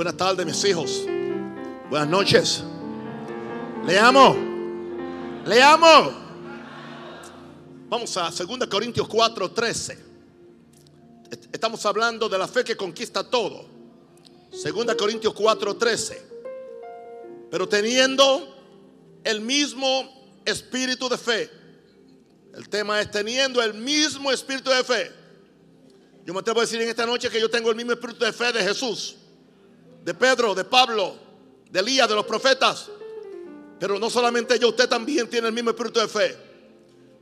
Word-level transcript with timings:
Buenas 0.00 0.16
tardes, 0.16 0.46
mis 0.46 0.64
hijos. 0.64 1.02
Buenas 1.90 2.08
noches. 2.08 2.62
Le 3.86 3.98
amo. 3.98 4.34
Le 5.44 5.62
amo. 5.62 6.10
Vamos 7.86 8.16
a 8.16 8.30
2 8.30 8.66
Corintios 8.70 9.06
4, 9.06 9.50
13. 9.50 9.98
Estamos 11.52 11.84
hablando 11.84 12.30
de 12.30 12.38
la 12.38 12.48
fe 12.48 12.64
que 12.64 12.78
conquista 12.78 13.28
todo. 13.28 13.66
2 14.52 14.94
Corintios 14.94 15.34
4, 15.34 15.76
13. 15.76 16.22
Pero 17.50 17.68
teniendo 17.68 18.56
el 19.22 19.42
mismo 19.42 20.40
espíritu 20.46 21.10
de 21.10 21.18
fe. 21.18 21.50
El 22.54 22.70
tema 22.70 23.02
es 23.02 23.10
teniendo 23.10 23.62
el 23.62 23.74
mismo 23.74 24.32
espíritu 24.32 24.70
de 24.70 24.82
fe. 24.82 25.12
Yo 26.24 26.32
me 26.32 26.40
atrevo 26.40 26.60
a 26.60 26.62
decir 26.62 26.80
en 26.80 26.88
esta 26.88 27.04
noche 27.04 27.28
que 27.28 27.38
yo 27.38 27.50
tengo 27.50 27.68
el 27.68 27.76
mismo 27.76 27.92
espíritu 27.92 28.24
de 28.24 28.32
fe 28.32 28.50
de 28.50 28.62
Jesús, 28.62 29.16
de 30.04 30.14
Pedro, 30.14 30.54
de 30.54 30.64
Pablo, 30.64 31.14
de 31.70 31.80
Elías, 31.80 32.08
de 32.08 32.14
los 32.14 32.26
profetas. 32.26 32.90
Pero 33.78 33.98
no 33.98 34.10
solamente 34.10 34.58
yo, 34.58 34.68
usted 34.68 34.88
también 34.88 35.28
tiene 35.28 35.48
el 35.48 35.54
mismo 35.54 35.70
espíritu 35.70 36.00
de 36.00 36.08
fe. 36.08 36.36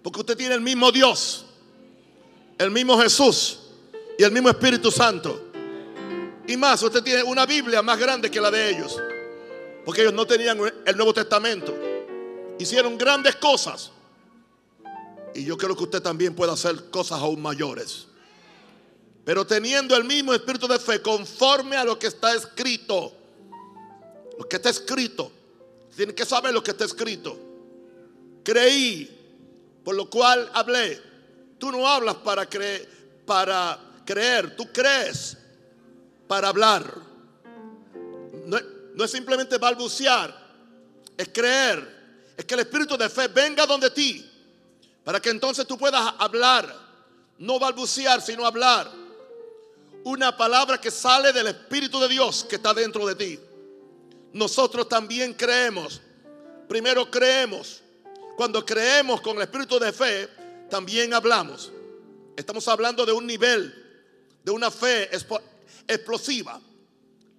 Porque 0.03 0.21
usted 0.21 0.37
tiene 0.37 0.55
el 0.55 0.61
mismo 0.61 0.91
Dios, 0.91 1.45
el 2.59 2.71
mismo 2.71 2.99
Jesús 2.99 3.61
y 4.19 4.23
el 4.25 4.33
mismo 4.33 4.49
Espíritu 4.49 4.91
Santo. 4.91 5.51
Y 6.47 6.57
más, 6.57 6.83
usted 6.83 7.03
tiene 7.03 7.23
una 7.23 7.47
Biblia 7.47 7.83
más 7.83 7.99
grande 7.99 8.31
que 8.31 8.41
la 8.41 8.51
de 8.51 8.71
ellos. 8.71 9.01
Porque 9.85 10.03
ellos 10.03 10.15
no 10.15 10.27
tenían 10.27 10.59
el 10.85 10.97
Nuevo 10.97 11.13
Testamento. 11.13 11.75
Hicieron 12.59 12.97
grandes 12.97 13.37
cosas. 13.37 13.93
Y 15.35 15.45
yo 15.45 15.57
creo 15.57 15.77
que 15.77 15.85
usted 15.85 16.03
también 16.03 16.35
puede 16.35 16.53
hacer 16.53 16.91
cosas 16.91 17.21
aún 17.21 17.41
mayores. 17.41 18.09
Pero 19.29 19.47
teniendo 19.47 19.95
el 19.95 20.05
mismo 20.05 20.33
espíritu 20.33 20.67
de 20.67 20.79
fe 20.79 21.03
conforme 21.03 21.77
a 21.77 21.85
lo 21.85 21.99
que 21.99 22.07
está 22.07 22.35
escrito. 22.35 23.13
Lo 24.39 24.49
que 24.49 24.57
está 24.57 24.71
escrito. 24.71 25.31
Tiene 25.95 26.15
que 26.15 26.25
saber 26.25 26.55
lo 26.55 26.63
que 26.63 26.71
está 26.71 26.87
escrito. 26.87 27.39
Creí, 28.43 29.85
por 29.85 29.97
lo 29.97 30.09
cual 30.09 30.51
hablé. 30.55 30.99
Tú 31.59 31.71
no 31.71 31.87
hablas 31.87 32.15
para 32.15 32.49
creer, 32.49 32.89
para 33.27 33.79
creer, 34.07 34.57
tú 34.57 34.73
crees 34.73 35.37
para 36.27 36.49
hablar. 36.49 36.91
No, 38.47 38.57
no 38.95 39.05
es 39.05 39.11
simplemente 39.11 39.59
balbucear, 39.59 40.35
es 41.19 41.29
creer. 41.29 42.25
Es 42.35 42.47
que 42.47 42.55
el 42.55 42.61
espíritu 42.61 42.97
de 42.97 43.11
fe 43.11 43.29
venga 43.29 43.67
donde 43.67 43.91
ti, 43.91 44.27
para 45.05 45.21
que 45.21 45.29
entonces 45.29 45.67
tú 45.67 45.77
puedas 45.77 46.15
hablar, 46.17 46.75
no 47.37 47.59
balbucear, 47.59 48.23
sino 48.23 48.47
hablar 48.47 49.08
una 50.09 50.35
palabra 50.35 50.81
que 50.81 50.91
sale 50.91 51.35
del 51.35 51.49
Espíritu 51.49 52.01
de 52.01 52.09
Dios 52.09 52.47
que 52.49 52.57
está 52.57 52.73
dentro 52.73 53.07
de 53.07 53.15
ti. 53.15 53.39
Nosotros 54.33 54.89
también 54.89 55.35
creemos. 55.35 56.01
Primero 56.67 57.11
creemos. 57.11 57.83
Cuando 58.35 58.65
creemos 58.65 59.21
con 59.21 59.37
el 59.37 59.43
Espíritu 59.43 59.79
de 59.79 59.93
fe, 59.93 60.27
también 60.71 61.13
hablamos. 61.13 61.71
Estamos 62.35 62.67
hablando 62.69 63.05
de 63.05 63.13
un 63.13 63.27
nivel, 63.27 63.75
de 64.43 64.51
una 64.51 64.71
fe 64.71 65.11
explosiva. 65.87 66.59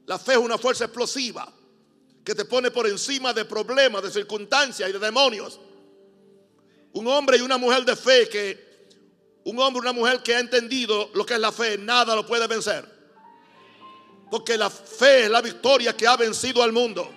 La 0.05 0.19
fe 0.19 0.33
es 0.33 0.37
una 0.37 0.59
fuerza 0.59 0.85
explosiva 0.85 1.51
que 2.23 2.35
te 2.35 2.45
pone 2.45 2.69
por 2.69 2.85
encima 2.85 3.33
de 3.33 3.45
problemas, 3.45 4.03
de 4.03 4.11
circunstancias 4.11 4.87
y 4.87 4.93
de 4.93 4.99
demonios. 4.99 5.59
Un 6.93 7.08
hombre 7.08 7.37
y 7.37 7.41
una 7.41 7.58
mujer 7.58 7.83
de 7.83 7.95
fe 7.95 8.29
que 8.29 8.68
un 9.45 9.60
hombre, 9.60 9.82
una 9.82 9.94
mujer 9.94 10.22
que 10.22 10.36
ha 10.36 10.39
entendido 10.39 11.10
lo 11.14 11.26
que 11.26 11.36
es 11.36 11.39
la 11.39 11.52
fe, 11.52 11.77
nada 11.77 12.16
lo 12.16 12.26
puede 12.26 12.48
vencer. 12.48 12.86
Porque 14.30 14.58
la 14.58 14.70
fe 14.70 15.23
es 15.23 15.30
la 15.30 15.42
victoria 15.42 15.95
que 15.95 16.05
ha 16.05 16.16
vencido 16.16 16.61
al 16.61 16.72
mundo. 16.72 17.10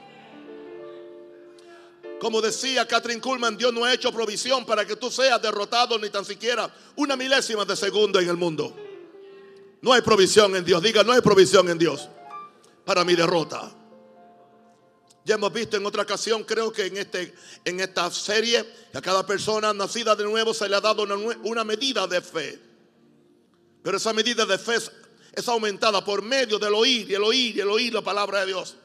Como 2.21 2.41
decía 2.41 2.87
Catherine 2.87 3.21
Kuhlman, 3.21 3.57
Dios 3.57 3.73
no 3.73 3.85
ha 3.85 3.93
hecho 3.93 4.13
provisión 4.13 4.65
para 4.65 4.87
que 4.87 4.95
tú 4.97 5.11
seas 5.11 5.43
derrotado 5.43 5.99
ni 5.99 6.09
tan 6.09 6.25
siquiera 6.25 6.73
una 6.97 7.17
milésima 7.17 7.65
de 7.65 7.75
segundo 7.75 8.21
en 8.21 8.29
el 8.29 8.37
mundo. 8.37 8.75
No 9.81 9.93
hay 9.93 10.03
provisión 10.03 10.55
en 10.55 10.65
Dios. 10.65 10.81
Diga, 10.81 11.03
no 11.03 11.13
hay 11.13 11.21
provisión 11.21 11.69
en 11.69 11.79
Dios 11.79 12.09
para 12.85 13.05
mi 13.05 13.17
derrota. 13.17 13.82
Ya 15.25 15.37
hemos 15.37 15.53
visto 15.53 15.77
en 15.77 15.87
otra 15.87 16.03
ocasión, 16.03 16.43
creo 16.43 16.73
que 16.73 16.87
en, 16.87 16.97
este, 16.97 17.33
en 17.65 17.79
esta 17.79 18.11
serie, 18.11 18.65
a 18.93 19.01
cada 19.01 19.25
persona 19.25 19.73
nacida 19.73 20.17
de 20.17 20.25
nuevo 20.25 20.53
se 20.53 20.69
le 20.69 20.75
ha 20.75 20.81
dado 20.81 21.05
una, 21.05 21.15
una 21.15 21.63
medida 21.63 22.07
de 22.09 22.21
fe. 22.21 22.59
Pero 23.83 23.97
esa 23.97 24.13
medida 24.13 24.47
de 24.47 24.59
fe 24.59 24.77
es, 25.33 25.49
aumentada 25.49 26.05
por 26.05 26.23
medio 26.23 26.59
del 26.59 26.75
oír 26.75 27.11
y 27.11 27.15
el 27.15 27.23
oír 27.23 27.57
y 27.57 27.61
el 27.61 27.69
oír 27.69 27.95
la 27.95 28.03
palabra 28.03 28.41
de 28.41 28.47
Dios. 28.47 28.77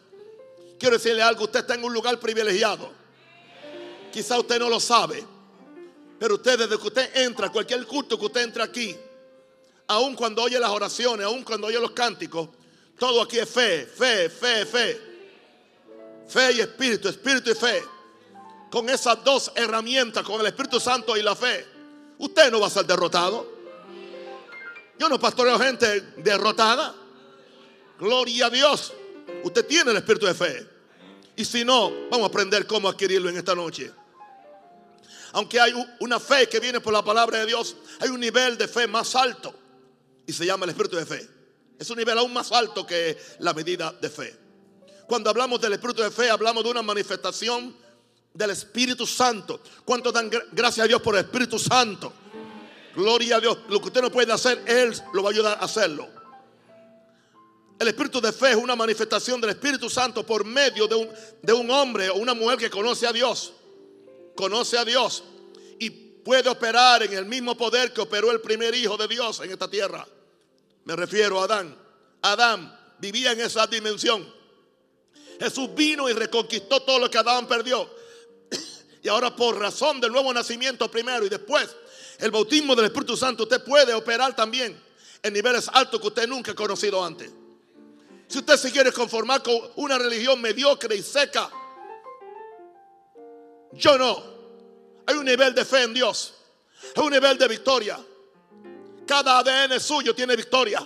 Quiero 0.79 0.97
decirle 0.97 1.21
algo, 1.23 1.45
usted 1.45 1.61
está 1.61 1.75
en 1.75 1.83
un 1.83 1.93
lugar 1.93 2.19
privilegiado. 2.19 2.91
Quizá 4.11 4.39
usted 4.39 4.59
no 4.59 4.69
lo 4.69 4.79
sabe, 4.79 5.23
pero 6.19 6.35
usted 6.35 6.57
desde 6.57 6.77
que 6.79 6.87
usted 6.87 7.15
entra, 7.15 7.49
cualquier 7.51 7.85
culto 7.85 8.17
que 8.17 8.25
usted 8.25 8.41
entra 8.41 8.63
aquí, 8.63 8.95
aun 9.87 10.15
cuando 10.15 10.43
oye 10.43 10.59
las 10.59 10.69
oraciones, 10.69 11.25
aun 11.25 11.43
cuando 11.43 11.67
oye 11.67 11.79
los 11.79 11.91
cánticos, 11.91 12.49
todo 12.97 13.21
aquí 13.21 13.37
es 13.37 13.49
fe, 13.49 13.85
fe, 13.85 14.29
fe, 14.29 14.65
fe. 14.65 15.07
Fe 16.27 16.53
y 16.53 16.59
espíritu, 16.59 17.07
espíritu 17.07 17.51
y 17.51 17.55
fe. 17.55 17.83
Con 18.69 18.89
esas 18.89 19.23
dos 19.23 19.51
herramientas, 19.55 20.23
con 20.23 20.41
el 20.41 20.47
Espíritu 20.47 20.79
Santo 20.79 21.15
y 21.15 21.21
la 21.21 21.35
fe, 21.35 21.65
usted 22.17 22.51
no 22.51 22.59
va 22.59 22.67
a 22.67 22.69
ser 22.69 22.85
derrotado. 22.85 23.57
Yo 24.99 25.07
no 25.07 25.19
pastoreo 25.19 25.57
gente 25.59 26.01
derrotada. 26.17 26.93
Gloria 27.99 28.47
a 28.47 28.49
Dios. 28.49 28.93
Usted 29.43 29.65
tiene 29.65 29.91
el 29.91 29.97
espíritu 29.97 30.25
de 30.25 30.33
fe. 30.33 30.67
Y 31.35 31.45
si 31.45 31.63
no, 31.63 31.91
vamos 32.09 32.23
a 32.23 32.27
aprender 32.27 32.65
cómo 32.65 32.89
adquirirlo 32.89 33.29
en 33.29 33.37
esta 33.37 33.55
noche. 33.55 33.91
Aunque 35.33 35.59
hay 35.59 35.73
una 35.99 36.19
fe 36.19 36.49
que 36.49 36.59
viene 36.59 36.79
por 36.79 36.93
la 36.93 37.03
palabra 37.03 37.39
de 37.39 37.45
Dios, 37.45 37.75
hay 37.99 38.09
un 38.09 38.19
nivel 38.19 38.57
de 38.57 38.67
fe 38.67 38.87
más 38.87 39.15
alto. 39.15 39.53
Y 40.25 40.33
se 40.33 40.45
llama 40.45 40.65
el 40.65 40.71
espíritu 40.71 40.97
de 40.97 41.05
fe. 41.05 41.27
Es 41.79 41.89
un 41.89 41.97
nivel 41.97 42.17
aún 42.17 42.33
más 42.33 42.51
alto 42.51 42.85
que 42.85 43.17
la 43.39 43.53
medida 43.53 43.91
de 43.91 44.09
fe. 44.09 44.46
Cuando 45.07 45.29
hablamos 45.29 45.61
del 45.61 45.73
Espíritu 45.73 46.01
de 46.01 46.11
fe, 46.11 46.29
hablamos 46.29 46.63
de 46.63 46.69
una 46.69 46.81
manifestación 46.81 47.75
del 48.33 48.49
Espíritu 48.51 49.07
Santo. 49.07 49.61
¿Cuánto 49.85 50.11
dan 50.11 50.29
gracias 50.51 50.83
a 50.83 50.87
Dios 50.87 51.01
por 51.01 51.15
el 51.15 51.21
Espíritu 51.21 51.57
Santo? 51.57 52.13
Gloria 52.93 53.37
a 53.37 53.39
Dios. 53.39 53.57
Lo 53.69 53.79
que 53.79 53.87
usted 53.87 54.01
no 54.01 54.11
puede 54.11 54.33
hacer, 54.33 54.61
Él 54.67 54.93
lo 55.13 55.23
va 55.23 55.29
a 55.29 55.31
ayudar 55.31 55.57
a 55.59 55.63
hacerlo. 55.63 56.09
El 57.79 57.87
espíritu 57.87 58.19
de 58.19 58.33
fe 58.33 58.51
es 58.51 58.55
una 58.55 58.75
manifestación 58.75 59.39
del 59.39 59.51
Espíritu 59.51 59.87
Santo 59.87 60.25
por 60.25 60.43
medio 60.43 60.87
de 60.87 60.95
un, 60.95 61.09
de 61.43 61.53
un, 61.53 61.69
hombre 61.69 62.09
o 62.09 62.15
una 62.15 62.33
mujer 62.33 62.57
que 62.57 62.69
conoce 62.69 63.05
a 63.05 63.13
Dios. 63.13 63.53
Conoce 64.35 64.77
a 64.77 64.83
Dios. 64.83 65.23
Y 65.79 65.89
puede 65.89 66.49
operar 66.49 67.03
en 67.03 67.13
el 67.13 67.25
mismo 67.25 67.55
poder 67.55 67.93
que 67.93 68.01
operó 68.01 68.31
el 68.31 68.41
primer 68.41 68.73
hijo 68.73 68.97
de 68.97 69.07
Dios 69.07 69.39
en 69.41 69.51
esta 69.51 69.69
tierra. 69.69 70.07
Me 70.85 70.95
refiero 70.95 71.39
a 71.39 71.43
Adán. 71.43 71.77
Adán 72.23 72.95
vivía 72.97 73.31
en 73.31 73.41
esa 73.41 73.67
dimensión. 73.67 74.36
Jesús 75.39 75.73
vino 75.73 76.09
y 76.09 76.13
reconquistó 76.13 76.81
todo 76.81 76.99
lo 76.99 77.09
que 77.09 77.17
Adán 77.17 77.47
perdió. 77.47 77.89
Y 79.03 79.09
ahora 79.09 79.33
por 79.33 79.57
razón 79.57 80.01
del 80.01 80.11
nuevo 80.11 80.33
nacimiento 80.33 80.91
primero 80.91 81.25
y 81.25 81.29
después 81.29 81.73
el 82.17 82.31
bautismo 82.31 82.75
del 82.75 82.85
Espíritu 82.85 83.15
Santo, 83.15 83.43
usted 83.43 83.63
puede 83.63 83.93
operar 83.93 84.35
también 84.35 84.77
en 85.21 85.33
niveles 85.33 85.69
altos 85.71 86.01
que 86.01 86.07
usted 86.07 86.27
nunca 86.27 86.51
ha 86.51 86.55
conocido 86.55 87.03
antes. 87.03 87.31
Si 88.27 88.39
usted 88.39 88.57
se 88.57 88.71
quiere 88.71 88.91
conformar 88.91 89.41
con 89.43 89.55
una 89.75 89.97
religión 89.97 90.41
mediocre 90.41 90.95
y 90.95 91.03
seca, 91.03 91.49
yo 93.71 93.97
no. 93.97 94.23
Hay 95.05 95.15
un 95.15 95.25
nivel 95.25 95.53
de 95.53 95.63
fe 95.63 95.83
en 95.83 95.93
Dios. 95.93 96.33
Hay 96.95 97.03
un 97.03 97.11
nivel 97.11 97.37
de 97.37 97.47
victoria. 97.47 97.97
Cada 99.05 99.39
ADN 99.39 99.79
suyo 99.79 100.13
tiene 100.13 100.35
victoria. 100.35 100.85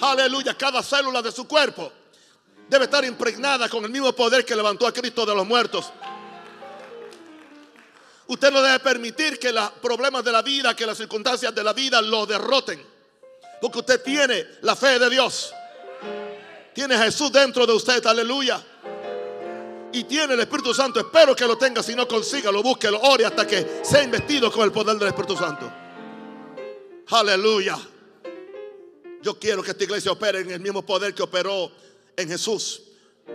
Aleluya. 0.00 0.56
Cada 0.56 0.82
célula 0.82 1.22
de 1.22 1.32
su 1.32 1.48
cuerpo 1.48 1.90
debe 2.68 2.84
estar 2.84 3.04
impregnada 3.04 3.68
con 3.68 3.84
el 3.84 3.90
mismo 3.90 4.12
poder 4.12 4.44
que 4.44 4.56
levantó 4.56 4.86
a 4.86 4.92
Cristo 4.92 5.26
de 5.26 5.34
los 5.34 5.46
muertos. 5.46 5.92
Usted 8.26 8.50
no 8.50 8.62
debe 8.62 8.78
permitir 8.80 9.38
que 9.38 9.52
los 9.52 9.70
problemas 9.82 10.24
de 10.24 10.32
la 10.32 10.42
vida, 10.42 10.74
que 10.74 10.86
las 10.86 10.96
circunstancias 10.96 11.54
de 11.54 11.62
la 11.62 11.72
vida 11.72 12.00
lo 12.00 12.24
derroten. 12.24 12.82
Porque 13.60 13.78
usted 13.78 14.02
tiene 14.02 14.46
la 14.62 14.74
fe 14.74 14.98
de 14.98 15.10
Dios. 15.10 15.52
Tiene 16.74 16.96
Jesús 16.98 17.30
dentro 17.30 17.66
de 17.66 17.72
usted, 17.72 18.04
aleluya. 18.06 18.62
Y 19.92 20.04
tiene 20.04 20.34
el 20.34 20.40
Espíritu 20.40 20.74
Santo. 20.74 20.98
Espero 20.98 21.36
que 21.36 21.46
lo 21.46 21.56
tenga. 21.56 21.82
Si 21.82 21.94
no 21.94 22.08
consiga, 22.08 22.50
lo 22.50 22.62
busque, 22.62 22.90
lo 22.90 23.00
ore 23.00 23.24
hasta 23.24 23.46
que 23.46 23.80
sea 23.82 24.02
investido 24.02 24.50
con 24.50 24.64
el 24.64 24.72
poder 24.72 24.96
del 24.96 25.08
Espíritu 25.08 25.36
Santo. 25.36 25.70
Aleluya. 27.10 27.78
Yo 29.22 29.38
quiero 29.38 29.62
que 29.62 29.70
esta 29.70 29.84
iglesia 29.84 30.10
opere 30.12 30.40
en 30.40 30.50
el 30.50 30.60
mismo 30.60 30.84
poder 30.84 31.14
que 31.14 31.22
operó 31.22 31.70
en 32.16 32.28
Jesús, 32.28 32.82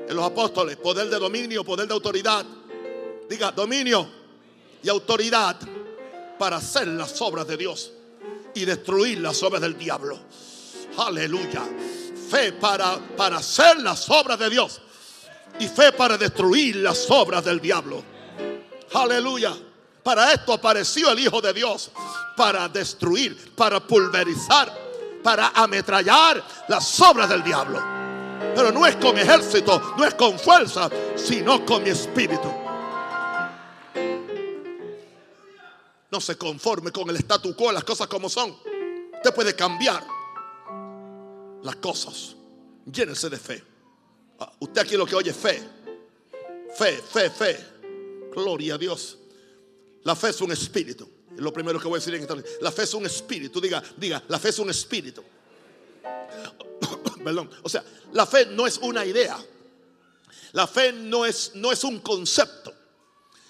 en 0.07 0.15
los 0.15 0.25
apóstoles, 0.25 0.77
poder 0.77 1.09
de 1.09 1.19
dominio, 1.19 1.63
poder 1.63 1.87
de 1.87 1.93
autoridad. 1.93 2.45
Diga, 3.29 3.51
dominio 3.51 4.09
y 4.81 4.89
autoridad 4.89 5.57
para 6.37 6.57
hacer 6.57 6.87
las 6.87 7.21
obras 7.21 7.47
de 7.47 7.57
Dios 7.57 7.91
y 8.53 8.65
destruir 8.65 9.19
las 9.19 9.41
obras 9.43 9.61
del 9.61 9.77
diablo. 9.77 10.17
Aleluya. 10.97 11.63
fe 12.29 12.53
para, 12.53 12.97
para 13.15 13.37
hacer 13.37 13.79
las 13.81 14.09
obras 14.09 14.37
de 14.39 14.49
Dios 14.49 14.81
y 15.59 15.67
fe 15.67 15.91
para 15.91 16.17
destruir 16.17 16.77
las 16.77 17.09
obras 17.09 17.43
del 17.43 17.59
diablo. 17.59 18.03
Aleluya. 18.93 19.55
Para 20.03 20.31
esto 20.31 20.53
apareció 20.53 21.11
el 21.11 21.19
Hijo 21.19 21.41
de 21.41 21.53
Dios, 21.53 21.91
para 22.35 22.67
destruir, 22.69 23.53
para 23.55 23.79
pulverizar, 23.79 24.73
para 25.21 25.49
ametrallar 25.49 26.41
las 26.67 26.99
obras 27.01 27.29
del 27.29 27.43
diablo. 27.43 27.98
Pero 28.55 28.71
no 28.71 28.85
es 28.85 28.95
con 28.97 29.17
ejército, 29.17 29.95
no 29.97 30.05
es 30.05 30.13
con 30.15 30.37
fuerza, 30.39 30.89
sino 31.15 31.65
con 31.65 31.83
mi 31.83 31.89
espíritu. 31.89 32.51
No 36.11 36.19
se 36.19 36.37
conforme 36.37 36.91
con 36.91 37.09
el 37.09 37.17
statu 37.17 37.55
quo, 37.55 37.71
las 37.71 37.83
cosas 37.83 38.07
como 38.07 38.29
son. 38.29 38.55
Usted 39.13 39.33
puede 39.33 39.55
cambiar 39.55 40.03
las 41.61 41.75
cosas. 41.75 42.35
Llénese 42.85 43.29
de 43.29 43.37
fe. 43.37 43.63
Ah, 44.39 44.51
usted 44.59 44.81
aquí 44.81 44.97
lo 44.97 45.05
que 45.05 45.15
oye 45.15 45.31
es 45.31 45.37
fe. 45.37 45.61
Fe, 46.75 46.97
fe, 46.97 47.29
fe. 47.29 47.65
Gloria 48.33 48.75
a 48.75 48.77
Dios. 48.77 49.17
La 50.03 50.15
fe 50.15 50.29
es 50.29 50.41
un 50.41 50.51
espíritu. 50.51 51.07
Es 51.35 51.39
lo 51.39 51.53
primero 51.53 51.79
que 51.79 51.87
voy 51.87 51.97
a 51.97 51.99
decir 51.99 52.15
en 52.15 52.21
esta 52.21 52.35
La 52.61 52.71
fe 52.71 52.83
es 52.83 52.93
un 52.93 53.05
espíritu. 53.05 53.61
Diga, 53.61 53.83
diga, 53.97 54.23
la 54.27 54.39
fe 54.39 54.49
es 54.49 54.59
un 54.59 54.69
espíritu. 54.69 55.23
Perdón. 57.24 57.50
O 57.63 57.69
sea, 57.69 57.83
la 58.13 58.25
fe 58.25 58.45
no 58.48 58.66
es 58.68 58.77
una 58.77 59.06
idea. 59.06 59.38
La 60.54 60.68
fe 60.68 60.92
no 60.94 61.25
es, 61.25 61.51
no 61.56 61.71
es 61.71 61.83
un 61.83 62.00
concepto. 62.00 62.74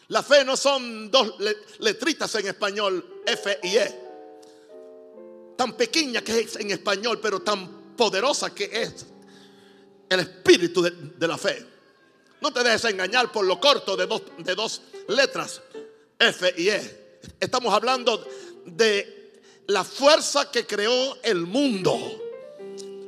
La 0.10 0.24
fe 0.24 0.44
no 0.44 0.58
son 0.58 1.12
dos 1.12 1.36
letritas 1.80 2.34
en 2.36 2.48
español, 2.48 3.22
F 3.26 3.60
y 3.64 3.78
E. 3.78 4.00
Tan 5.56 5.74
pequeña 5.74 6.22
que 6.24 6.40
es 6.40 6.56
en 6.56 6.72
español, 6.72 7.20
pero 7.22 7.42
tan 7.42 7.96
poderosa 7.96 8.54
que 8.54 8.70
es 8.74 9.06
el 10.10 10.20
espíritu 10.20 10.82
de, 10.82 11.28
la 11.28 11.38
fe. 11.38 11.64
No 12.42 12.52
te 12.52 12.64
dejes 12.64 12.86
engañar 12.86 13.32
por 13.32 13.46
lo 13.46 13.60
corto 13.60 13.96
de 13.96 14.08
dos, 14.08 14.24
de 14.40 14.56
dos 14.56 14.82
letras, 15.10 15.62
F 16.18 16.54
y 16.58 16.70
E. 16.70 17.20
Estamos 17.40 17.72
hablando 17.72 18.26
de 18.66 19.42
la 19.68 19.84
fuerza 19.84 20.50
que 20.50 20.66
creó 20.66 21.20
el 21.22 21.42
mundo. 21.42 22.29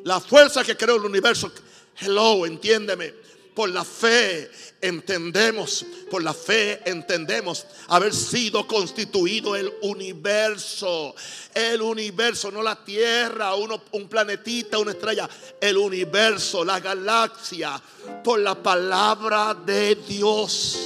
La 0.04 0.20
fuerza 0.20 0.64
que 0.64 0.76
creó 0.76 0.96
el 0.96 1.06
universo. 1.06 1.52
Hello, 2.00 2.46
entiéndeme. 2.46 3.14
Por 3.54 3.70
la 3.70 3.84
fe 3.84 4.50
entendemos, 4.80 5.86
por 6.10 6.24
la 6.24 6.34
fe 6.34 6.82
entendemos 6.86 7.66
haber 7.90 8.14
sido 8.14 8.66
constituido 8.66 9.58
el 9.58 9.72
universo. 9.82 11.14
El 11.54 11.82
universo, 11.82 12.50
no 12.50 12.64
la 12.64 12.82
tierra, 12.84 13.54
uno, 13.56 13.84
un 13.92 14.08
planetita, 14.08 14.78
una 14.78 14.92
estrella. 14.92 15.30
El 15.60 15.78
universo, 15.78 16.64
la 16.64 16.80
galaxia, 16.80 17.82
por 18.24 18.40
la 18.40 18.56
palabra 18.56 19.54
de 19.54 19.96
Dios. 19.96 20.80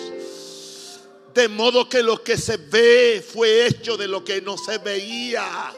De 1.36 1.48
modo 1.48 1.88
que 1.88 2.02
lo 2.02 2.24
que 2.24 2.36
se 2.36 2.58
ve 2.58 3.24
fue 3.26 3.68
hecho 3.68 3.96
de 3.96 4.08
lo 4.08 4.24
que 4.24 4.42
no 4.42 4.58
se 4.58 4.80
veía. 4.80 5.72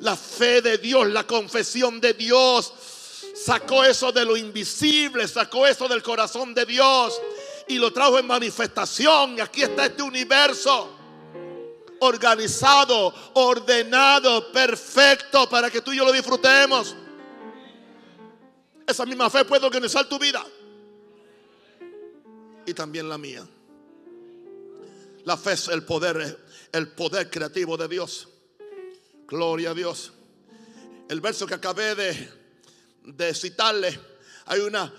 La 0.00 0.16
fe 0.16 0.62
de 0.62 0.78
Dios, 0.78 1.08
la 1.08 1.26
confesión 1.26 2.00
de 2.00 2.14
Dios 2.14 2.72
sacó 3.34 3.84
eso 3.84 4.12
de 4.12 4.24
lo 4.24 4.36
invisible, 4.36 5.28
sacó 5.28 5.66
eso 5.66 5.88
del 5.88 6.02
corazón 6.02 6.54
de 6.54 6.64
Dios 6.64 7.20
y 7.68 7.78
lo 7.78 7.92
trajo 7.92 8.18
en 8.18 8.26
manifestación. 8.26 9.40
Aquí 9.40 9.62
está 9.62 9.86
este 9.86 10.02
universo 10.02 10.96
organizado, 12.00 13.14
ordenado, 13.34 14.50
perfecto 14.52 15.48
para 15.48 15.70
que 15.70 15.82
tú 15.82 15.92
y 15.92 15.98
yo 15.98 16.04
lo 16.04 16.12
disfrutemos. 16.12 16.96
Esa 18.86 19.06
misma 19.06 19.30
fe 19.30 19.44
puede 19.44 19.66
organizar 19.66 20.08
tu 20.08 20.18
vida 20.18 20.44
y 22.66 22.74
también 22.74 23.08
la 23.08 23.18
mía. 23.18 23.46
La 25.24 25.36
fe 25.36 25.52
es 25.52 25.68
el 25.68 25.84
poder, 25.84 26.38
el 26.72 26.88
poder 26.88 27.30
creativo 27.30 27.76
de 27.76 27.86
Dios. 27.86 28.29
Gloria 29.30 29.70
a 29.70 29.74
Dios. 29.74 30.10
El 31.08 31.20
verso 31.20 31.46
que 31.46 31.54
acabé 31.54 31.94
de 33.04 33.34
citarle, 33.34 33.96
hay 34.46 34.58
una, 34.58 34.92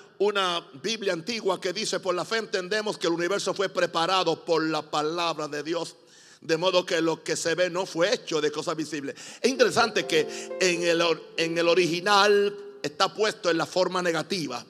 Biblia 0.82 1.12
antigua 1.12 1.60
que 1.60 1.74
dice, 1.74 2.00
por 2.00 2.16
la 2.16 2.24
fe 2.24 2.38
entendemos 2.38 2.98
que 2.98 3.08
el 3.08 3.14
universo 3.14 3.54
fue 3.54 3.68
preparado 3.68 4.46
por 4.46 4.64
la 4.64 4.90
palabra 4.90 5.50
de 5.50 5.64
Dios. 5.64 5.98
De 6.40 6.56
modo 6.56 6.86
que 6.86 7.02
lo 7.02 7.22
que 7.22 7.36
se 7.36 7.56
ve 7.56 7.70
no 7.70 7.86
fue 7.86 8.14
hecho 8.14 8.40
de 8.40 8.52
cosas 8.52 8.78
visibles. 8.78 9.16
Es 9.42 9.50
interesante 9.50 10.08
que 10.08 10.58
en 10.62 11.58
el 11.58 11.68
original 11.68 12.56
está 12.82 13.14
puesto 13.14 13.52
en 13.52 13.58
la 13.58 13.66
forma 13.66 14.02
negativa. 14.02 14.66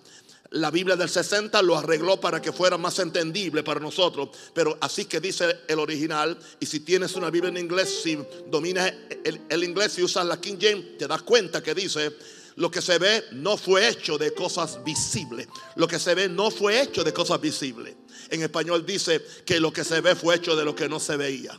La 0.52 0.70
Biblia 0.70 0.96
del 0.96 1.10
60 1.10 1.62
lo 1.62 1.78
arregló 1.78 2.20
para 2.20 2.42
que 2.42 2.52
fuera 2.52 2.78
más 2.78 3.00
entendible 3.00 3.64
para 3.64 3.80
nosotros. 3.80 4.30
Pero 4.54 4.78
así 4.82 5.06
que 5.06 5.20
dice 5.20 5.62
el 5.68 5.80
original. 5.80 6.38
Y 6.60 6.66
si 6.66 6.82
tienes 6.82 7.16
una 7.16 7.30
Biblia 7.30 7.50
en 7.50 7.58
inglés, 7.58 8.02
si 8.04 8.20
dominas 8.48 8.94
el, 9.24 9.42
el 9.48 9.64
inglés 9.64 9.98
y 9.98 10.04
usas 10.04 10.26
la 10.26 10.40
King 10.40 10.58
James, 10.60 10.98
te 10.98 11.08
das 11.08 11.22
cuenta 11.22 11.64
que 11.64 11.74
dice 11.74 12.16
lo 12.56 12.70
que 12.70 12.82
se 12.82 12.98
ve 12.98 13.24
no 13.32 13.58
fue 13.58 13.88
hecho 13.88 14.18
de 14.18 14.34
cosas 14.34 14.84
visibles. 14.84 15.48
Lo 15.76 15.88
que 15.88 16.00
se 16.00 16.16
ve 16.16 16.28
no 16.28 16.52
fue 16.52 16.82
hecho 16.82 17.04
de 17.04 17.14
cosas 17.14 17.40
visibles. 17.40 17.96
En 18.30 18.42
español 18.42 18.86
dice 18.86 19.26
que 19.46 19.60
lo 19.60 19.72
que 19.72 19.84
se 19.84 20.02
ve 20.02 20.16
fue 20.16 20.36
hecho 20.36 20.56
de 20.56 20.66
lo 20.66 20.76
que 20.76 20.90
no 20.90 21.00
se 21.00 21.18
veía. 21.18 21.58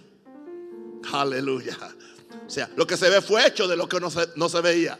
Aleluya. 1.12 1.76
O 2.46 2.50
sea, 2.50 2.70
lo 2.76 2.86
que 2.86 2.96
se 2.96 3.08
ve 3.08 3.20
fue 3.20 3.46
hecho 3.46 3.66
de 3.66 3.76
lo 3.76 3.88
que 3.88 4.00
no 4.00 4.10
se, 4.10 4.28
no 4.36 4.48
se 4.48 4.60
veía. 4.60 4.98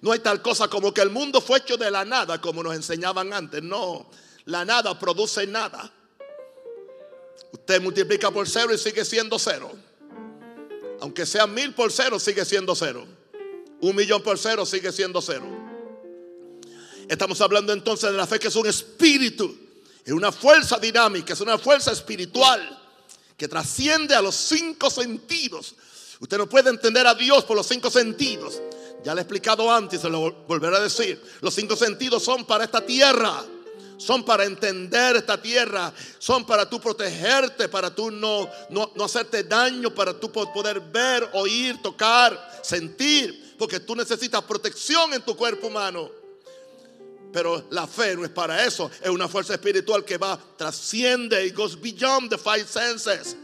No 0.00 0.12
hay 0.12 0.20
tal 0.20 0.40
cosa 0.40 0.68
como 0.68 0.94
que 0.94 1.02
el 1.02 1.10
mundo 1.10 1.40
fue 1.40 1.58
hecho 1.58 1.76
de 1.76 1.90
la 1.90 2.04
nada, 2.04 2.40
como 2.40 2.62
nos 2.62 2.74
enseñaban 2.74 3.32
antes. 3.32 3.62
No, 3.62 4.10
la 4.46 4.64
nada 4.64 4.98
produce 4.98 5.46
nada. 5.46 5.92
Usted 7.52 7.80
multiplica 7.82 8.30
por 8.30 8.48
cero 8.48 8.72
y 8.72 8.78
sigue 8.78 9.04
siendo 9.04 9.38
cero. 9.38 9.70
Aunque 11.00 11.26
sea 11.26 11.46
mil 11.46 11.74
por 11.74 11.92
cero, 11.92 12.18
sigue 12.18 12.44
siendo 12.44 12.74
cero. 12.74 13.06
Un 13.80 13.96
millón 13.96 14.22
por 14.22 14.38
cero 14.38 14.64
sigue 14.64 14.92
siendo 14.92 15.20
cero. 15.20 15.46
Estamos 17.08 17.40
hablando 17.40 17.72
entonces 17.72 18.10
de 18.10 18.16
la 18.16 18.26
fe 18.26 18.38
que 18.38 18.48
es 18.48 18.56
un 18.56 18.68
espíritu, 18.68 19.52
es 20.04 20.12
una 20.12 20.30
fuerza 20.30 20.78
dinámica, 20.78 21.32
es 21.32 21.40
una 21.40 21.58
fuerza 21.58 21.90
espiritual 21.90 22.78
que 23.36 23.48
trasciende 23.48 24.14
a 24.14 24.22
los 24.22 24.36
cinco 24.36 24.90
sentidos. 24.90 25.74
Usted 26.20 26.38
no 26.38 26.48
puede 26.48 26.70
entender 26.70 27.06
a 27.06 27.14
Dios 27.14 27.44
por 27.44 27.56
los 27.56 27.66
cinco 27.66 27.90
sentidos. 27.90 28.60
Ya 29.02 29.14
le 29.14 29.20
he 29.20 29.22
explicado 29.22 29.72
antes, 29.72 30.00
se 30.00 30.08
lo 30.08 30.32
volveré 30.46 30.76
a 30.76 30.80
decir. 30.80 31.22
Los 31.40 31.54
cinco 31.54 31.76
sentidos 31.76 32.22
son 32.22 32.44
para 32.44 32.64
esta 32.64 32.84
tierra 32.84 33.44
son 33.96 34.24
para 34.24 34.46
entender 34.46 35.16
esta 35.16 35.42
tierra, 35.42 35.92
son 36.18 36.46
para 36.46 36.66
tú 36.66 36.80
protegerte, 36.80 37.68
para 37.68 37.94
tú 37.94 38.10
no, 38.10 38.48
no, 38.70 38.90
no, 38.94 39.04
hacerte 39.04 39.44
daño, 39.44 39.94
para 39.94 40.18
tú 40.18 40.32
poder 40.32 40.80
ver, 40.80 41.28
oír, 41.34 41.82
tocar, 41.82 42.60
sentir 42.62 43.50
porque 43.60 43.78
tú 43.78 43.94
necesitas 43.94 44.42
protección 44.44 45.12
en 45.12 45.20
tu 45.20 45.36
cuerpo 45.36 45.66
humano. 45.66 46.10
Pero 47.30 47.66
la 47.68 47.86
fe 47.86 48.16
no 48.16 48.24
es 48.24 48.30
para 48.30 48.64
eso, 48.64 48.90
es 49.02 49.10
una 49.10 49.28
fuerza 49.28 49.52
espiritual 49.52 50.02
que 50.02 50.16
va, 50.16 50.40
trasciende 50.56 51.46
y 51.46 51.50
goes 51.50 51.78
beyond 51.78 52.30
the 52.30 52.38
five 52.38 52.64
senses. 52.66 53.36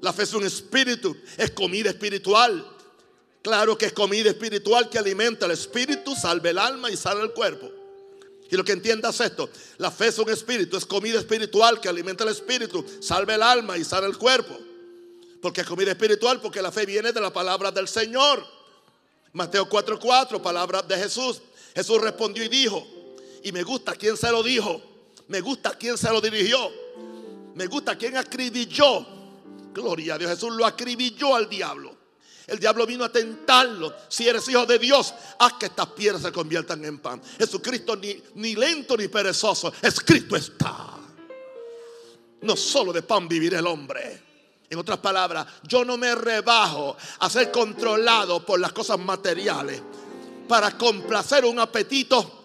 La 0.00 0.12
fe 0.12 0.22
es 0.22 0.32
un 0.32 0.44
espíritu, 0.44 1.16
es 1.36 1.50
comida 1.50 1.90
espiritual. 1.90 2.64
Claro 3.44 3.76
que 3.76 3.84
es 3.84 3.92
comida 3.92 4.30
espiritual 4.30 4.88
que 4.88 4.98
alimenta 4.98 5.44
el 5.44 5.52
espíritu, 5.52 6.16
salve 6.16 6.48
el 6.48 6.58
alma 6.58 6.90
y 6.90 6.96
sale 6.96 7.20
el 7.20 7.32
cuerpo. 7.32 7.70
Y 8.50 8.56
lo 8.56 8.64
que 8.64 8.72
entiendas 8.72 9.20
esto, 9.20 9.50
la 9.76 9.90
fe 9.90 10.06
es 10.06 10.18
un 10.18 10.30
espíritu, 10.30 10.78
es 10.78 10.86
comida 10.86 11.18
espiritual 11.18 11.78
que 11.78 11.90
alimenta 11.90 12.24
el 12.24 12.30
espíritu, 12.30 12.82
salve 13.02 13.34
el 13.34 13.42
alma 13.42 13.76
y 13.76 13.84
sale 13.84 14.06
el 14.06 14.16
cuerpo. 14.16 14.58
Porque 15.42 15.60
es 15.60 15.66
comida 15.66 15.90
espiritual, 15.90 16.40
porque 16.40 16.62
la 16.62 16.72
fe 16.72 16.86
viene 16.86 17.12
de 17.12 17.20
la 17.20 17.30
palabra 17.30 17.70
del 17.70 17.86
Señor. 17.86 18.42
Mateo 19.34 19.68
4:4, 19.68 20.40
palabra 20.40 20.80
de 20.80 20.96
Jesús. 20.96 21.42
Jesús 21.74 22.00
respondió 22.00 22.42
y 22.44 22.48
dijo, 22.48 22.86
y 23.42 23.52
me 23.52 23.62
gusta 23.62 23.94
quién 23.94 24.16
se 24.16 24.30
lo 24.30 24.42
dijo, 24.42 24.80
me 25.28 25.42
gusta 25.42 25.76
quién 25.76 25.98
se 25.98 26.10
lo 26.10 26.22
dirigió, 26.22 26.72
me 27.54 27.66
gusta 27.66 27.98
quién 27.98 28.16
acribilló. 28.16 29.06
Gloria 29.74 30.14
a 30.14 30.18
Dios, 30.18 30.30
Jesús 30.30 30.54
lo 30.54 30.64
acribilló 30.64 31.34
al 31.36 31.46
diablo. 31.46 31.93
El 32.46 32.58
diablo 32.58 32.86
vino 32.86 33.04
a 33.04 33.08
tentarlo. 33.10 33.94
Si 34.08 34.28
eres 34.28 34.48
hijo 34.48 34.66
de 34.66 34.78
Dios, 34.78 35.14
haz 35.38 35.54
que 35.54 35.66
estas 35.66 35.86
piedras 35.88 36.22
se 36.22 36.32
conviertan 36.32 36.84
en 36.84 36.98
pan. 36.98 37.22
Jesucristo 37.38 37.96
ni, 37.96 38.22
ni 38.34 38.54
lento 38.54 38.96
ni 38.96 39.08
perezoso. 39.08 39.72
Escrito 39.80 40.36
está. 40.36 40.98
No 42.42 42.56
solo 42.56 42.92
de 42.92 43.02
pan 43.02 43.26
vivirá 43.26 43.58
el 43.58 43.66
hombre 43.66 44.22
en 44.68 44.78
otras 44.78 44.98
palabras, 44.98 45.46
yo 45.62 45.84
no 45.84 45.96
me 45.96 46.14
rebajo 46.14 46.96
a 47.20 47.30
ser 47.30 47.50
controlado 47.50 48.44
por 48.44 48.60
las 48.60 48.72
cosas 48.72 48.98
materiales 48.98 49.80
para 50.48 50.76
complacer 50.76 51.44
un 51.44 51.58
apetito 51.58 52.44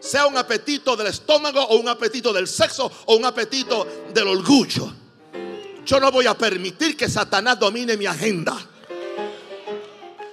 sea 0.00 0.26
un 0.26 0.36
apetito 0.36 0.96
del 0.96 1.08
estómago 1.08 1.60
o 1.60 1.76
un 1.76 1.88
apetito 1.88 2.32
del 2.32 2.46
sexo 2.46 2.90
o 3.06 3.16
un 3.16 3.24
apetito 3.24 3.86
del 4.12 4.28
orgullo. 4.28 5.05
Yo 5.86 6.00
no 6.00 6.10
voy 6.10 6.26
a 6.26 6.36
permitir 6.36 6.96
que 6.96 7.08
Satanás 7.08 7.60
domine 7.60 7.96
mi 7.96 8.06
agenda. 8.06 8.56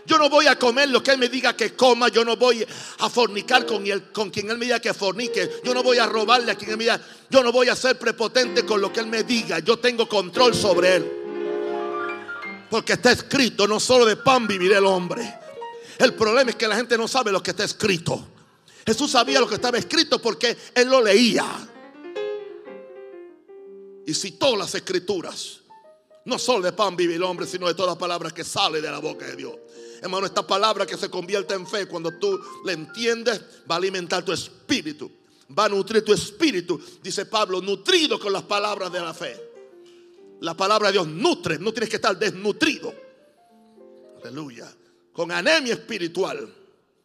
Yo 0.06 0.18
no 0.18 0.28
voy 0.28 0.48
a 0.48 0.58
comer 0.58 0.90
lo 0.90 1.02
que 1.02 1.12
Él 1.12 1.20
me 1.20 1.30
diga 1.30 1.56
que 1.56 1.76
coma. 1.76 2.10
Yo 2.10 2.26
no 2.26 2.36
voy 2.36 2.66
a 3.00 3.10
fornicar 3.10 3.66
con, 3.66 3.86
con 4.12 4.32
quien 4.32 4.50
Él 4.50 4.58
me 4.58 4.66
diga 4.66 4.80
que 4.80 4.94
fornique. 4.96 5.62
Yo 5.64 5.74
no 5.76 5.84
voy 5.84 6.00
a 6.00 6.08
robarle 6.08 6.52
a 6.52 6.56
quien 6.56 6.72
Él 6.72 6.78
me 6.78 6.86
diga. 6.86 7.00
Yo 7.30 7.44
no 7.44 7.52
voy 7.52 7.70
a 7.70 7.76
ser 7.76 8.00
prepotente 8.00 8.66
con 8.66 8.82
lo 8.82 8.92
que 8.92 9.00
Él 9.00 9.08
me 9.08 9.24
diga. 9.24 9.60
Yo 9.60 9.78
tengo 9.78 10.10
control 10.10 10.56
sobre 10.56 10.96
Él. 10.96 11.12
Porque 12.70 12.94
está 12.94 13.12
escrito, 13.12 13.68
no 13.68 13.80
solo 13.80 14.06
de 14.06 14.18
pan 14.18 14.48
vivirá 14.48 14.80
el 14.80 14.86
hombre. 14.88 15.36
El 16.00 16.16
problema 16.16 16.50
es 16.50 16.56
que 16.56 16.68
la 16.68 16.76
gente 16.76 16.98
no 16.98 17.08
sabe 17.08 17.32
lo 17.32 17.44
que 17.44 17.52
está 17.52 17.64
escrito. 17.64 18.28
Jesús 18.86 19.12
sabía 19.12 19.40
lo 19.40 19.48
que 19.48 19.56
estaba 19.56 19.78
escrito 19.78 20.20
porque 20.20 20.58
Él 20.74 20.90
lo 20.90 21.00
leía. 21.02 21.46
Y 24.06 24.14
citó 24.14 24.56
las 24.56 24.76
escrituras. 24.76 25.62
No 26.26 26.40
solo 26.40 26.64
de 26.64 26.72
pan 26.72 26.96
vive 26.96 27.16
el 27.16 27.24
hombre, 27.24 27.46
sino 27.46 27.68
de 27.68 27.74
todas 27.74 27.92
las 27.92 27.98
palabras 27.98 28.32
que 28.32 28.44
salen 28.44 28.82
de 28.82 28.90
la 28.90 29.00
boca 29.00 29.26
de 29.26 29.36
Dios. 29.36 29.54
Hermano, 30.02 30.26
esta 30.26 30.46
palabra 30.46 30.86
que 30.86 30.98
se 30.98 31.10
convierte 31.10 31.54
en 31.54 31.66
fe, 31.66 31.88
cuando 31.88 32.12
tú 32.18 32.40
la 32.66 32.74
entiendes, 32.74 33.42
va 33.70 33.76
a 33.76 33.78
alimentar 33.78 34.24
tu 34.24 34.32
espíritu. 34.32 35.10
Va 35.58 35.66
a 35.66 35.70
nutrir 35.70 36.04
tu 36.04 36.14
espíritu, 36.14 36.82
dice 37.02 37.26
Pablo, 37.26 37.62
nutrido 37.62 38.20
con 38.20 38.34
las 38.34 38.44
palabras 38.44 38.92
de 38.92 39.00
la 39.00 39.14
fe. 39.14 39.40
La 40.40 40.56
palabra 40.56 40.90
de 40.90 40.94
Dios 40.94 41.08
nutre, 41.08 41.60
no 41.60 41.72
tienes 41.72 41.90
que 41.90 41.98
estar 41.98 42.18
desnutrido. 42.18 42.94
Aleluya. 44.22 44.74
Con 45.12 45.32
anemia 45.32 45.74
espiritual. 45.74 46.54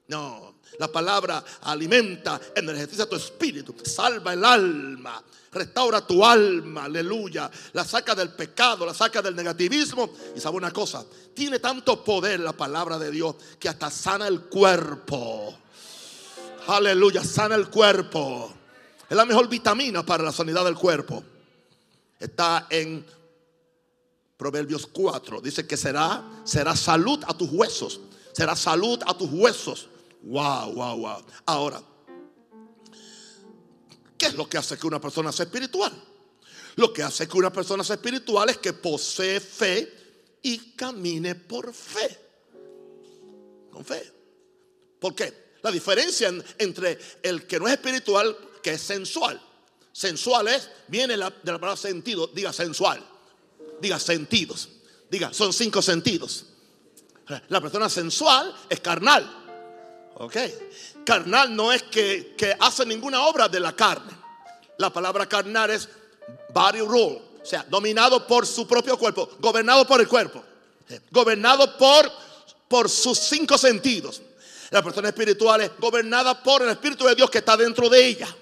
No, 0.08 0.47
la 0.78 0.90
palabra 0.90 1.42
alimenta, 1.62 2.40
energiza 2.54 3.08
tu 3.08 3.16
espíritu, 3.16 3.74
salva 3.84 4.32
el 4.32 4.44
alma, 4.44 5.22
restaura 5.52 6.06
tu 6.06 6.24
alma, 6.24 6.84
aleluya. 6.84 7.50
La 7.72 7.84
saca 7.84 8.14
del 8.14 8.30
pecado, 8.30 8.86
la 8.86 8.94
saca 8.94 9.22
del 9.22 9.34
negativismo. 9.34 10.10
Y 10.36 10.40
sabe 10.40 10.56
una 10.56 10.70
cosa, 10.70 11.04
tiene 11.34 11.58
tanto 11.58 12.04
poder 12.04 12.40
la 12.40 12.52
palabra 12.52 12.98
de 12.98 13.10
Dios 13.10 13.36
que 13.58 13.68
hasta 13.68 13.90
sana 13.90 14.28
el 14.28 14.42
cuerpo. 14.42 15.56
Aleluya, 16.68 17.24
sana 17.24 17.54
el 17.54 17.68
cuerpo. 17.68 18.52
Es 19.08 19.16
la 19.16 19.24
mejor 19.24 19.48
vitamina 19.48 20.04
para 20.04 20.22
la 20.22 20.32
sanidad 20.32 20.64
del 20.64 20.74
cuerpo. 20.74 21.24
Está 22.20 22.66
en 22.68 23.04
Proverbios 24.36 24.86
4. 24.86 25.40
Dice 25.40 25.66
que 25.66 25.76
será, 25.76 26.24
será 26.44 26.76
salud 26.76 27.24
a 27.26 27.36
tus 27.36 27.50
huesos. 27.50 28.00
Será 28.32 28.54
salud 28.54 29.00
a 29.06 29.16
tus 29.16 29.30
huesos. 29.32 29.88
Wow, 30.22 30.72
wow, 30.72 30.96
wow. 30.96 31.24
Ahora, 31.46 31.82
¿qué 34.16 34.26
es 34.26 34.34
lo 34.34 34.48
que 34.48 34.58
hace 34.58 34.76
que 34.76 34.86
una 34.86 35.00
persona 35.00 35.32
sea 35.32 35.44
espiritual? 35.44 35.92
Lo 36.76 36.92
que 36.92 37.02
hace 37.02 37.26
que 37.26 37.36
una 37.36 37.52
persona 37.52 37.82
sea 37.82 37.96
espiritual 37.96 38.50
es 38.50 38.58
que 38.58 38.72
posee 38.72 39.40
fe 39.40 39.92
y 40.42 40.74
camine 40.76 41.34
por 41.34 41.72
fe. 41.72 42.18
Con 43.70 43.84
fe. 43.84 44.12
¿Por 45.00 45.14
qué? 45.14 45.48
La 45.62 45.70
diferencia 45.70 46.32
entre 46.58 46.98
el 47.22 47.46
que 47.46 47.58
no 47.58 47.66
es 47.66 47.74
espiritual, 47.74 48.36
que 48.62 48.72
es 48.72 48.80
sensual. 48.80 49.40
Sensual 49.92 50.46
es, 50.48 50.70
viene 50.86 51.14
de 51.14 51.16
la 51.16 51.30
palabra 51.42 51.76
sentido, 51.76 52.28
diga 52.28 52.52
sensual, 52.52 53.04
diga 53.80 53.98
sentidos, 53.98 54.68
diga, 55.10 55.32
son 55.32 55.52
cinco 55.52 55.82
sentidos. 55.82 56.46
La 57.48 57.60
persona 57.60 57.88
sensual 57.88 58.54
es 58.68 58.78
carnal. 58.80 59.47
Ok. 60.18 60.36
Carnal 61.04 61.54
no 61.54 61.72
es 61.72 61.82
que, 61.84 62.34
hace 62.58 62.84
ninguna 62.84 63.22
obra 63.26 63.48
de 63.48 63.60
la 63.60 63.74
carne. 63.74 64.12
La 64.78 64.92
palabra 64.92 65.28
carnal 65.28 65.70
es 65.70 65.88
body 66.52 66.80
rule. 66.80 67.22
O 67.40 67.46
sea, 67.46 67.64
dominado 67.68 68.26
por 68.26 68.46
su 68.46 68.66
propio 68.66 68.98
cuerpo, 68.98 69.30
gobernado 69.38 69.86
por 69.86 70.00
el 70.00 70.08
cuerpo, 70.08 70.44
gobernado 71.10 71.78
por, 71.78 72.10
por 72.66 72.90
sus 72.90 73.18
cinco 73.18 73.56
sentidos. 73.56 74.20
La 74.70 74.82
persona 74.82 75.08
espiritual 75.08 75.62
es 75.62 75.70
gobernada 75.78 76.42
por 76.42 76.62
el 76.62 76.68
Espíritu 76.68 77.06
de 77.06 77.14
Dios 77.14 77.30
que 77.30 77.38
está 77.38 77.56
dentro 77.56 77.88
de 77.88 78.06
ella. 78.06 78.36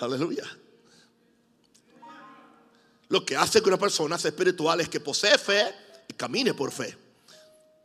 Aleluya. 0.00 0.44
Lo 3.08 3.24
que 3.24 3.36
hace 3.36 3.62
que 3.62 3.68
una 3.68 3.78
persona 3.78 4.18
sea 4.18 4.30
espiritual 4.30 4.80
es 4.80 4.88
que 4.88 5.00
posee 5.00 5.38
fe 5.38 5.74
y 6.08 6.14
camine 6.14 6.52
por 6.52 6.70
fe. 6.70 7.05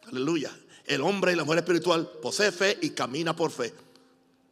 Aleluya. 0.07 0.51
El 0.85 1.01
hombre 1.01 1.33
y 1.33 1.35
la 1.35 1.43
mujer 1.43 1.59
espiritual 1.59 2.09
posee 2.21 2.51
fe 2.51 2.77
y 2.81 2.91
camina 2.91 3.35
por 3.35 3.51
fe. 3.51 3.73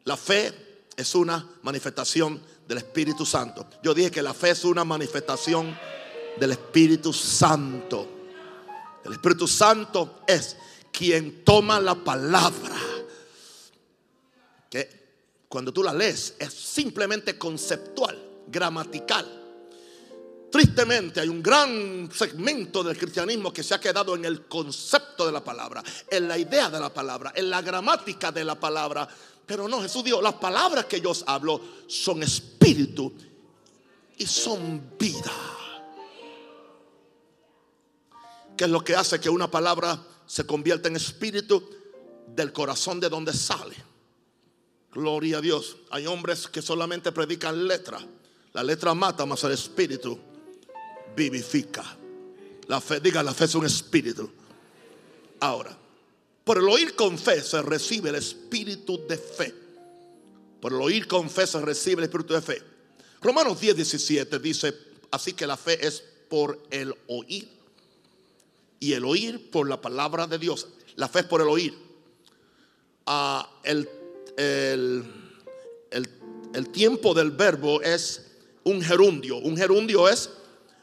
La 0.05 0.15
fe 0.15 0.53
es 0.95 1.15
una 1.15 1.47
manifestación 1.63 2.41
del 2.67 2.77
Espíritu 2.79 3.25
Santo. 3.25 3.67
Yo 3.83 3.93
dije 3.93 4.11
que 4.11 4.21
la 4.21 4.33
fe 4.33 4.51
es 4.51 4.63
una 4.63 4.83
manifestación 4.83 5.77
del 6.39 6.51
Espíritu 6.51 7.11
Santo. 7.11 8.07
El 9.03 9.13
Espíritu 9.13 9.47
Santo 9.47 10.21
es 10.27 10.55
quien 10.91 11.43
toma 11.43 11.79
la 11.79 11.95
palabra. 11.95 12.75
Que 14.69 14.99
cuando 15.47 15.73
tú 15.73 15.83
la 15.83 15.93
lees 15.93 16.35
es 16.37 16.53
simplemente 16.53 17.37
conceptual, 17.37 18.17
gramatical. 18.47 19.38
Tristemente 20.51 21.19
hay 21.19 21.29
un 21.29 21.43
gran 21.43 22.09
segmento 22.11 22.83
del 22.83 22.97
cristianismo 22.97 23.53
que 23.53 23.61
se 23.61 23.75
ha 23.75 23.79
quedado 23.79 24.15
en 24.15 24.25
el 24.25 24.47
concepto 24.47 25.25
de 25.25 25.31
la 25.31 25.43
palabra, 25.43 25.83
en 26.09 26.27
la 26.27 26.37
idea 26.37 26.69
de 26.69 26.79
la 26.79 26.91
palabra, 26.91 27.33
en 27.35 27.49
la 27.49 27.61
gramática 27.61 28.31
de 28.31 28.43
la 28.43 28.59
palabra. 28.59 29.07
Pero 29.45 29.67
no, 29.67 29.81
Jesús 29.81 30.03
dijo, 30.03 30.21
las 30.21 30.35
palabras 30.35 30.85
que 30.85 31.01
yo 31.01 31.11
os 31.11 31.23
hablo 31.27 31.61
son 31.87 32.23
espíritu 32.23 33.13
y 34.17 34.25
son 34.25 34.97
vida. 34.97 35.31
¿Qué 38.57 38.63
es 38.65 38.69
lo 38.69 38.83
que 38.83 38.95
hace 38.95 39.19
que 39.19 39.29
una 39.29 39.49
palabra 39.51 40.01
se 40.25 40.45
convierta 40.45 40.87
en 40.87 40.95
espíritu? 40.95 41.77
Del 42.27 42.51
corazón 42.51 42.99
de 42.99 43.09
donde 43.09 43.33
sale. 43.33 43.75
Gloria 44.91 45.37
a 45.37 45.41
Dios. 45.41 45.77
Hay 45.91 46.07
hombres 46.07 46.47
que 46.47 46.61
solamente 46.61 47.11
predican 47.11 47.67
letra. 47.67 47.99
La 48.53 48.63
letra 48.63 48.93
mata, 48.93 49.25
más 49.25 49.43
el 49.43 49.51
espíritu 49.51 50.19
vivifica. 51.15 51.97
La 52.67 52.79
fe, 52.79 52.99
diga, 52.99 53.23
la 53.23 53.33
fe 53.33 53.45
es 53.45 53.55
un 53.55 53.65
espíritu. 53.65 54.29
Ahora, 55.39 55.75
por 56.43 56.57
el 56.57 56.67
oír 56.67 56.95
con 56.95 57.17
fe 57.17 57.41
se 57.41 57.61
recibe 57.61 58.09
el 58.09 58.15
espíritu 58.15 59.05
de 59.07 59.17
fe. 59.17 59.53
Por 60.61 60.73
el 60.73 60.81
oír 60.81 61.07
con 61.07 61.29
fe 61.29 61.47
se 61.47 61.61
recibe 61.61 62.01
el 62.01 62.05
espíritu 62.05 62.33
de 62.33 62.41
fe. 62.41 62.61
Romanos 63.21 63.59
10, 63.59 63.75
17 63.75 64.39
dice, 64.39 64.73
así 65.11 65.33
que 65.33 65.47
la 65.47 65.57
fe 65.57 65.85
es 65.85 66.03
por 66.29 66.61
el 66.69 66.93
oír. 67.07 67.47
Y 68.79 68.93
el 68.93 69.05
oír 69.05 69.49
por 69.51 69.67
la 69.67 69.81
palabra 69.81 70.27
de 70.27 70.37
Dios. 70.37 70.67
La 70.95 71.07
fe 71.07 71.19
es 71.19 71.25
por 71.25 71.41
el 71.41 71.47
oír. 71.47 71.77
Ah, 73.05 73.49
el, 73.63 73.89
el, 74.37 75.03
el 76.53 76.69
tiempo 76.69 77.13
del 77.13 77.31
verbo 77.31 77.81
es 77.81 78.25
un 78.63 78.81
gerundio. 78.81 79.37
Un 79.37 79.57
gerundio 79.57 80.07
es 80.07 80.29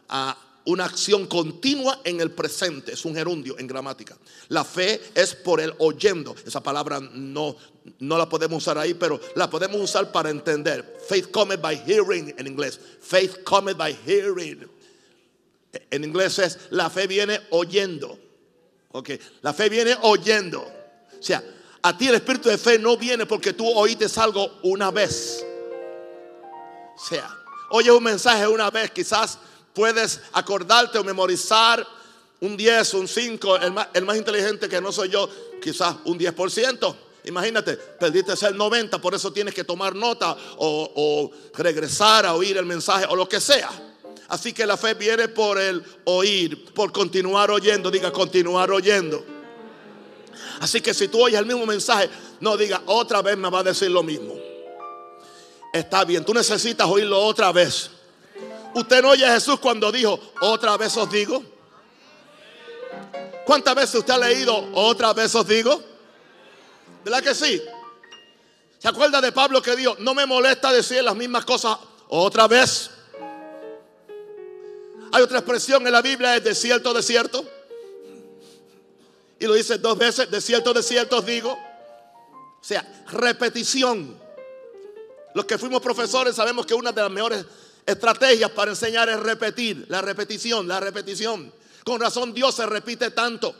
a 0.08 0.36
una 0.66 0.84
acción 0.84 1.26
continua 1.26 2.00
en 2.04 2.20
el 2.20 2.32
presente. 2.32 2.92
Es 2.92 3.04
un 3.04 3.14
gerundio 3.14 3.58
en 3.58 3.66
gramática. 3.66 4.16
La 4.48 4.64
fe 4.64 5.00
es 5.14 5.34
por 5.34 5.60
el 5.60 5.72
oyendo. 5.78 6.34
Esa 6.44 6.62
palabra 6.62 7.00
no, 7.00 7.56
no 8.00 8.18
la 8.18 8.28
podemos 8.28 8.62
usar 8.62 8.76
ahí, 8.76 8.94
pero 8.94 9.20
la 9.36 9.48
podemos 9.48 9.80
usar 9.80 10.10
para 10.10 10.30
entender. 10.30 10.98
Faith 11.08 11.30
comes 11.30 11.60
by 11.60 11.76
hearing 11.86 12.34
en 12.36 12.46
inglés. 12.46 12.78
Faith 13.00 13.44
comes 13.44 13.76
by 13.76 13.96
hearing. 14.06 14.68
En 15.90 16.04
inglés 16.04 16.38
es 16.38 16.58
la 16.70 16.90
fe 16.90 17.06
viene 17.06 17.40
oyendo. 17.50 18.18
Ok, 18.92 19.10
la 19.42 19.52
fe 19.52 19.68
viene 19.68 19.96
oyendo. 20.02 20.62
O 20.62 21.22
sea, 21.22 21.42
a 21.82 21.96
ti 21.96 22.08
el 22.08 22.16
espíritu 22.16 22.48
de 22.48 22.58
fe 22.58 22.78
no 22.78 22.96
viene 22.96 23.26
porque 23.26 23.52
tú 23.52 23.68
oíste 23.68 24.06
algo 24.20 24.58
una 24.62 24.90
vez. 24.90 25.44
O 26.96 27.08
sea, 27.08 27.28
oyes 27.70 27.92
un 27.92 28.02
mensaje 28.02 28.48
una 28.48 28.70
vez, 28.70 28.90
quizás 28.90 29.38
puedes 29.76 30.22
acordarte 30.32 30.98
o 30.98 31.04
memorizar 31.04 31.86
un 32.40 32.56
10, 32.56 32.94
un 32.94 33.06
5, 33.06 33.56
el 33.58 33.72
más, 33.72 33.88
el 33.92 34.06
más 34.06 34.16
inteligente 34.16 34.70
que 34.70 34.80
no 34.80 34.90
soy 34.90 35.10
yo, 35.10 35.28
quizás 35.62 35.96
un 36.06 36.18
10%. 36.18 36.96
Imagínate, 37.24 37.76
perdiste 37.76 38.32
el 38.46 38.56
90, 38.56 38.98
por 39.00 39.14
eso 39.14 39.30
tienes 39.32 39.52
que 39.52 39.64
tomar 39.64 39.94
nota 39.94 40.34
o, 40.56 40.92
o, 40.96 41.30
regresar 41.58 42.24
a 42.24 42.34
oír 42.34 42.56
el 42.56 42.64
mensaje 42.64 43.04
o 43.10 43.14
lo 43.14 43.28
que 43.28 43.38
sea. 43.38 43.68
Así 44.28 44.54
que 44.54 44.64
la 44.64 44.78
fe 44.78 44.94
viene 44.94 45.28
por 45.28 45.60
el 45.60 45.84
oír, 46.04 46.72
por 46.72 46.90
continuar 46.90 47.50
oyendo, 47.50 47.90
diga 47.90 48.10
continuar 48.10 48.70
oyendo. 48.70 49.24
Así 50.60 50.80
que 50.80 50.94
si 50.94 51.08
tú 51.08 51.22
oyes 51.22 51.38
el 51.38 51.46
mismo 51.46 51.66
mensaje, 51.66 52.08
no 52.40 52.56
diga 52.56 52.82
otra 52.86 53.20
vez 53.20 53.36
me 53.36 53.50
va 53.50 53.60
a 53.60 53.64
decir 53.64 53.90
lo 53.90 54.02
mismo. 54.02 54.34
Está 55.72 56.04
bien, 56.04 56.24
tú 56.24 56.32
necesitas 56.32 56.86
oírlo 56.88 57.20
otra 57.22 57.52
vez. 57.52 57.90
Usted 58.76 59.00
no 59.00 59.08
oye 59.08 59.24
a 59.24 59.32
Jesús 59.32 59.58
cuando 59.58 59.90
dijo, 59.90 60.20
otra 60.38 60.76
vez 60.76 60.94
os 60.98 61.10
digo. 61.10 61.42
¿Cuántas 63.46 63.74
veces 63.74 63.94
usted 63.94 64.12
ha 64.12 64.18
leído, 64.18 64.68
otra 64.74 65.14
vez 65.14 65.34
os 65.34 65.48
digo? 65.48 65.82
¿Verdad 67.02 67.22
que 67.22 67.34
sí? 67.34 67.62
¿Se 68.78 68.86
acuerda 68.86 69.22
de 69.22 69.32
Pablo 69.32 69.62
que 69.62 69.74
dijo, 69.76 69.96
no 70.00 70.12
me 70.12 70.26
molesta 70.26 70.70
decir 70.70 71.02
las 71.02 71.16
mismas 71.16 71.46
cosas 71.46 71.78
otra 72.08 72.46
vez? 72.48 72.90
Hay 75.10 75.22
otra 75.22 75.38
expresión 75.38 75.86
en 75.86 75.92
la 75.94 76.02
Biblia, 76.02 76.36
es 76.36 76.44
desierto, 76.44 76.92
desierto. 76.92 77.46
Y 79.38 79.46
lo 79.46 79.54
dice 79.54 79.78
dos 79.78 79.96
veces, 79.96 80.30
de 80.30 80.38
cierto, 80.42 80.74
de 80.74 80.82
cierto 80.82 81.16
os 81.16 81.24
digo. 81.24 81.52
O 81.52 82.64
sea, 82.64 82.86
repetición. 83.06 84.20
Los 85.32 85.46
que 85.46 85.56
fuimos 85.56 85.80
profesores 85.80 86.36
sabemos 86.36 86.66
que 86.66 86.74
una 86.74 86.92
de 86.92 87.00
las 87.00 87.10
mejores 87.10 87.46
estrategias 87.86 88.50
para 88.50 88.72
enseñar 88.72 89.08
es 89.08 89.20
repetir, 89.20 89.86
la 89.88 90.02
repetición, 90.02 90.66
la 90.66 90.80
repetición. 90.80 91.52
Con 91.84 92.00
razón 92.00 92.34
Dios 92.34 92.56
se 92.56 92.66
repite 92.66 93.12
tanto. 93.12 93.54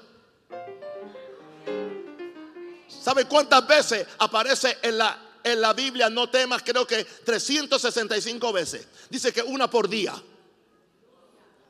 ¿Sabe 2.88 3.26
cuántas 3.26 3.64
veces 3.68 4.04
aparece 4.18 4.78
en 4.82 4.98
la, 4.98 5.38
en 5.44 5.60
la 5.60 5.72
Biblia? 5.72 6.10
No 6.10 6.28
temas, 6.28 6.62
creo 6.64 6.84
que 6.84 7.04
365 7.04 8.52
veces. 8.52 8.88
Dice 9.08 9.32
que 9.32 9.42
una 9.42 9.70
por 9.70 9.88
día. 9.88 10.12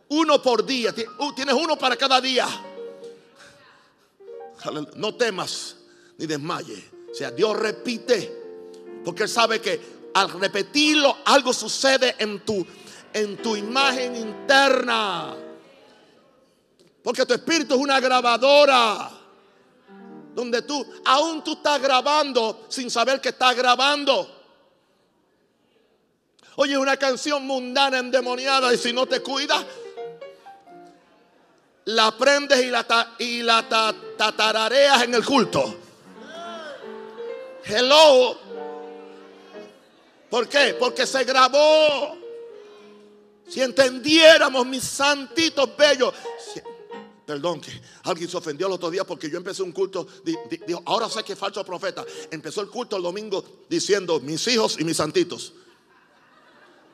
Uno 0.08 0.40
por 0.40 0.64
día. 0.64 0.94
Uh, 1.18 1.34
tienes 1.34 1.54
uno 1.54 1.76
para 1.76 1.94
cada 1.96 2.22
día. 2.22 2.48
No 4.94 5.14
temas 5.14 5.76
ni 6.16 6.26
desmayes. 6.26 6.84
O 7.10 7.14
sea, 7.14 7.30
Dios 7.30 7.54
repite. 7.54 8.44
Porque 9.04 9.24
Él 9.24 9.28
sabe 9.28 9.60
que 9.60 9.95
al 10.16 10.30
repetirlo 10.30 11.18
algo 11.26 11.52
sucede 11.52 12.16
en 12.18 12.40
tu, 12.40 12.66
en 13.12 13.36
tu 13.36 13.54
imagen 13.54 14.16
interna. 14.16 15.36
Porque 17.02 17.26
tu 17.26 17.34
espíritu 17.34 17.74
es 17.74 17.80
una 17.80 18.00
grabadora. 18.00 19.10
Donde 20.34 20.62
tú, 20.62 20.86
aún 21.04 21.44
tú 21.44 21.52
estás 21.52 21.82
grabando 21.82 22.64
sin 22.70 22.90
saber 22.90 23.20
que 23.20 23.28
estás 23.28 23.54
grabando. 23.54 24.34
Oye, 26.56 26.78
una 26.78 26.96
canción 26.96 27.46
mundana 27.46 27.98
endemoniada 27.98 28.72
y 28.72 28.78
si 28.78 28.94
no 28.94 29.04
te 29.06 29.20
cuidas, 29.20 29.66
la 31.84 32.06
aprendes 32.06 32.62
y 32.62 32.70
la, 32.70 33.14
y 33.18 33.42
la 33.42 33.68
tatarareas 34.16 35.02
en 35.02 35.14
el 35.14 35.24
culto. 35.26 35.76
Hello. 37.64 38.45
¿Por 40.30 40.48
qué? 40.48 40.76
Porque 40.78 41.06
se 41.06 41.24
grabó. 41.24 42.16
Si 43.48 43.60
entendiéramos, 43.60 44.66
mis 44.66 44.82
santitos 44.82 45.76
bellos. 45.76 46.12
perdón, 47.24 47.60
que 47.60 47.70
alguien 48.04 48.28
se 48.28 48.36
ofendió 48.36 48.66
el 48.66 48.72
otro 48.72 48.90
día 48.90 49.04
porque 49.04 49.30
yo 49.30 49.36
empecé 49.36 49.62
un 49.62 49.72
culto. 49.72 50.06
Dijo, 50.66 50.82
ahora 50.84 51.08
sé 51.08 51.22
que 51.22 51.36
falso 51.36 51.64
profeta. 51.64 52.04
Empezó 52.30 52.60
el 52.60 52.68
culto 52.68 52.96
el 52.96 53.02
domingo 53.02 53.44
diciendo 53.68 54.20
mis 54.20 54.46
hijos 54.48 54.76
y 54.78 54.84
mis 54.84 54.96
santitos. 54.96 55.52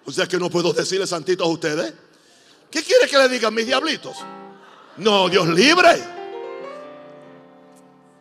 O 0.04 0.12
sea 0.12 0.26
que 0.26 0.38
no 0.38 0.50
puedo 0.50 0.72
decirle 0.72 1.06
santitos 1.06 1.46
a 1.46 1.50
ustedes. 1.50 1.94
¿Qué 2.70 2.82
quiere 2.82 3.08
que 3.08 3.18
le 3.18 3.28
digan 3.28 3.54
mis 3.54 3.66
diablitos? 3.66 4.16
No, 4.96 5.28
Dios 5.28 5.48
libre. 5.48 6.22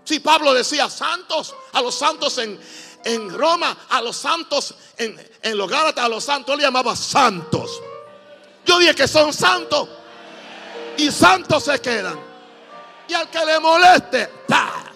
Si 0.03 0.20
Pablo 0.20 0.53
decía 0.53 0.89
santos, 0.89 1.56
a 1.72 1.82
los 1.82 1.96
santos 1.96 2.38
en, 2.38 2.60
en 3.03 3.34
Roma, 3.34 3.77
a 3.89 4.01
los 4.01 4.15
santos, 4.15 4.75
en, 4.98 5.20
en 5.41 5.58
los 5.58 5.70
Gálatas, 5.70 6.05
a 6.05 6.10
los 6.10 6.24
santos, 6.24 6.58
le 6.58 6.63
llamaba 6.63 6.96
santos. 6.96 7.81
Yo 8.65 8.79
dije 8.79 8.96
que 8.96 9.08
son 9.08 9.34
santos 9.34 9.89
y 10.98 11.12
santos 11.12 11.63
se 11.63 11.79
quedan. 11.79 12.20
Y 13.08 13.13
al 13.13 13.29
que 13.29 13.46
le 13.46 13.60
moleste, 13.60 14.28
¡pa! 14.47 14.91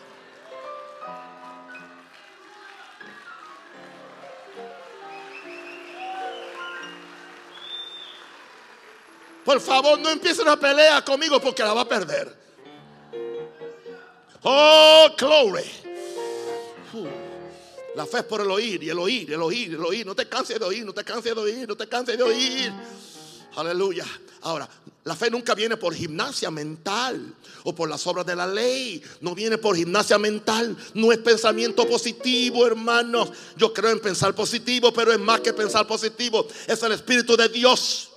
Por 9.44 9.62
favor, 9.62 10.00
no 10.00 10.10
empiecen 10.10 10.48
a 10.48 10.58
pelear 10.58 11.04
conmigo 11.04 11.40
porque 11.40 11.62
la 11.62 11.74
va 11.74 11.82
a 11.82 11.88
perder. 11.88 12.36
Oh, 14.42 15.08
glory. 15.18 15.85
La 17.96 18.06
fe 18.06 18.20
es 18.20 18.24
por 18.26 18.42
el 18.42 18.52
oír 18.52 18.84
y 18.84 18.90
el 18.90 19.00
oír, 19.00 19.32
el 19.32 19.42
oír, 19.42 19.74
el 19.74 19.84
oír. 19.84 20.06
No 20.06 20.16
te 20.16 20.28
canses 20.28 20.60
de 20.60 20.66
oír, 20.66 20.86
no 20.86 20.94
te 20.94 21.04
canses 21.04 21.34
de 21.34 21.42
oír, 21.42 21.68
no 21.68 21.76
te 21.76 21.88
canses 21.88 22.18
de 22.18 22.24
oír. 22.24 22.74
Aleluya. 23.56 24.06
Ahora, 24.42 24.70
la 25.06 25.16
fe 25.16 25.32
nunca 25.32 25.56
viene 25.56 25.78
por 25.78 25.94
gimnasia 25.94 26.52
mental 26.52 27.34
o 27.64 27.74
por 27.74 27.90
las 27.90 28.06
obras 28.06 28.26
de 28.26 28.36
la 28.36 28.46
ley. 28.46 29.02
No 29.22 29.34
viene 29.34 29.58
por 29.58 29.78
gimnasia 29.78 30.18
mental. 30.18 30.76
No 30.94 31.12
es 31.12 31.20
pensamiento 31.20 31.88
positivo, 31.88 32.68
hermanos. 32.68 33.32
Yo 33.56 33.74
creo 33.74 33.92
en 33.92 34.00
pensar 34.00 34.36
positivo, 34.36 34.92
pero 34.92 35.14
es 35.14 35.20
más 35.20 35.40
que 35.40 35.54
pensar 35.54 35.88
positivo. 35.88 36.46
Es 36.68 36.84
el 36.84 36.92
Espíritu 36.92 37.38
de 37.38 37.48
Dios. 37.48 38.10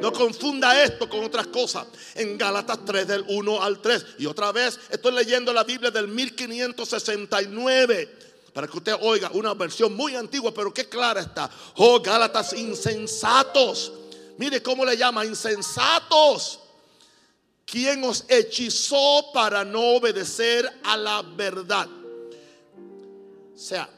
No 0.00 0.12
confunda 0.12 0.82
esto 0.82 1.08
con 1.08 1.22
otras 1.22 1.46
cosas. 1.46 1.86
En 2.16 2.36
Gálatas 2.36 2.80
3 2.84 3.06
del 3.06 3.24
1 3.28 3.62
al 3.62 3.80
3. 3.80 4.06
Y 4.18 4.26
otra 4.26 4.50
vez 4.50 4.80
estoy 4.90 5.12
leyendo 5.12 5.52
la 5.52 5.62
Biblia 5.62 5.92
del 5.92 6.08
1569. 6.08 8.31
Para 8.52 8.68
que 8.68 8.76
usted 8.76 8.94
oiga 9.00 9.30
una 9.32 9.54
versión 9.54 9.94
muy 9.94 10.14
antigua, 10.14 10.52
pero 10.52 10.72
que 10.72 10.88
clara 10.88 11.20
está. 11.20 11.50
Oh, 11.76 12.00
Gálatas 12.00 12.52
insensatos. 12.52 13.92
Mire 14.36 14.62
cómo 14.62 14.84
le 14.84 14.96
llama, 14.96 15.24
insensatos. 15.24 16.60
¿Quién 17.64 18.04
os 18.04 18.24
hechizó 18.28 19.30
para 19.32 19.64
no 19.64 19.80
obedecer 19.96 20.70
a 20.84 20.96
la 20.96 21.22
verdad? 21.22 21.88
O 23.54 23.58
sea, 23.58 23.88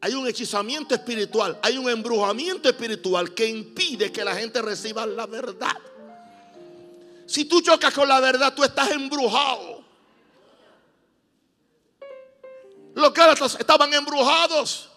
hay 0.00 0.14
un 0.14 0.26
hechizamiento 0.26 0.94
espiritual, 0.94 1.58
hay 1.62 1.78
un 1.78 1.88
embrujamiento 1.88 2.68
espiritual 2.68 3.32
que 3.32 3.46
impide 3.46 4.10
que 4.10 4.24
la 4.24 4.34
gente 4.34 4.60
reciba 4.60 5.06
la 5.06 5.26
verdad. 5.26 5.76
Si 7.24 7.44
tú 7.44 7.62
chocas 7.62 7.94
con 7.94 8.08
la 8.08 8.20
verdad, 8.20 8.52
tú 8.52 8.64
estás 8.64 8.90
embrujado. 8.90 9.71
Los 12.94 13.12
gálatas 13.12 13.56
estaban 13.58 13.92
embrujados. 13.94 14.88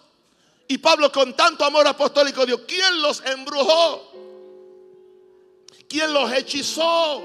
Y 0.68 0.78
Pablo 0.78 1.12
con 1.12 1.34
tanto 1.34 1.64
amor 1.64 1.86
apostólico 1.86 2.44
dijo, 2.44 2.66
¿quién 2.66 3.00
los 3.00 3.22
embrujó? 3.24 4.12
¿Quién 5.88 6.12
los 6.12 6.32
hechizó? 6.32 7.24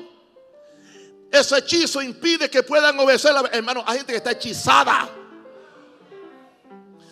Ese 1.32 1.58
hechizo 1.58 2.02
impide 2.02 2.50
que 2.50 2.62
puedan 2.62 3.00
obedecer. 3.00 3.34
La, 3.34 3.42
hermano, 3.52 3.84
hay 3.88 3.98
gente 3.98 4.14
que 4.14 4.18
está 4.18 4.32
hechizada 4.32 5.10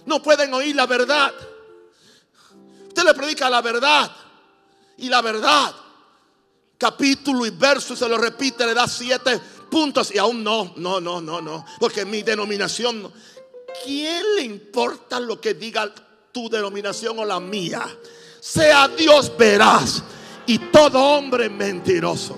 no 0.10 0.22
pueden 0.22 0.54
oír 0.54 0.76
la 0.76 0.88
verdad. 0.88 1.32
Usted 2.88 3.04
le 3.04 3.14
predica 3.14 3.50
la 3.50 3.62
verdad 3.62 4.12
y 4.98 5.08
la 5.08 5.22
verdad, 5.22 5.74
capítulo 6.78 7.46
y 7.46 7.52
verso, 7.52 7.96
se 7.96 8.10
lo 8.10 8.18
repite, 8.18 8.66
le 8.66 8.74
da 8.74 8.88
siete 8.88 9.40
puntos 9.70 10.14
y 10.14 10.18
aún 10.18 10.44
no, 10.44 10.74
no, 10.76 11.00
no, 11.00 11.22
no, 11.22 11.40
no, 11.40 11.66
porque 11.80 12.04
mi 12.04 12.24
denominación, 12.24 13.14
¿quién 13.84 14.24
le 14.36 14.44
importa 14.44 15.20
lo 15.20 15.40
que 15.40 15.54
diga 15.54 15.94
tu 16.32 16.50
denominación 16.50 17.20
o 17.20 17.26
la 17.26 17.40
mía? 17.40 17.86
Sea 18.40 18.88
Dios 18.88 19.36
veraz 19.38 20.04
y 20.46 20.58
todo 20.72 21.00
hombre 21.00 21.50
mentiroso. 21.50 22.38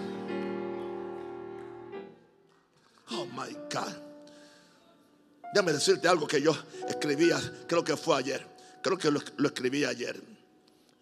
Oh 3.12 3.26
my 3.26 3.54
God. 3.72 3.94
Déjame 5.54 5.74
decirte 5.74 6.08
algo 6.08 6.28
que 6.28 6.42
yo 6.42 6.56
escribía, 6.88 7.40
creo 7.68 7.84
que 7.84 7.98
fue 7.98 8.18
ayer. 8.18 8.46
Creo 8.82 8.98
que 8.98 9.12
lo, 9.12 9.20
escribí 9.48 9.86
ayer. 9.86 10.20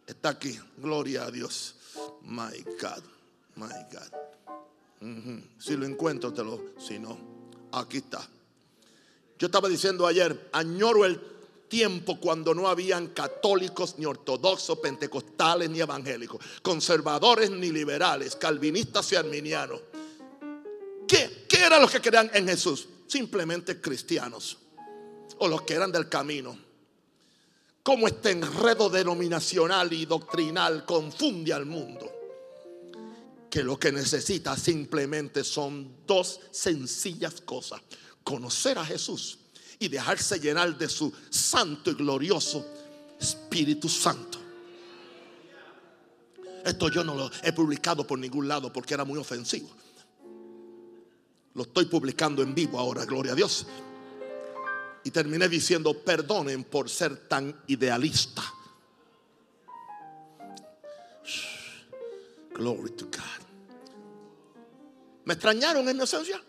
Está 0.05 0.29
aquí. 0.29 0.59
Gloria 0.77 1.25
a 1.25 1.31
Dios. 1.31 1.75
My 2.23 2.63
God. 2.81 3.03
My 3.55 3.67
God. 3.91 5.39
Si 5.57 5.77
lo 5.77 5.85
encuentro, 5.85 6.33
te 6.33 6.43
lo. 6.43 6.73
Si 6.77 6.99
no, 6.99 7.17
aquí 7.71 7.97
está. 7.97 8.27
Yo 9.39 9.47
estaba 9.47 9.67
diciendo 9.67 10.05
ayer, 10.05 10.49
añoro 10.51 11.05
el 11.05 11.19
tiempo 11.67 12.19
cuando 12.19 12.53
no 12.53 12.67
habían 12.67 13.07
católicos, 13.07 13.95
ni 13.97 14.05
ortodoxos, 14.05 14.77
pentecostales, 14.79 15.69
ni 15.69 15.79
evangélicos, 15.79 16.39
conservadores, 16.61 17.49
ni 17.49 17.71
liberales, 17.71 18.35
calvinistas 18.35 19.11
y 19.13 19.15
arminianos. 19.15 19.79
¿Qué, 21.07 21.45
qué 21.49 21.65
eran 21.65 21.81
los 21.81 21.89
que 21.89 22.01
creían 22.01 22.29
en 22.33 22.47
Jesús? 22.47 22.87
simplemente 23.09 23.81
cristianos 23.81 24.57
o 25.39 25.47
los 25.47 25.63
que 25.63 25.73
eran 25.73 25.91
del 25.91 26.07
camino. 26.07 26.57
Como 27.81 28.07
este 28.07 28.31
enredo 28.31 28.89
denominacional 28.89 29.91
y 29.91 30.05
doctrinal 30.05 30.85
confunde 30.85 31.53
al 31.53 31.65
mundo. 31.65 32.11
Que 33.49 33.63
lo 33.63 33.79
que 33.79 33.91
necesita 33.91 34.55
simplemente 34.55 35.43
son 35.43 36.05
dos 36.05 36.39
sencillas 36.51 37.41
cosas. 37.41 37.81
Conocer 38.23 38.77
a 38.77 38.85
Jesús 38.85 39.39
y 39.79 39.87
dejarse 39.87 40.39
llenar 40.39 40.77
de 40.77 40.89
su 40.89 41.11
santo 41.29 41.89
y 41.91 41.93
glorioso 41.93 42.65
Espíritu 43.19 43.89
Santo. 43.89 44.39
Esto 46.65 46.89
yo 46.89 47.03
no 47.03 47.15
lo 47.15 47.31
he 47.41 47.53
publicado 47.53 48.05
por 48.05 48.19
ningún 48.19 48.47
lado 48.47 48.71
porque 48.71 48.93
era 48.93 49.05
muy 49.05 49.17
ofensivo. 49.17 49.69
Lo 51.53 51.63
estoy 51.63 51.85
publicando 51.85 52.41
en 52.41 52.53
vivo 52.53 52.77
ahora, 52.77 53.05
gloria 53.05 53.31
a 53.31 53.35
Dios. 53.35 53.65
Y 55.03 55.11
terminé 55.11 55.47
diciendo, 55.47 55.93
perdonen 55.93 56.63
por 56.65 56.89
ser 56.89 57.27
tan 57.27 57.63
idealista. 57.67 58.43
Glory 62.53 62.91
to 62.91 63.05
God. 63.05 63.45
¿Me 65.25 65.33
extrañaron 65.33 65.87
en 65.87 65.97
mi 65.97 66.03
esencia? 66.03 66.41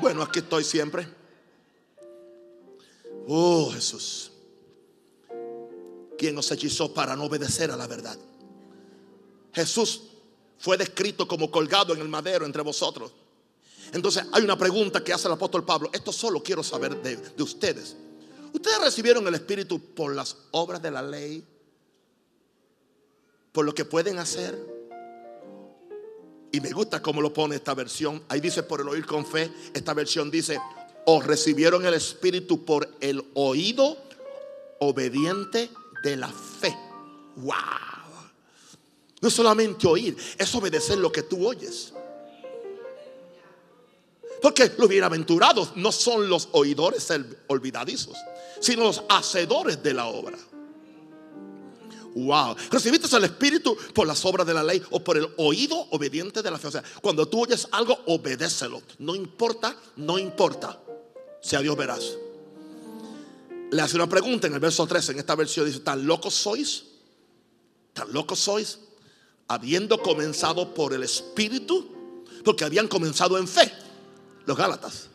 Bueno, 0.00 0.22
aquí 0.22 0.40
estoy 0.40 0.64
siempre. 0.64 1.06
Oh 3.28 3.70
Jesús. 3.72 4.32
¿Quién 6.18 6.36
os 6.38 6.50
hechizó 6.50 6.92
para 6.92 7.16
no 7.16 7.24
obedecer 7.24 7.70
a 7.70 7.76
la 7.76 7.86
verdad? 7.86 8.16
Jesús 9.52 10.02
fue 10.58 10.76
descrito 10.76 11.26
como 11.26 11.50
colgado 11.50 11.94
en 11.94 12.00
el 12.00 12.08
madero 12.08 12.46
entre 12.46 12.62
vosotros. 12.62 13.12
Entonces 13.92 14.24
hay 14.32 14.44
una 14.44 14.56
pregunta 14.56 15.02
que 15.02 15.12
hace 15.12 15.28
el 15.28 15.34
apóstol 15.34 15.64
Pablo. 15.64 15.90
Esto 15.92 16.12
solo 16.12 16.42
quiero 16.42 16.62
saber 16.62 17.02
de, 17.02 17.16
de 17.16 17.42
ustedes. 17.42 17.96
¿Ustedes 18.52 18.80
recibieron 18.80 19.26
el 19.26 19.34
Espíritu 19.34 19.80
por 19.80 20.14
las 20.14 20.36
obras 20.52 20.80
de 20.80 20.90
la 20.90 21.02
ley? 21.02 21.44
¿Por 23.50 23.64
lo 23.64 23.74
que 23.74 23.84
pueden 23.84 24.18
hacer? 24.18 24.71
Y 26.52 26.60
me 26.60 26.70
gusta 26.70 27.00
cómo 27.00 27.22
lo 27.22 27.32
pone 27.32 27.56
esta 27.56 27.74
versión. 27.74 28.22
Ahí 28.28 28.40
dice 28.40 28.62
por 28.62 28.82
el 28.82 28.88
oír 28.88 29.06
con 29.06 29.24
fe. 29.24 29.50
Esta 29.72 29.94
versión 29.94 30.30
dice, 30.30 30.60
o 31.06 31.20
recibieron 31.20 31.84
el 31.86 31.94
Espíritu 31.94 32.64
por 32.64 32.88
el 33.00 33.24
oído 33.34 33.96
obediente 34.78 35.70
de 36.04 36.16
la 36.16 36.28
fe. 36.28 36.76
Wow. 37.36 37.54
No 39.22 39.28
es 39.28 39.34
solamente 39.34 39.86
oír, 39.86 40.16
es 40.36 40.54
obedecer 40.54 40.98
lo 40.98 41.10
que 41.10 41.22
tú 41.22 41.46
oyes. 41.46 41.94
Porque 44.42 44.72
los 44.76 44.88
bienaventurados 44.88 45.76
no 45.76 45.92
son 45.92 46.28
los 46.28 46.48
oidores 46.52 47.08
olvidadizos, 47.46 48.16
sino 48.60 48.82
los 48.82 49.04
hacedores 49.08 49.82
de 49.82 49.94
la 49.94 50.06
obra. 50.06 50.36
Wow. 52.14 52.56
Recibiste 52.70 53.14
el 53.16 53.24
Espíritu 53.24 53.76
por 53.94 54.06
las 54.06 54.24
obras 54.24 54.46
de 54.46 54.54
la 54.54 54.62
ley 54.62 54.82
o 54.90 55.02
por 55.02 55.16
el 55.16 55.28
oído 55.38 55.76
obediente 55.90 56.42
de 56.42 56.50
la 56.50 56.58
fe. 56.58 56.68
O 56.68 56.70
sea, 56.70 56.82
cuando 57.00 57.26
tú 57.26 57.42
oyes 57.42 57.66
algo, 57.72 57.98
obedécelo. 58.06 58.82
No 58.98 59.14
importa, 59.14 59.76
no 59.96 60.18
importa. 60.18 60.78
Si 61.40 61.56
a 61.56 61.60
Dios 61.60 61.76
verás. 61.76 62.16
Le 63.70 63.80
hace 63.80 63.96
una 63.96 64.08
pregunta 64.08 64.46
en 64.46 64.54
el 64.54 64.60
verso 64.60 64.86
13, 64.86 65.12
en 65.12 65.18
esta 65.18 65.34
versión 65.34 65.64
dice, 65.64 65.80
¿tan 65.80 66.06
locos 66.06 66.34
sois? 66.34 66.84
¿Tan 67.94 68.12
locos 68.12 68.38
sois? 68.38 68.78
Habiendo 69.48 70.00
comenzado 70.02 70.74
por 70.74 70.92
el 70.92 71.02
Espíritu, 71.02 72.24
porque 72.44 72.64
habían 72.64 72.86
comenzado 72.86 73.38
en 73.38 73.48
fe, 73.48 73.72
los 74.44 74.56
Gálatas. 74.56 75.08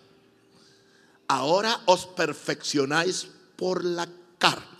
Ahora 1.27 1.81
os 1.85 2.07
perfeccionáis 2.07 3.27
por 3.55 3.83
la 3.83 4.09
carne. 4.39 4.76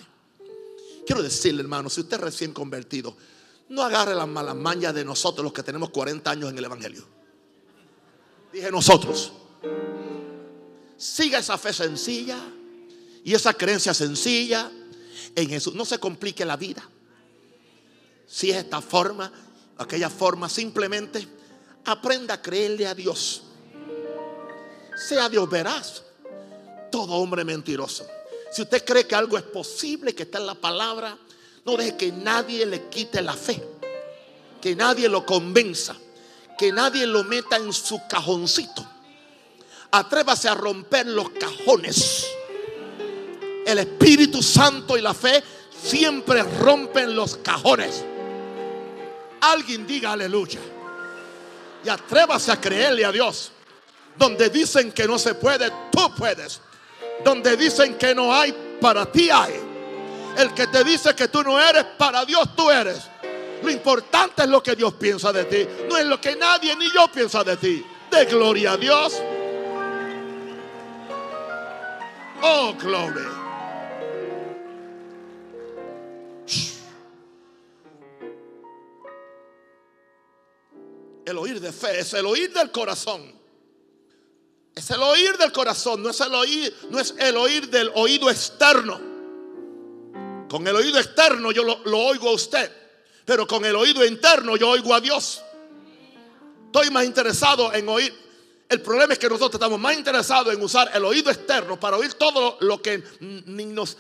Quiero 1.08 1.24
decirle, 1.24 1.62
hermano, 1.62 1.90
si 1.90 2.02
usted 2.02 2.18
es 2.18 2.22
recién 2.22 2.52
convertido, 2.52 3.16
no 3.70 3.82
agarre 3.82 4.14
las 4.14 4.28
malas 4.28 4.58
mañas 4.58 4.94
de 4.94 5.06
nosotros 5.06 5.42
los 5.42 5.54
que 5.54 5.64
tenemos 5.64 5.90
40 5.90 6.30
años 6.30 6.50
en 6.50 6.58
el 6.58 6.66
Evangelio. 6.66 7.06
Dije 8.52 8.70
nosotros. 8.70 9.32
Siga 10.98 11.40
esa 11.40 11.58
fe 11.58 11.72
sencilla 11.72 12.38
y 13.24 13.34
esa 13.34 13.54
creencia 13.54 13.94
sencilla 13.94 14.70
en 15.34 15.48
Jesús. 15.48 15.76
No 15.76 15.86
se 15.86 15.98
complique 15.98 16.44
la 16.44 16.58
vida. 16.58 16.84
Si 18.28 18.52
es 18.52 18.58
esta 18.58 18.82
forma, 18.82 19.32
aquella 19.78 20.10
forma, 20.10 20.50
simplemente 20.50 21.26
aprenda 21.86 22.34
a 22.34 22.42
creerle 22.42 22.86
a 22.86 22.94
Dios. 22.94 23.44
Sea 25.08 25.30
Dios 25.30 25.50
veraz. 25.50 26.04
Todo 26.92 27.14
hombre 27.14 27.46
mentiroso. 27.46 28.06
Si 28.52 28.62
usted 28.62 28.84
cree 28.86 29.06
que 29.06 29.16
algo 29.16 29.38
es 29.38 29.44
posible, 29.44 30.16
que 30.16 30.24
está 30.24 30.38
en 30.38 30.46
la 30.46 30.56
palabra, 30.56 31.18
no 31.66 31.76
deje 31.76 31.98
que 31.98 32.12
nadie 32.12 32.66
le 32.66 32.88
quite 32.88 33.22
la 33.22 33.34
fe. 33.34 33.62
Que 34.62 34.76
nadie 34.76 35.10
lo 35.10 35.26
convenza. 35.26 35.96
Que 36.58 36.72
nadie 36.72 37.06
lo 37.06 37.24
meta 37.24 37.58
en 37.58 37.72
su 37.74 38.02
cajoncito. 38.08 38.86
Atrévase 39.92 40.48
a 40.48 40.56
romper 40.56 41.08
los 41.08 41.30
cajones. 41.32 42.26
El 43.66 43.80
Espíritu 43.80 44.42
Santo 44.42 44.98
y 44.98 45.02
la 45.02 45.14
fe 45.14 45.44
siempre 45.84 46.42
rompen 46.42 47.16
los 47.16 47.38
cajones. 47.38 48.04
Alguien 49.42 49.86
diga 49.86 50.14
aleluya. 50.14 50.60
Y 51.84 51.90
atrévase 51.90 52.52
a 52.52 52.60
creerle 52.60 53.06
a 53.06 53.12
Dios. 53.12 53.52
Donde 54.18 54.50
dicen 54.50 54.92
que 54.92 55.06
no 55.06 55.20
se 55.20 55.36
puede, 55.36 55.70
tú 55.92 56.16
puedes. 56.18 56.62
Donde 57.24 57.58
dicen 57.58 57.98
que 57.98 58.14
no 58.14 58.34
hay, 58.34 58.54
para 58.80 59.06
ti 59.12 59.30
hay. 59.30 59.54
El 60.38 60.54
que 60.54 60.68
te 60.68 60.84
dice 60.84 61.16
que 61.16 61.28
tú 61.28 61.44
no 61.44 61.60
eres, 61.60 61.84
para 61.98 62.24
Dios 62.26 62.56
tú 62.56 62.70
eres. 62.70 63.10
Lo 63.64 63.72
importante 63.72 64.44
es 64.44 64.50
lo 64.50 64.62
que 64.62 64.76
Dios 64.76 64.94
piensa 64.94 65.34
de 65.34 65.46
ti. 65.46 65.68
No 65.90 65.98
es 65.98 66.06
lo 66.06 66.22
que 66.22 66.36
nadie 66.36 66.76
ni 66.76 66.92
yo 66.92 67.08
piensa 67.08 67.44
de 67.44 67.58
ti. 67.58 67.84
De 68.12 68.26
gloria 68.26 68.74
a 68.74 68.78
Dios. 68.78 69.22
Oh, 72.42 72.74
gloria. 72.80 73.38
El 81.26 81.38
oír 81.38 81.60
de 81.60 81.74
fe 81.74 82.00
es 82.00 82.14
el 82.14 82.26
oír 82.26 82.54
del 82.54 82.72
corazón. 82.72 83.37
Es 84.88 84.92
el 84.92 85.04
oír 85.04 85.38
del 85.38 85.52
corazón, 85.52 86.02
no 86.02 86.12
es 86.12 86.22
el 86.22 86.34
oír, 86.34 86.74
no 86.90 86.98
es 86.98 87.14
el 87.20 87.36
oír 87.36 87.70
del 87.70 87.92
oído 87.96 88.30
externo. 88.30 88.98
Con 90.48 90.66
el 90.66 90.74
oído 90.78 90.98
externo 90.98 91.52
yo 91.52 91.62
lo, 91.66 91.82
lo 91.84 92.00
oigo 92.00 92.30
a 92.30 92.32
usted, 92.32 92.72
pero 93.26 93.46
con 93.46 93.66
el 93.66 93.76
oído 93.76 94.06
interno 94.06 94.56
yo 94.56 94.70
oigo 94.70 94.96
a 94.96 95.02
Dios. 95.02 95.42
Estoy 96.68 96.90
más 96.90 97.04
interesado 97.04 97.74
en 97.74 97.90
oír. 97.90 98.14
El 98.70 98.82
problema 98.82 99.12
es 99.12 99.20
que 99.20 99.28
nosotros 99.28 99.56
estamos 99.56 99.78
más 99.78 99.98
interesados 99.98 100.54
en 100.54 100.64
usar 100.64 100.90
el 100.94 101.04
oído 101.04 101.32
externo 101.32 101.78
para 101.78 101.98
oír 101.98 102.14
todo 102.14 102.56
lo 102.62 102.82
que 102.82 103.04
nos 103.20 103.98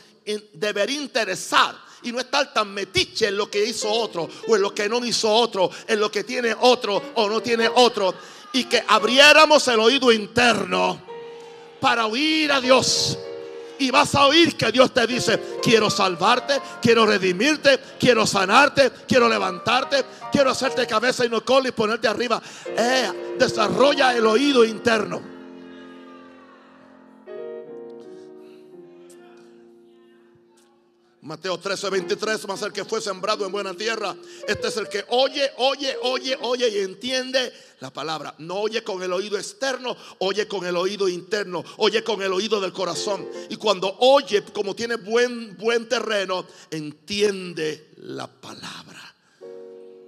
debería 0.53 1.01
interesar 1.01 1.75
y 2.03 2.13
no 2.13 2.21
estar 2.21 2.53
tan 2.53 2.73
metiche 2.73 3.27
en 3.27 3.35
lo 3.35 3.51
que 3.51 3.65
hizo 3.65 3.91
otro 3.91 4.29
o 4.47 4.55
en 4.55 4.61
lo 4.61 4.73
que 4.73 4.87
no 4.87 5.03
hizo 5.05 5.29
otro, 5.29 5.69
en 5.85 5.99
lo 5.99 6.09
que 6.09 6.23
tiene 6.23 6.55
otro 6.57 7.11
o 7.15 7.27
no 7.27 7.41
tiene 7.41 7.69
otro 7.75 8.15
y 8.53 8.65
que 8.65 8.83
abriéramos 8.87 9.67
el 9.67 9.79
oído 9.79 10.11
interno 10.11 10.99
para 11.79 12.05
oír 12.05 12.51
a 12.51 12.61
Dios. 12.61 13.17
Y 13.79 13.91
vas 13.91 14.15
a 14.15 14.25
oír 14.25 14.57
que 14.57 14.71
Dios 14.71 14.91
te 14.91 15.05
dice, 15.05 15.59
quiero 15.61 15.89
salvarte, 15.89 16.59
quiero 16.81 17.05
redimirte, 17.05 17.79
quiero 17.99 18.25
sanarte, 18.25 18.91
quiero 19.07 19.29
levantarte, 19.29 20.03
quiero 20.31 20.49
hacerte 20.49 20.87
cabeza 20.87 21.25
y 21.25 21.29
no 21.29 21.45
cola 21.45 21.69
y 21.69 21.71
ponerte 21.71 22.07
arriba. 22.07 22.41
Eh, 22.75 23.35
desarrolla 23.37 24.15
el 24.15 24.25
oído 24.25 24.65
interno. 24.65 25.36
Mateo 31.27 31.57
13, 31.57 31.89
23, 31.89 32.47
más 32.47 32.61
el 32.61 32.71
que 32.71 32.85
fue 32.85 33.01
sembrado 33.01 33.45
en 33.45 33.51
buena 33.51 33.73
tierra. 33.73 34.15
Este 34.47 34.69
es 34.69 34.77
el 34.77 34.87
que 34.87 35.03
oye, 35.09 35.51
oye, 35.57 35.97
oye, 36.03 36.37
oye 36.41 36.69
y 36.69 36.77
entiende 36.77 37.51
la 37.81 37.91
palabra. 37.91 38.33
No 38.37 38.55
oye 38.61 38.81
con 38.81 39.03
el 39.03 39.11
oído 39.11 39.37
externo, 39.37 39.97
oye 40.19 40.47
con 40.47 40.65
el 40.65 40.77
oído 40.77 41.09
interno, 41.09 41.65
oye 41.79 42.01
con 42.01 42.21
el 42.21 42.31
oído 42.31 42.61
del 42.61 42.71
corazón. 42.71 43.27
Y 43.49 43.57
cuando 43.57 43.93
oye, 43.99 44.41
como 44.53 44.73
tiene 44.73 44.95
buen, 44.95 45.57
buen 45.57 45.89
terreno, 45.89 46.45
entiende 46.71 47.89
la 47.97 48.27
palabra. 48.27 49.13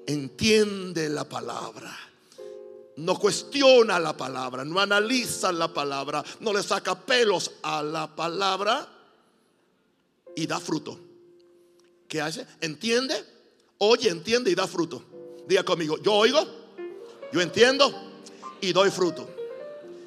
Entiende 0.08 1.10
la 1.10 1.28
palabra. 1.28 2.00
No 2.96 3.20
cuestiona 3.20 4.00
la 4.00 4.16
palabra, 4.16 4.64
no 4.64 4.80
analiza 4.80 5.52
la 5.52 5.74
palabra, 5.74 6.24
no 6.40 6.54
le 6.54 6.64
saca 6.64 6.98
pelos 6.98 7.52
a 7.62 7.84
la 7.84 8.08
palabra 8.08 8.88
y 10.34 10.48
da 10.48 10.62
fruto. 10.62 11.09
¿Qué 12.10 12.20
hace? 12.20 12.46
¿Entiende? 12.60 13.24
Oye, 13.78 14.10
entiende 14.10 14.50
y 14.50 14.56
da 14.56 14.68
fruto. 14.68 15.06
Diga 15.48 15.64
conmigo, 15.64 15.98
yo 16.00 16.14
oigo, 16.14 16.40
yo 17.32 17.40
entiendo 17.40 17.94
y 18.60 18.74
doy 18.74 18.90
fruto. 18.90 19.30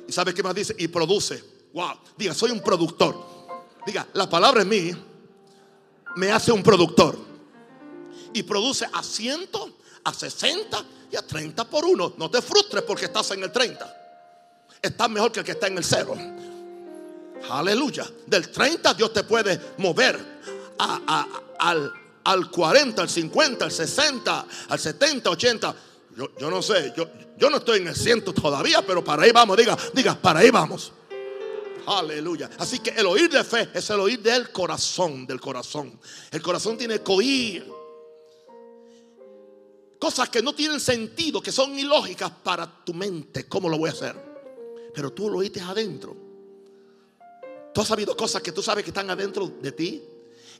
¿Y 0.08 0.12
sabe 0.12 0.34
qué 0.34 0.42
más 0.42 0.54
dice? 0.54 0.74
Y 0.78 0.88
produce. 0.88 1.42
Wow. 1.72 1.92
Diga, 2.18 2.34
soy 2.34 2.50
un 2.50 2.60
productor. 2.60 3.16
Diga, 3.86 4.06
la 4.14 4.28
palabra 4.28 4.62
en 4.62 4.68
mí 4.68 4.92
me 6.16 6.32
hace 6.32 6.50
un 6.50 6.62
productor. 6.62 7.16
Y 8.34 8.42
produce 8.42 8.84
a 8.92 9.02
ciento, 9.04 9.78
a 10.02 10.12
60 10.12 10.84
y 11.12 11.16
a 11.16 11.22
30 11.22 11.70
por 11.70 11.84
uno. 11.84 12.14
No 12.16 12.28
te 12.28 12.42
frustres 12.42 12.82
porque 12.82 13.04
estás 13.04 13.30
en 13.30 13.44
el 13.44 13.52
30. 13.52 14.00
Estás 14.82 15.08
mejor 15.08 15.30
que 15.30 15.38
el 15.38 15.46
que 15.46 15.52
está 15.52 15.68
en 15.68 15.78
el 15.78 15.84
cero. 15.84 16.16
Aleluya. 17.48 18.10
Del 18.26 18.50
30 18.50 18.92
Dios 18.94 19.12
te 19.12 19.22
puede 19.22 19.60
mover 19.78 20.32
al, 21.62 21.92
al 22.24 22.50
40, 22.50 23.02
al 23.02 23.08
50, 23.08 23.64
al 23.64 23.72
60, 23.72 24.46
al 24.68 24.78
70, 24.78 25.30
80. 25.30 25.76
Yo, 26.16 26.50
no 26.50 26.60
sé, 26.60 26.92
yo, 26.96 27.08
yo 27.38 27.48
no 27.48 27.56
estoy 27.56 27.80
en 27.80 27.88
el 27.88 27.96
ciento 27.96 28.32
todavía, 28.32 28.82
pero 28.86 29.02
para 29.02 29.22
ahí 29.22 29.32
vamos, 29.32 29.56
diga, 29.56 29.76
diga, 29.94 30.14
para 30.14 30.40
ahí 30.40 30.50
vamos. 30.50 30.92
Aleluya. 31.86 32.50
Así 32.58 32.78
que 32.78 32.90
el 32.90 33.06
oír 33.06 33.30
de 33.30 33.42
fe 33.42 33.70
es 33.74 33.90
el 33.90 34.00
oír 34.00 34.20
del 34.20 34.50
corazón, 34.52 35.26
del 35.26 35.40
corazón. 35.40 35.98
El 36.30 36.42
corazón 36.42 36.76
tiene 36.76 37.00
que 37.00 37.12
oír 37.12 37.72
cosas 39.98 40.28
que 40.28 40.42
no 40.42 40.54
tienen 40.54 40.80
sentido, 40.80 41.42
que 41.42 41.50
son 41.50 41.76
ilógicas 41.78 42.30
para 42.42 42.84
tu 42.84 42.92
mente. 42.92 43.48
¿Cómo 43.48 43.68
lo 43.68 43.78
voy 43.78 43.88
a 43.88 43.92
hacer? 43.92 44.32
pero 44.92 45.12
tú 45.12 45.30
lo 45.30 45.38
oíste 45.38 45.60
adentro. 45.60 46.16
Tú 47.72 47.80
has 47.80 47.88
sabido 47.88 48.16
cosas 48.16 48.42
que 48.42 48.52
tú 48.52 48.62
sabes 48.62 48.84
que 48.84 48.90
están 48.90 49.08
adentro 49.10 49.46
de 49.46 49.72
ti 49.72 50.02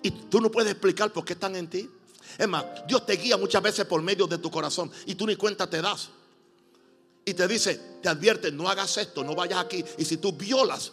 y 0.03 0.11
tú 0.11 0.41
no 0.41 0.51
puedes 0.51 0.73
explicar 0.73 1.13
por 1.13 1.25
qué 1.25 1.35
están 1.35 1.57
en 1.57 1.69
ti. 1.69 1.89
Es 2.39 2.49
más, 2.49 2.65
Dios 2.87 3.05
te 3.07 3.15
guía 3.15 3.37
muchas 3.37 3.63
veces 3.63 3.85
por 3.85 4.03
medio 4.03 4.27
de 4.27 4.39
tu 4.39 4.51
corazón 4.51 4.91
y 5.07 5.15
tú 5.15 5.27
ni 5.27 5.37
cuenta 5.37 5.69
te 5.69 5.81
das. 5.81 6.09
Y 7.25 7.35
te 7.35 7.47
dice, 7.47 7.81
te 8.03 8.09
advierte, 8.09 8.51
no 8.51 8.69
hagas 8.69 8.97
esto, 8.97 9.23
no 9.23 9.35
vayas 9.35 9.61
aquí. 9.61 9.85
Y 9.99 10.05
si 10.05 10.17
tú 10.17 10.33
violas 10.33 10.93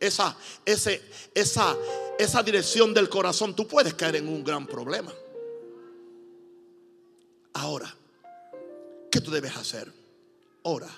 esa, 0.00 0.36
ese, 0.64 1.02
esa, 1.34 1.76
esa 2.18 2.42
dirección 2.42 2.92
del 2.92 3.08
corazón, 3.08 3.54
tú 3.54 3.68
puedes 3.68 3.94
caer 3.94 4.16
en 4.16 4.28
un 4.28 4.42
gran 4.42 4.66
problema. 4.66 5.12
Ahora, 7.54 7.94
¿qué 9.10 9.20
tú 9.20 9.30
debes 9.30 9.56
hacer? 9.56 9.92
Ora 10.62 10.90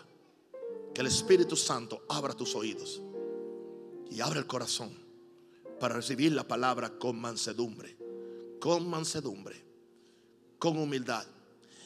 que 0.94 1.00
el 1.00 1.08
Espíritu 1.08 1.56
Santo 1.56 2.04
abra 2.08 2.32
tus 2.32 2.54
oídos 2.54 3.02
y 4.10 4.20
abra 4.20 4.38
el 4.38 4.46
corazón 4.46 5.03
para 5.80 5.96
recibir 5.96 6.32
la 6.32 6.44
palabra 6.44 6.90
con 6.98 7.20
mansedumbre, 7.20 7.96
con 8.60 8.88
mansedumbre, 8.88 9.62
con 10.58 10.78
humildad. 10.78 11.24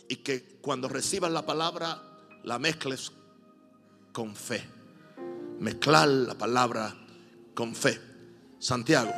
Y 0.09 0.17
que 0.17 0.59
cuando 0.61 0.89
recibas 0.89 1.31
la 1.31 1.45
palabra, 1.45 2.03
la 2.45 2.59
mezcles 2.59 3.13
con 4.13 4.35
fe. 4.35 4.65
Mezclar 5.59 6.09
la 6.09 6.39
palabra 6.39 6.95
con 7.55 7.75
fe. 7.75 8.01
Santiago 8.59 9.13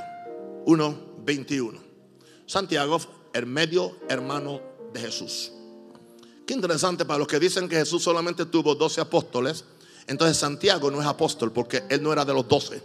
1:21. 0.66 1.80
Santiago, 2.46 2.98
el 3.32 3.46
medio 3.46 3.98
hermano 4.08 4.60
de 4.92 5.00
Jesús. 5.00 5.52
Qué 6.46 6.54
interesante 6.54 7.04
para 7.04 7.18
los 7.18 7.28
que 7.28 7.38
dicen 7.38 7.68
que 7.68 7.76
Jesús 7.76 8.02
solamente 8.02 8.46
tuvo 8.46 8.74
12 8.74 9.00
apóstoles. 9.00 9.64
Entonces 10.06 10.36
Santiago 10.36 10.90
no 10.90 11.00
es 11.00 11.06
apóstol 11.06 11.52
porque 11.52 11.84
él 11.88 12.02
no 12.02 12.12
era 12.12 12.24
de 12.24 12.34
los 12.34 12.48
12. 12.48 12.82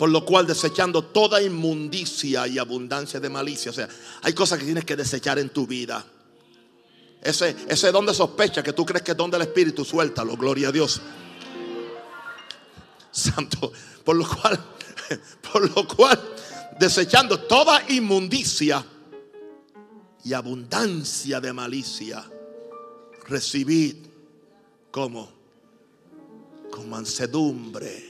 Por 0.00 0.08
lo 0.08 0.24
cual 0.24 0.46
desechando 0.46 1.02
toda 1.02 1.42
inmundicia 1.42 2.46
y 2.46 2.58
abundancia 2.58 3.20
de 3.20 3.28
malicia. 3.28 3.70
O 3.70 3.74
sea, 3.74 3.86
hay 4.22 4.32
cosas 4.32 4.58
que 4.58 4.64
tienes 4.64 4.86
que 4.86 4.96
desechar 4.96 5.38
en 5.38 5.50
tu 5.50 5.66
vida. 5.66 6.02
Ese, 7.20 7.54
ese 7.68 7.92
don 7.92 8.06
de 8.06 8.14
sospecha 8.14 8.62
que 8.62 8.72
tú 8.72 8.86
crees 8.86 9.02
que 9.02 9.10
es 9.10 9.16
don 9.18 9.30
del 9.30 9.42
Espíritu, 9.42 9.84
suéltalo, 9.84 10.38
gloria 10.38 10.68
a 10.68 10.72
Dios. 10.72 11.02
Santo. 13.12 13.74
Por 14.02 14.16
lo 14.16 14.26
cual, 14.26 14.58
por 15.52 15.76
lo 15.76 15.86
cual, 15.86 16.18
desechando 16.78 17.40
toda 17.40 17.82
inmundicia 17.90 18.82
y 20.24 20.32
abundancia 20.32 21.42
de 21.42 21.52
malicia, 21.52 22.24
recibid 23.28 23.96
como 24.90 25.30
con 26.70 26.88
mansedumbre. 26.88 28.09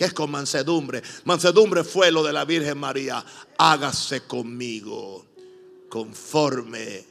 ¿Qué 0.00 0.06
es 0.06 0.14
con 0.14 0.30
mansedumbre? 0.30 1.02
Mansedumbre 1.24 1.84
fue 1.84 2.10
lo 2.10 2.22
de 2.22 2.32
la 2.32 2.46
Virgen 2.46 2.78
María. 2.78 3.22
Hágase 3.58 4.22
conmigo 4.22 5.26
conforme 5.90 7.04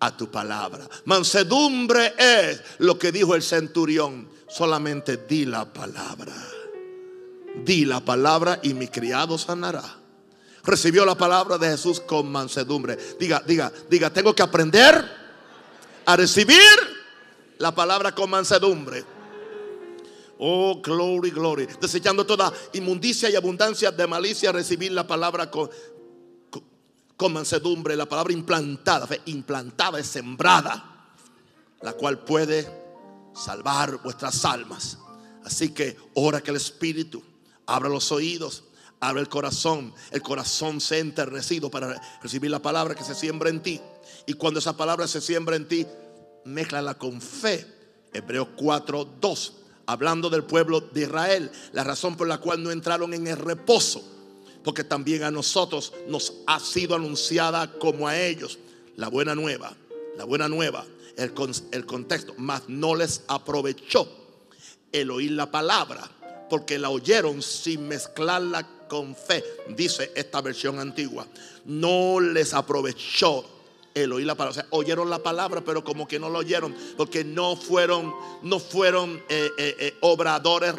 a 0.00 0.14
tu 0.14 0.30
palabra. 0.30 0.86
Mansedumbre 1.06 2.12
es 2.18 2.60
lo 2.80 2.98
que 2.98 3.10
dijo 3.10 3.34
el 3.34 3.42
centurión. 3.42 4.28
Solamente 4.46 5.16
di 5.26 5.46
la 5.46 5.72
palabra. 5.72 6.36
Di 7.64 7.86
la 7.86 8.00
palabra 8.00 8.60
y 8.62 8.74
mi 8.74 8.88
criado 8.88 9.38
sanará. 9.38 9.96
Recibió 10.62 11.06
la 11.06 11.14
palabra 11.14 11.56
de 11.56 11.70
Jesús 11.70 12.00
con 12.00 12.30
mansedumbre. 12.30 12.98
Diga, 13.18 13.42
diga, 13.46 13.72
diga, 13.88 14.12
tengo 14.12 14.34
que 14.34 14.42
aprender 14.42 15.10
a 16.04 16.16
recibir 16.16 16.58
la 17.56 17.74
palabra 17.74 18.14
con 18.14 18.28
mansedumbre. 18.28 19.13
Oh, 20.38 20.80
glory, 20.82 21.30
glory. 21.30 21.66
Desechando 21.80 22.26
toda 22.26 22.52
inmundicia 22.72 23.30
y 23.30 23.36
abundancia 23.36 23.92
de 23.92 24.06
malicia, 24.06 24.52
recibir 24.52 24.92
la 24.92 25.06
palabra 25.06 25.50
con, 25.50 25.70
mansedumbre. 27.30 27.96
La 27.96 28.06
palabra 28.06 28.32
implantada, 28.32 29.06
fe, 29.06 29.20
implantada 29.26 29.98
es 29.98 30.06
sembrada, 30.06 31.12
la 31.80 31.92
cual 31.92 32.24
puede 32.24 32.68
salvar 33.34 34.02
vuestras 34.02 34.44
almas. 34.44 34.98
Así 35.44 35.70
que 35.72 35.96
ora 36.14 36.40
que 36.40 36.50
el 36.50 36.56
Espíritu 36.56 37.22
abra 37.66 37.88
los 37.88 38.10
oídos, 38.10 38.64
abra 39.00 39.20
el 39.20 39.28
corazón. 39.28 39.94
El 40.10 40.22
corazón 40.22 40.80
se 40.80 40.96
ha 40.96 40.98
enternecido 40.98 41.70
para 41.70 42.00
recibir 42.22 42.50
la 42.50 42.60
palabra 42.60 42.94
que 42.94 43.04
se 43.04 43.14
siembra 43.14 43.50
en 43.50 43.62
ti. 43.62 43.80
Y 44.26 44.34
cuando 44.34 44.58
esa 44.58 44.76
palabra 44.76 45.06
se 45.06 45.20
siembra 45.20 45.54
en 45.56 45.68
ti, 45.68 45.86
mézclala 46.44 46.94
con 46.94 47.20
fe. 47.20 47.66
Hebreos 48.12 48.48
4, 48.56 49.04
2 49.20 49.52
hablando 49.86 50.30
del 50.30 50.44
pueblo 50.44 50.80
de 50.80 51.02
Israel, 51.02 51.50
la 51.72 51.84
razón 51.84 52.16
por 52.16 52.28
la 52.28 52.38
cual 52.38 52.62
no 52.62 52.70
entraron 52.70 53.14
en 53.14 53.26
el 53.26 53.36
reposo, 53.36 54.02
porque 54.62 54.84
también 54.84 55.22
a 55.22 55.30
nosotros 55.30 55.92
nos 56.08 56.34
ha 56.46 56.58
sido 56.60 56.94
anunciada 56.94 57.70
como 57.78 58.08
a 58.08 58.18
ellos 58.18 58.58
la 58.96 59.08
buena 59.08 59.34
nueva, 59.34 59.76
la 60.16 60.24
buena 60.24 60.48
nueva, 60.48 60.84
el, 61.16 61.32
el 61.72 61.86
contexto, 61.86 62.34
mas 62.38 62.62
no 62.68 62.94
les 62.94 63.22
aprovechó 63.28 64.08
el 64.92 65.10
oír 65.10 65.32
la 65.32 65.50
palabra, 65.50 66.08
porque 66.48 66.78
la 66.78 66.90
oyeron 66.90 67.42
sin 67.42 67.88
mezclarla 67.88 68.68
con 68.88 69.16
fe, 69.16 69.42
dice 69.76 70.12
esta 70.14 70.40
versión 70.40 70.78
antigua, 70.78 71.26
no 71.64 72.20
les 72.20 72.54
aprovechó 72.54 73.53
el 73.94 74.12
oír 74.12 74.26
la 74.26 74.34
palabra. 74.34 74.66
O 74.70 74.78
oyeron 74.78 75.08
la 75.08 75.20
palabra, 75.20 75.62
pero 75.62 75.82
como 75.82 76.06
que 76.06 76.18
no 76.18 76.28
lo 76.28 76.40
oyeron, 76.40 76.74
porque 76.96 77.24
no 77.24 77.56
fueron, 77.56 78.12
no 78.42 78.58
fueron 78.58 79.22
eh, 79.28 79.50
eh, 79.56 79.76
eh, 79.78 79.96
obradores 80.00 80.74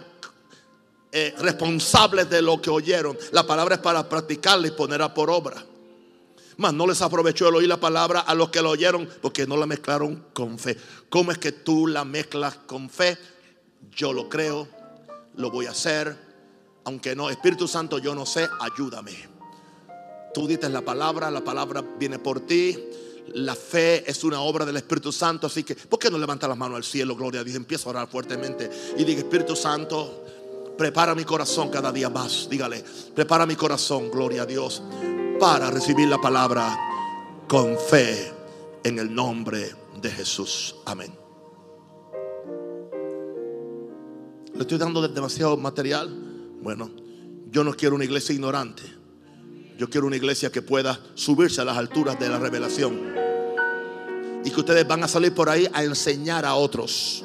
responsables 1.38 2.30
de 2.30 2.42
lo 2.42 2.62
que 2.62 2.70
oyeron. 2.70 3.18
La 3.32 3.48
palabra 3.48 3.76
es 3.76 3.82
para 3.82 4.10
practicarla 4.10 4.68
y 4.68 4.72
ponerla 4.72 5.14
por 5.14 5.30
obra. 5.30 5.64
Mas 6.58 6.74
no 6.74 6.86
les 6.86 7.02
aprovechó 7.02 7.48
el 7.48 7.56
oír 7.56 7.70
la 7.70 7.80
palabra 7.80 8.20
a 8.20 8.36
los 8.36 8.50
que 8.50 8.62
la 8.62 8.68
oyeron, 8.68 9.10
porque 9.22 9.48
no 9.48 9.56
la 9.56 9.66
mezclaron 9.66 10.26
con 10.34 10.60
fe. 10.60 10.76
¿Cómo 11.08 11.32
es 11.32 11.38
que 11.38 11.54
tú 11.54 11.88
la 11.88 12.04
mezclas 12.04 12.56
con 12.68 12.90
fe? 12.90 13.18
Yo 13.92 14.12
lo 14.12 14.28
creo, 14.28 14.68
lo 15.36 15.50
voy 15.52 15.68
a 15.68 15.72
hacer. 15.72 16.18
Aunque 16.84 17.16
no, 17.16 17.30
Espíritu 17.30 17.66
Santo, 17.66 17.98
yo 17.98 18.14
no 18.14 18.26
sé, 18.26 18.50
ayúdame. 18.60 19.14
Tú 20.34 20.48
dices 20.48 20.70
la 20.70 20.82
palabra, 20.82 21.32
la 21.32 21.46
palabra 21.46 21.82
viene 21.98 22.20
por 22.20 22.42
ti 22.42 22.78
la 23.34 23.56
fe 23.56 24.10
es 24.10 24.24
una 24.24 24.42
obra 24.42 24.66
del 24.66 24.78
Espíritu 24.78 25.12
Santo, 25.12 25.48
así 25.48 25.64
que, 25.64 25.76
¿por 25.76 26.00
qué 26.00 26.10
no 26.10 26.18
levanta 26.18 26.48
las 26.48 26.58
manos 26.58 26.78
al 26.78 26.84
cielo, 26.84 27.16
gloria 27.16 27.42
a 27.42 27.44
Dios? 27.44 27.58
Empieza 27.58 27.88
a 27.88 27.90
orar 27.92 28.08
fuertemente 28.08 28.70
y 28.98 29.04
diga, 29.04 29.20
Espíritu 29.20 29.56
Santo, 29.56 30.24
prepara 30.78 31.16
mi 31.16 31.24
corazón 31.24 31.70
cada 31.70 31.92
día 31.92 32.10
más. 32.10 32.48
Dígale, 32.50 32.84
prepara 33.14 33.46
mi 33.46 33.56
corazón, 33.56 34.10
gloria 34.12 34.44
a 34.44 34.46
Dios, 34.46 34.82
para 35.40 35.72
recibir 35.72 36.08
la 36.08 36.20
palabra 36.20 36.78
con 37.48 37.78
fe 37.78 38.32
en 38.84 39.00
el 39.00 39.14
nombre 39.14 39.76
de 40.02 40.12
Jesús. 40.12 40.76
Amén. 40.86 41.14
Le 44.54 44.62
estoy 44.62 44.78
dando 44.78 45.06
demasiado 45.08 45.58
material. 45.58 46.10
Bueno, 46.62 46.90
yo 47.52 47.64
no 47.64 47.74
quiero 47.74 47.96
una 47.96 48.06
iglesia 48.06 48.34
ignorante. 48.34 48.84
Yo 49.78 49.90
quiero 49.90 50.08
una 50.08 50.16
iglesia 50.16 50.52
que 50.52 50.62
pueda 50.62 51.00
subirse 51.16 51.62
a 51.62 51.66
las 51.66 51.78
alturas 51.78 52.18
de 52.18 52.30
la 52.30 52.40
revelación. 52.40 53.14
Y 54.44 54.52
que 54.52 54.60
ustedes 54.60 54.88
van 54.88 55.04
a 55.04 55.08
salir 55.08 55.34
por 55.34 55.50
ahí 55.50 55.68
a 55.74 55.84
enseñar 55.84 56.46
a 56.46 56.56
otros. 56.56 57.24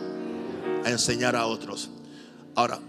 A 0.85 0.91
enseñar 0.91 1.37
a 1.37 1.47
otros. 1.47 1.91
Ahora, 2.57 2.81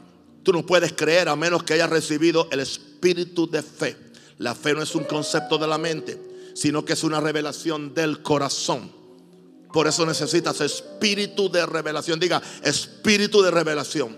tú 0.44 0.52
no 0.52 0.66
puedes 0.66 0.94
creer 0.94 1.30
a 1.30 1.36
menos 1.36 1.64
que 1.64 1.74
hayas 1.74 1.90
recibido 1.90 2.48
el 2.52 2.62
espíritu 2.62 3.50
de 3.50 3.62
fe. 3.62 3.96
La 4.40 4.56
fe 4.56 4.74
no 4.74 4.82
es 4.82 4.96
un 4.96 5.04
concepto 5.04 5.60
de 5.60 5.68
la 5.68 5.78
mente, 5.78 6.20
sino 6.56 6.84
que 6.84 6.94
es 6.94 7.04
una 7.04 7.20
revelación 7.20 7.94
del 7.94 8.24
corazón. 8.24 8.92
Por 9.72 9.88
eso 9.88 10.06
necesitas 10.06 10.60
espíritu 10.62 11.52
de 11.52 11.66
revelación. 11.66 12.20
Diga, 12.20 12.42
espíritu 12.64 13.44
de 13.44 13.52
revelación. 13.52 14.18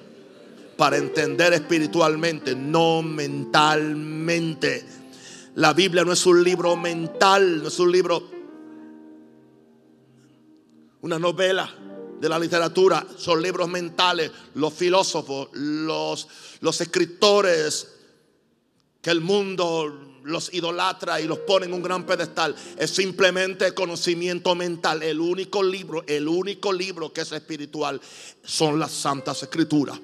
Para 0.77 0.97
entender 0.97 1.53
espiritualmente, 1.53 2.55
no 2.55 3.01
mentalmente. 3.01 5.02
La 5.55 5.73
Biblia 5.73 6.03
no 6.03 6.13
es 6.13 6.25
un 6.25 6.43
libro 6.43 6.75
mental, 6.75 7.61
no 7.61 7.67
es 7.67 7.79
un 7.79 7.91
libro, 7.91 8.23
una 11.01 11.19
novela 11.19 11.69
de 12.19 12.29
la 12.29 12.39
literatura, 12.39 13.05
son 13.17 13.41
libros 13.41 13.67
mentales, 13.67 14.31
los 14.55 14.73
filósofos, 14.73 15.49
los, 15.53 16.27
los 16.61 16.81
escritores 16.81 17.87
que 19.01 19.11
el 19.11 19.21
mundo 19.21 20.13
los 20.23 20.53
idolatra 20.53 21.19
y 21.21 21.27
los 21.27 21.39
pone 21.39 21.65
en 21.65 21.73
un 21.73 21.83
gran 21.83 22.05
pedestal. 22.05 22.55
Es 22.77 22.91
simplemente 22.91 23.73
conocimiento 23.73 24.55
mental. 24.55 25.03
El 25.03 25.19
único 25.19 25.61
libro, 25.61 26.03
el 26.07 26.27
único 26.27 26.71
libro 26.71 27.11
que 27.11 27.21
es 27.21 27.31
espiritual 27.31 27.99
son 28.43 28.79
las 28.79 28.91
santas 28.91 29.43
escrituras. 29.43 29.99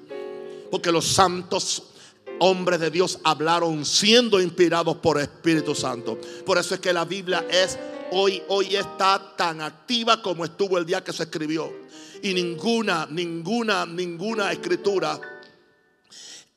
Porque 0.70 0.92
los 0.92 1.06
santos 1.06 1.84
hombres 2.40 2.80
de 2.80 2.90
Dios 2.90 3.18
hablaron 3.22 3.84
siendo 3.84 4.40
inspirados 4.40 4.96
por 4.96 5.20
Espíritu 5.20 5.74
Santo. 5.74 6.18
Por 6.44 6.58
eso 6.58 6.74
es 6.74 6.80
que 6.80 6.92
la 6.92 7.04
Biblia 7.04 7.46
es 7.50 7.78
hoy, 8.10 8.42
hoy 8.48 8.76
está 8.76 9.36
tan 9.36 9.60
activa 9.60 10.20
como 10.22 10.44
estuvo 10.44 10.78
el 10.78 10.86
día 10.86 11.04
que 11.04 11.12
se 11.12 11.24
escribió. 11.24 11.72
Y 12.22 12.34
ninguna, 12.34 13.06
ninguna, 13.10 13.86
ninguna 13.86 14.52
escritura 14.52 15.20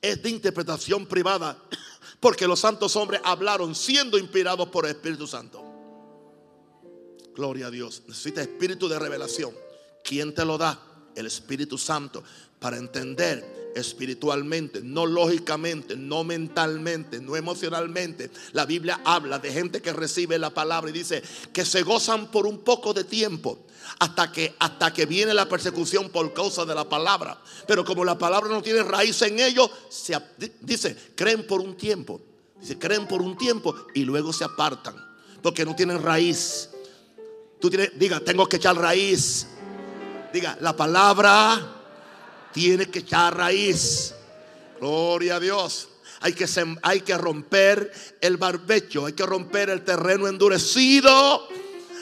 es 0.01 0.21
de 0.23 0.29
interpretación 0.29 1.05
privada, 1.05 1.57
porque 2.19 2.47
los 2.47 2.59
santos 2.59 2.95
hombres 2.95 3.21
hablaron 3.23 3.75
siendo 3.75 4.17
inspirados 4.17 4.69
por 4.69 4.85
el 4.85 4.91
Espíritu 4.91 5.27
Santo. 5.27 5.63
Gloria 7.35 7.67
a 7.67 7.71
Dios. 7.71 8.03
Necesita 8.07 8.41
espíritu 8.41 8.87
de 8.87 8.99
revelación. 8.99 9.53
¿Quién 10.03 10.33
te 10.33 10.45
lo 10.45 10.57
da? 10.57 10.79
El 11.15 11.25
Espíritu 11.25 11.77
Santo. 11.77 12.23
Para 12.59 12.77
entender 12.77 13.62
espiritualmente, 13.75 14.81
no 14.81 15.05
lógicamente, 15.05 15.95
no 15.95 16.23
mentalmente, 16.23 17.19
no 17.19 17.35
emocionalmente. 17.35 18.31
La 18.51 18.65
Biblia 18.65 19.01
habla 19.03 19.39
de 19.39 19.51
gente 19.51 19.81
que 19.81 19.93
recibe 19.93 20.37
la 20.37 20.53
palabra 20.53 20.89
y 20.89 20.93
dice 20.93 21.21
que 21.51 21.65
se 21.65 21.83
gozan 21.83 22.31
por 22.31 22.45
un 22.45 22.59
poco 22.59 22.93
de 22.93 23.03
tiempo. 23.03 23.59
Hasta 23.99 24.31
que, 24.31 24.55
hasta 24.59 24.93
que 24.93 25.05
viene 25.05 25.33
la 25.33 25.47
persecución 25.47 26.09
por 26.09 26.33
causa 26.33 26.63
de 26.65 26.73
la 26.73 26.87
palabra. 26.87 27.39
Pero 27.67 27.83
como 27.83 28.05
la 28.05 28.17
palabra 28.17 28.49
no 28.49 28.61
tiene 28.61 28.81
raíz 28.81 29.21
en 29.23 29.39
ellos, 29.39 29.69
se, 29.89 30.17
dice, 30.61 30.95
creen 31.15 31.45
por 31.45 31.59
un 31.59 31.75
tiempo. 31.75 32.21
Dice, 32.59 32.79
creen 32.79 33.07
por 33.07 33.21
un 33.21 33.37
tiempo 33.37 33.75
y 33.93 34.03
luego 34.03 34.31
se 34.31 34.45
apartan. 34.45 34.95
Porque 35.41 35.65
no 35.65 35.75
tienen 35.75 36.01
raíz. 36.01 36.69
Tú 37.59 37.69
tienes, 37.69 37.91
diga, 37.99 38.21
tengo 38.21 38.47
que 38.47 38.55
echar 38.55 38.77
raíz. 38.77 39.47
Diga, 40.31 40.57
la 40.61 40.75
palabra 40.75 41.82
tiene 42.53 42.85
que 42.85 42.99
echar 42.99 43.35
raíz. 43.35 44.13
Gloria 44.79 45.37
a 45.37 45.39
Dios. 45.39 45.89
Hay 46.21 46.33
que, 46.33 46.47
hay 46.81 47.01
que 47.01 47.17
romper 47.17 47.91
el 48.21 48.37
barbecho, 48.37 49.05
hay 49.05 49.13
que 49.13 49.25
romper 49.25 49.69
el 49.69 49.83
terreno 49.83 50.27
endurecido. 50.27 51.47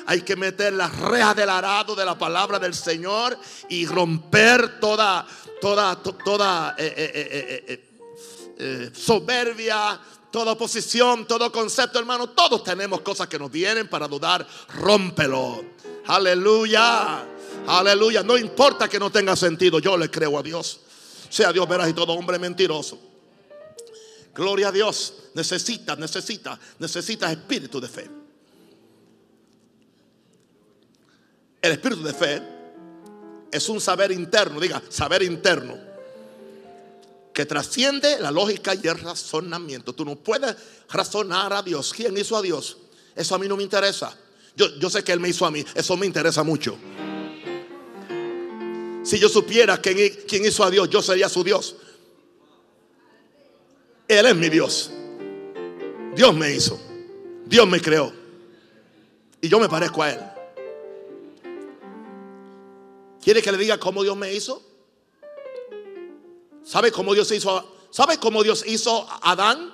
Hay 0.07 0.21
que 0.21 0.35
meter 0.35 0.73
las 0.73 0.95
rejas 0.99 1.35
del 1.35 1.49
arado 1.49 1.95
de 1.95 2.03
la 2.03 2.17
palabra 2.17 2.59
del 2.59 2.73
Señor 2.73 3.37
y 3.69 3.85
romper 3.85 4.79
toda, 4.79 5.25
toda, 5.61 5.95
toda 6.01 6.75
eh, 6.77 6.93
eh, 6.97 7.91
eh, 8.57 8.91
soberbia, 8.93 9.99
toda 10.31 10.53
oposición, 10.53 11.25
todo 11.27 11.51
concepto, 11.51 11.99
hermano. 11.99 12.29
Todos 12.29 12.63
tenemos 12.63 13.01
cosas 13.01 13.27
que 13.27 13.39
nos 13.39 13.51
vienen 13.51 13.87
para 13.87 14.07
dudar. 14.07 14.45
Rómpelo. 14.69 15.63
Aleluya. 16.07 17.30
Aleluya. 17.67 18.23
No 18.23 18.37
importa 18.37 18.87
que 18.87 18.99
no 18.99 19.11
tenga 19.11 19.35
sentido. 19.35 19.79
Yo 19.79 19.97
le 19.97 20.09
creo 20.09 20.37
a 20.37 20.43
Dios. 20.43 20.81
Sea 21.29 21.53
Dios 21.53 21.67
verás 21.67 21.89
y 21.89 21.93
todo 21.93 22.13
hombre 22.13 22.37
mentiroso. 22.39 22.99
Gloria 24.33 24.69
a 24.69 24.71
Dios. 24.71 25.13
Necesita, 25.33 25.95
necesita, 25.95 26.59
necesita 26.79 27.31
espíritu 27.31 27.79
de 27.79 27.87
fe. 27.87 28.09
El 31.61 31.71
espíritu 31.73 32.03
de 32.03 32.13
fe 32.13 32.41
es 33.51 33.69
un 33.69 33.79
saber 33.79 34.11
interno, 34.11 34.59
diga, 34.59 34.81
saber 34.89 35.21
interno, 35.21 35.77
que 37.33 37.45
trasciende 37.45 38.19
la 38.19 38.31
lógica 38.31 38.73
y 38.73 38.87
el 38.87 38.97
razonamiento. 38.99 39.93
Tú 39.93 40.03
no 40.03 40.15
puedes 40.15 40.55
razonar 40.89 41.53
a 41.53 41.61
Dios. 41.61 41.93
¿Quién 41.93 42.17
hizo 42.17 42.35
a 42.35 42.41
Dios? 42.41 42.77
Eso 43.15 43.35
a 43.35 43.39
mí 43.39 43.47
no 43.47 43.55
me 43.55 43.63
interesa. 43.63 44.17
Yo, 44.55 44.67
yo 44.79 44.89
sé 44.89 45.03
que 45.03 45.11
Él 45.11 45.19
me 45.19 45.29
hizo 45.29 45.45
a 45.45 45.51
mí. 45.51 45.63
Eso 45.75 45.95
me 45.95 46.05
interesa 46.05 46.43
mucho. 46.43 46.77
Si 49.03 49.17
yo 49.17 49.29
supiera 49.29 49.79
quién, 49.79 50.45
hizo 50.45 50.63
a 50.63 50.69
Dios, 50.69 50.89
yo 50.89 51.01
sería 51.01 51.27
su 51.27 51.43
Dios. 51.43 51.75
Él 54.07 54.25
es 54.25 54.35
mi 54.35 54.49
Dios. 54.49 54.91
Dios 56.15 56.33
me 56.35 56.53
hizo. 56.53 56.79
Dios 57.45 57.67
me 57.67 57.81
creó. 57.81 58.13
Y 59.41 59.49
yo 59.49 59.59
me 59.59 59.67
parezco 59.67 60.03
a 60.03 60.11
Él. 60.11 60.19
¿Quiere 63.21 63.41
que 63.41 63.51
le 63.51 63.57
diga 63.57 63.79
cómo 63.79 64.03
Dios 64.03 64.15
me 64.17 64.33
hizo? 64.33 64.61
¿Sabe 66.63 66.91
cómo 66.91 67.13
Dios 67.13 67.31
hizo? 67.31 67.77
¿Sabe 67.89 68.17
cómo 68.17 68.43
Dios 68.43 68.63
hizo 68.67 69.07
a 69.09 69.31
Adán? 69.31 69.73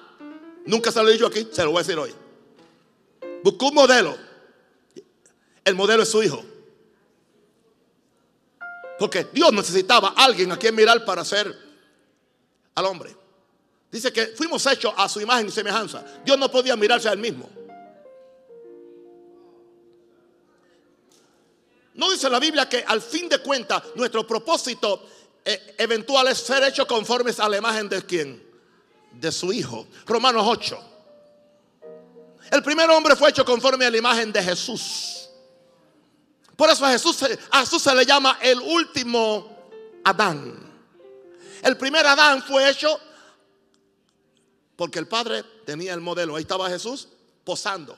Nunca 0.65 0.91
se 0.91 1.01
lo 1.01 1.09
he 1.09 1.13
dicho 1.13 1.27
aquí, 1.27 1.47
se 1.51 1.63
lo 1.63 1.71
voy 1.71 1.79
a 1.79 1.83
decir 1.83 1.97
hoy. 1.97 2.13
Buscó 3.43 3.67
un 3.67 3.75
modelo. 3.75 4.17
El 5.63 5.75
modelo 5.75 6.03
es 6.03 6.09
su 6.09 6.23
hijo. 6.23 6.43
Porque 8.97 9.27
Dios 9.31 9.53
necesitaba 9.53 10.13
a 10.15 10.25
alguien 10.25 10.51
a 10.51 10.57
quien 10.57 10.75
mirar 10.75 11.05
para 11.05 11.23
ser 11.23 11.55
al 12.75 12.85
hombre. 12.85 13.15
Dice 13.91 14.11
que 14.11 14.27
fuimos 14.27 14.65
hechos 14.65 14.93
a 14.97 15.07
su 15.07 15.21
imagen 15.21 15.47
y 15.47 15.51
semejanza. 15.51 16.03
Dios 16.25 16.37
no 16.37 16.51
podía 16.51 16.75
mirarse 16.75 17.07
a 17.07 17.13
él 17.13 17.19
mismo. 17.19 17.49
No 21.93 22.11
dice 22.11 22.29
la 22.29 22.39
Biblia 22.39 22.69
que 22.69 22.83
al 22.85 23.01
fin 23.01 23.27
de 23.27 23.39
cuentas 23.39 23.81
nuestro 23.95 24.25
propósito 24.27 25.03
eh, 25.43 25.75
eventual 25.77 26.27
es 26.27 26.37
ser 26.37 26.63
hecho 26.63 26.85
conformes 26.85 27.39
a 27.39 27.49
la 27.49 27.57
imagen 27.57 27.89
de 27.89 28.05
quién? 28.05 28.43
De 29.13 29.31
su 29.31 29.51
Hijo. 29.51 29.87
Romanos 30.05 30.43
8. 30.45 30.79
El 32.51 32.61
primer 32.61 32.89
hombre 32.89 33.15
fue 33.15 33.29
hecho 33.29 33.43
conforme 33.43 33.85
a 33.85 33.91
la 33.91 33.97
imagen 33.97 34.31
de 34.31 34.43
Jesús. 34.43 35.16
Por 36.57 36.69
eso 36.69 36.85
a 36.85 36.91
Jesús, 36.91 37.17
Jesús 37.53 37.81
se 37.81 37.95
le 37.95 38.05
llama 38.05 38.39
el 38.41 38.59
último 38.59 39.69
Adán. 40.03 40.67
El 41.61 41.77
primer 41.77 42.05
Adán 42.05 42.43
fue 42.43 42.69
hecho 42.69 42.99
porque 44.75 44.99
el 44.99 45.07
Padre 45.07 45.43
tenía 45.65 45.93
el 45.93 46.01
modelo. 46.01 46.35
Ahí 46.35 46.41
estaba 46.41 46.69
Jesús 46.69 47.07
posando. 47.43 47.97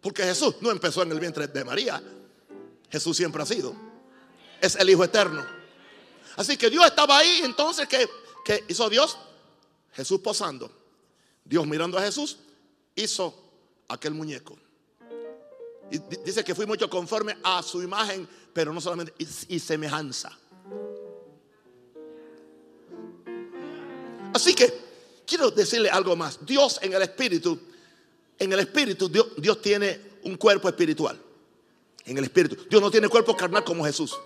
Porque 0.00 0.22
Jesús 0.22 0.56
no 0.60 0.70
empezó 0.70 1.02
en 1.02 1.12
el 1.12 1.20
vientre 1.20 1.46
de 1.46 1.64
María. 1.64 2.02
Jesús 2.90 3.16
siempre 3.16 3.42
ha 3.42 3.46
sido. 3.46 3.74
Es 4.60 4.76
el 4.76 4.90
Hijo 4.90 5.04
eterno. 5.04 5.46
Así 6.36 6.56
que 6.56 6.70
Dios 6.70 6.84
estaba 6.86 7.18
ahí. 7.18 7.40
Entonces, 7.44 7.88
¿qué, 7.88 8.64
hizo 8.68 8.88
Dios? 8.88 9.18
Jesús 9.92 10.20
posando. 10.20 10.70
Dios 11.44 11.66
mirando 11.66 11.98
a 11.98 12.02
Jesús, 12.02 12.38
hizo 12.94 13.34
aquel 13.88 14.12
muñeco. 14.12 14.58
Dice 15.90 16.44
que 16.44 16.54
fui 16.54 16.66
mucho 16.66 16.88
conforme 16.90 17.36
a 17.42 17.62
su 17.62 17.82
imagen, 17.82 18.28
pero 18.52 18.72
no 18.72 18.80
solamente, 18.80 19.14
y, 19.48 19.58
semejanza. 19.58 20.36
Así 24.34 24.54
que 24.54 24.72
quiero 25.26 25.50
decirle 25.50 25.88
algo 25.88 26.14
más. 26.14 26.44
Dios 26.44 26.78
en 26.82 26.92
el 26.92 27.02
Espíritu, 27.02 27.58
en 28.38 28.52
el 28.52 28.60
Espíritu, 28.60 29.08
Dios 29.08 29.62
tiene 29.62 30.00
un 30.24 30.36
cuerpo 30.36 30.68
espiritual 30.68 31.18
en 32.08 32.18
el 32.18 32.24
espíritu. 32.24 32.56
Dios 32.68 32.82
no 32.82 32.90
tiene 32.90 33.08
cuerpo 33.08 33.36
carnal 33.36 33.62
como 33.62 33.84
Jesús. 33.84 34.18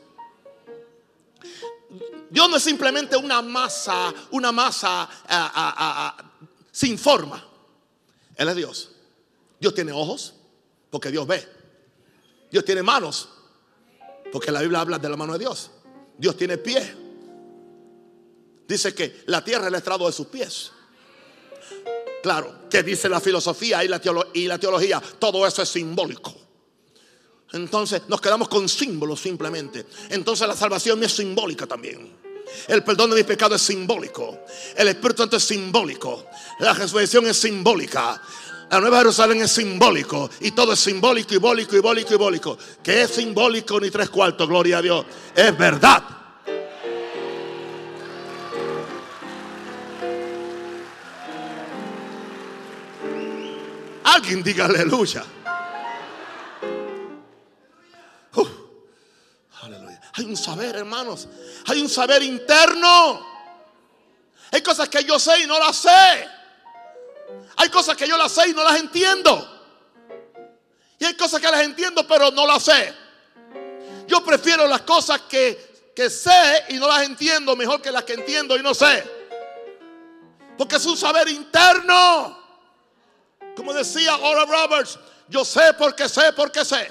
Dios 2.31 2.49
no 2.49 2.57
es 2.57 2.63
simplemente 2.63 3.17
una 3.17 3.43
masa, 3.43 4.15
una 4.31 4.53
masa 4.53 5.09
sin 6.71 6.97
forma. 6.97 7.45
Él 8.37 8.49
es 8.49 8.57
Dios. 8.57 8.91
Dios 9.61 9.75
tiene 9.75 9.93
ojos, 9.93 10.35
porque 10.93 11.11
Dios 11.11 11.27
ve. 11.27 11.43
Dios 12.51 12.67
tiene 12.67 12.83
manos, 12.83 13.31
porque 14.31 14.53
la 14.53 14.61
Biblia 14.61 14.81
habla 14.81 14.99
de 14.99 15.09
la 15.09 15.17
mano 15.17 15.33
de 15.33 15.39
Dios. 15.39 15.71
Dios 16.19 16.37
tiene 16.37 16.59
pies. 16.59 16.87
Dice 18.69 18.95
que 18.95 19.23
la 19.25 19.43
tierra 19.43 19.63
es 19.63 19.69
el 19.69 19.75
estrado 19.77 20.07
de 20.07 20.13
sus 20.13 20.27
pies. 20.27 20.71
Claro, 22.23 22.69
que 22.69 22.83
dice 22.83 23.09
la 23.09 23.21
filosofía 23.21 23.83
y 23.83 23.89
la, 23.89 24.01
teología, 24.59 25.03
todo 25.19 25.47
eso 25.47 25.63
es 25.63 25.71
simbólico. 25.71 26.35
Entonces 27.55 28.03
nos 28.09 28.21
quedamos 28.21 28.49
con 28.49 28.69
símbolos 28.69 29.19
simplemente. 29.19 29.87
Entonces 30.11 30.47
la 30.47 30.55
salvación 30.55 31.03
es 31.03 31.13
simbólica 31.13 31.67
también. 31.67 32.21
El 32.69 32.85
perdón 32.85 33.11
de 33.11 33.17
mis 33.17 33.25
pecados 33.25 33.63
es 33.63 33.67
simbólico. 33.67 34.41
El 34.77 34.89
Espíritu 34.89 35.23
Santo 35.23 35.39
es 35.39 35.45
simbólico. 35.45 36.27
La 36.59 36.75
resurrección 36.75 37.27
es 37.27 37.39
simbólica. 37.39 38.21
La 38.73 38.81
Nueva 38.81 39.01
Jerusalén 39.01 39.43
es 39.43 39.53
simbólico. 39.53 40.31
Y 40.41 40.53
todo 40.53 40.73
es 40.73 40.81
simbólico, 40.81 41.29
y 41.29 41.35
simbólico, 41.35 41.77
y 41.77 42.05
simbólico. 42.09 42.59
Que 42.83 43.03
es 43.03 43.11
simbólico 43.11 43.79
ni 43.79 43.91
tres 43.91 44.09
cuartos, 44.09 44.49
gloria 44.49 44.79
a 44.79 44.83
Dios. 44.83 45.05
Es 45.37 45.59
verdad. 45.59 46.03
Alguien 54.05 54.43
diga 54.43 54.65
aleluya. 54.65 55.23
Hay 60.15 60.25
un 60.25 60.37
saber, 60.37 60.77
hermanos. 60.77 61.29
Hay 61.67 61.83
un 61.83 61.91
saber 61.91 62.23
interno. 62.23 63.21
Hay 64.51 64.63
cosas 64.63 64.89
que 64.89 65.05
yo 65.05 65.19
sé 65.19 65.43
y 65.43 65.47
no 65.47 65.59
las 65.59 65.77
sé. 65.77 66.42
Hay 67.57 67.69
cosas 67.69 67.97
que 67.97 68.07
yo 68.07 68.17
las 68.17 68.33
sé 68.33 68.49
y 68.49 68.53
no 68.53 68.65
las 68.65 68.79
entiendo. 68.79 69.49
Y 70.99 71.05
hay 71.05 71.15
cosas 71.15 71.41
que 71.41 71.51
las 71.51 71.63
entiendo 71.63 72.07
pero 72.07 72.31
no 72.31 72.47
las 72.47 72.63
sé. 72.63 72.95
Yo 74.07 74.25
prefiero 74.25 74.67
las 74.67 74.83
cosas 74.83 75.23
que, 75.23 75.93
que 75.95 76.11
sé 76.11 76.65
y 76.71 76.75
no 76.75 76.89
las 76.89 77.03
entiendo 77.03 77.57
mejor 77.57 77.81
que 77.81 77.91
las 77.91 78.05
que 78.05 78.15
entiendo 78.15 78.57
y 78.57 78.63
no 78.63 78.75
sé. 78.75 79.05
Porque 80.57 80.77
es 80.77 80.87
un 80.87 80.97
saber 80.97 81.29
interno. 81.29 82.41
Como 83.57 83.73
decía 83.73 84.17
Oral 84.17 84.49
Roberts, 84.49 84.99
yo 85.29 85.45
sé 85.45 85.75
porque 85.79 86.09
sé 86.09 86.33
porque 86.33 86.65
sé. 86.65 86.91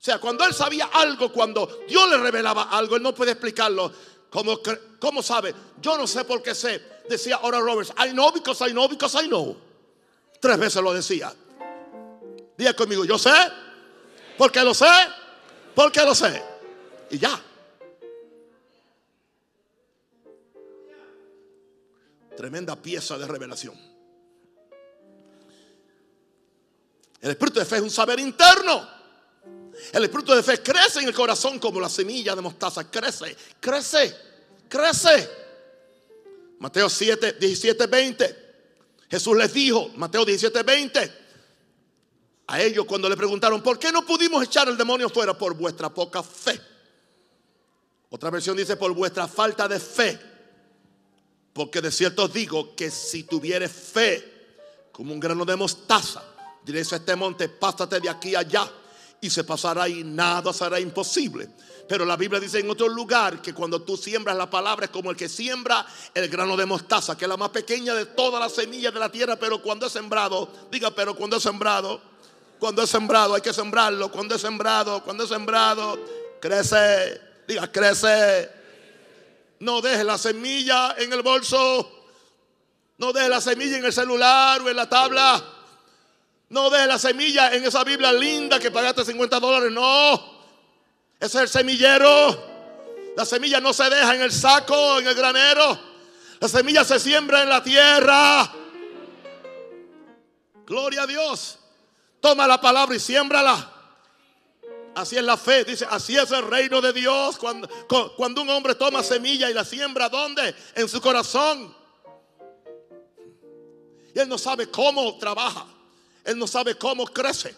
O 0.00 0.02
sea, 0.02 0.18
cuando 0.18 0.44
él 0.46 0.54
sabía 0.54 0.88
algo, 0.92 1.30
cuando 1.30 1.84
Dios 1.86 2.08
le 2.08 2.16
revelaba 2.16 2.64
algo, 2.70 2.96
él 2.96 3.02
no 3.02 3.14
puede 3.14 3.32
explicarlo. 3.32 3.92
¿Cómo, 4.30 4.60
cómo 5.00 5.22
sabe? 5.22 5.54
Yo 5.80 5.98
no 5.98 6.06
sé 6.06 6.24
por 6.24 6.42
qué 6.42 6.54
sé. 6.54 6.80
Decía 7.08 7.36
ahora 7.36 7.58
Roberts, 7.58 7.92
I 7.98 8.12
know 8.12 8.32
because 8.32 8.64
I 8.64 8.72
know 8.72 8.88
because 8.88 9.16
I 9.20 9.26
know. 9.26 9.56
Tres 10.40 10.58
veces 10.58 10.82
lo 10.82 10.94
decía. 10.94 11.34
Diga 12.56 12.74
conmigo, 12.74 13.04
yo 13.04 13.18
sé, 13.18 13.32
porque 14.38 14.62
lo 14.62 14.72
sé, 14.72 14.86
porque 15.74 16.02
lo 16.02 16.14
sé. 16.14 16.42
Y 17.10 17.18
ya. 17.18 17.40
Tremenda 22.36 22.76
pieza 22.76 23.18
de 23.18 23.26
revelación. 23.26 23.74
El 27.20 27.30
espíritu 27.30 27.58
de 27.58 27.66
fe 27.66 27.76
es 27.76 27.82
un 27.82 27.90
saber 27.90 28.20
interno. 28.20 28.99
El 29.92 30.04
espíritu 30.04 30.34
de 30.34 30.42
fe 30.42 30.62
crece 30.62 31.00
en 31.00 31.08
el 31.08 31.14
corazón 31.14 31.58
como 31.58 31.80
la 31.80 31.88
semilla 31.88 32.34
de 32.34 32.42
mostaza. 32.42 32.90
Crece, 32.90 33.36
crece, 33.58 34.16
crece. 34.68 35.30
Mateo 36.58 36.88
7, 36.88 37.34
17, 37.40 37.86
20. 37.86 38.50
Jesús 39.10 39.36
les 39.36 39.52
dijo, 39.52 39.90
Mateo 39.96 40.24
17, 40.24 40.62
20. 40.62 41.12
A 42.48 42.60
ellos 42.60 42.84
cuando 42.84 43.08
le 43.08 43.16
preguntaron, 43.16 43.62
¿por 43.62 43.78
qué 43.78 43.92
no 43.92 44.04
pudimos 44.04 44.42
echar 44.44 44.68
el 44.68 44.76
demonio 44.76 45.08
fuera? 45.08 45.36
Por 45.36 45.54
vuestra 45.54 45.88
poca 45.88 46.22
fe. 46.22 46.60
Otra 48.10 48.30
versión 48.30 48.56
dice, 48.56 48.76
por 48.76 48.92
vuestra 48.92 49.28
falta 49.28 49.68
de 49.68 49.80
fe. 49.80 50.18
Porque 51.52 51.80
de 51.80 51.90
cierto 51.90 52.24
os 52.24 52.32
digo 52.32 52.74
que 52.74 52.90
si 52.90 53.24
tuvieres 53.24 53.70
fe 53.70 54.88
como 54.92 55.12
un 55.12 55.20
grano 55.20 55.44
de 55.44 55.56
mostaza, 55.56 56.22
diréis 56.64 56.92
a 56.92 56.96
este 56.96 57.16
monte, 57.16 57.48
pásate 57.48 58.00
de 58.00 58.08
aquí 58.08 58.34
allá 58.34 58.70
y 59.20 59.28
se 59.28 59.44
pasará 59.44 59.88
y 59.88 60.02
nada 60.02 60.52
será 60.52 60.80
imposible. 60.80 61.48
Pero 61.88 62.04
la 62.04 62.16
Biblia 62.16 62.40
dice 62.40 62.60
en 62.60 62.70
otro 62.70 62.88
lugar 62.88 63.42
que 63.42 63.52
cuando 63.52 63.82
tú 63.82 63.96
siembras 63.96 64.36
la 64.36 64.48
palabra 64.48 64.86
es 64.86 64.90
como 64.90 65.10
el 65.10 65.16
que 65.16 65.28
siembra 65.28 65.84
el 66.14 66.28
grano 66.28 66.56
de 66.56 66.64
mostaza, 66.64 67.16
que 67.18 67.24
es 67.24 67.28
la 67.28 67.36
más 67.36 67.50
pequeña 67.50 67.94
de 67.94 68.06
todas 68.06 68.40
las 68.40 68.52
semillas 68.52 68.94
de 68.94 69.00
la 69.00 69.10
tierra, 69.10 69.36
pero 69.36 69.60
cuando 69.60 69.86
es 69.86 69.92
sembrado, 69.92 70.48
diga, 70.70 70.90
pero 70.92 71.14
cuando 71.14 71.36
es 71.36 71.42
sembrado, 71.42 72.00
cuando 72.58 72.82
es 72.82 72.90
sembrado 72.90 73.34
hay 73.34 73.40
que 73.40 73.52
sembrarlo, 73.52 74.10
cuando 74.10 74.36
es 74.36 74.40
sembrado, 74.40 75.02
cuando 75.02 75.24
es 75.24 75.28
sembrado, 75.28 75.98
crece, 76.40 77.20
diga, 77.46 77.70
crece. 77.70 78.50
No 79.58 79.82
deje 79.82 80.04
la 80.04 80.16
semilla 80.16 80.94
en 80.96 81.12
el 81.12 81.22
bolso, 81.22 82.06
no 82.96 83.12
deje 83.12 83.28
la 83.28 83.40
semilla 83.40 83.76
en 83.76 83.84
el 83.84 83.92
celular 83.92 84.62
o 84.62 84.70
en 84.70 84.76
la 84.76 84.88
tabla. 84.88 85.59
No 86.50 86.68
deje 86.68 86.86
la 86.86 86.98
semilla 86.98 87.54
en 87.54 87.64
esa 87.64 87.84
Biblia 87.84 88.12
linda 88.12 88.58
que 88.58 88.72
pagaste 88.72 89.04
50 89.04 89.38
dólares. 89.38 89.70
No. 89.70 90.14
Ese 91.18 91.38
es 91.38 91.42
el 91.42 91.48
semillero. 91.48 92.50
La 93.16 93.24
semilla 93.24 93.60
no 93.60 93.72
se 93.72 93.88
deja 93.88 94.14
en 94.16 94.22
el 94.22 94.32
saco, 94.32 94.98
en 94.98 95.06
el 95.06 95.14
granero. 95.14 95.78
La 96.40 96.48
semilla 96.48 96.84
se 96.84 96.98
siembra 96.98 97.42
en 97.42 97.48
la 97.48 97.62
tierra. 97.62 98.52
Gloria 100.66 101.02
a 101.02 101.06
Dios. 101.06 101.58
Toma 102.20 102.48
la 102.48 102.60
palabra 102.60 102.96
y 102.96 103.00
siémbrala. 103.00 103.72
Así 104.96 105.16
es 105.16 105.22
la 105.22 105.36
fe, 105.36 105.64
dice, 105.64 105.86
así 105.88 106.16
es 106.16 106.32
el 106.32 106.48
reino 106.48 106.80
de 106.80 106.92
Dios. 106.92 107.38
Cuando, 107.38 107.68
cuando 108.16 108.42
un 108.42 108.50
hombre 108.50 108.74
toma 108.74 109.04
semilla 109.04 109.48
y 109.48 109.54
la 109.54 109.64
siembra, 109.64 110.08
¿dónde? 110.08 110.52
En 110.74 110.88
su 110.88 111.00
corazón. 111.00 111.76
Y 114.12 114.18
él 114.18 114.28
no 114.28 114.36
sabe 114.36 114.68
cómo 114.68 115.16
trabaja. 115.18 115.64
Él 116.24 116.38
no 116.38 116.46
sabe 116.46 116.76
cómo 116.76 117.06
crece. 117.06 117.54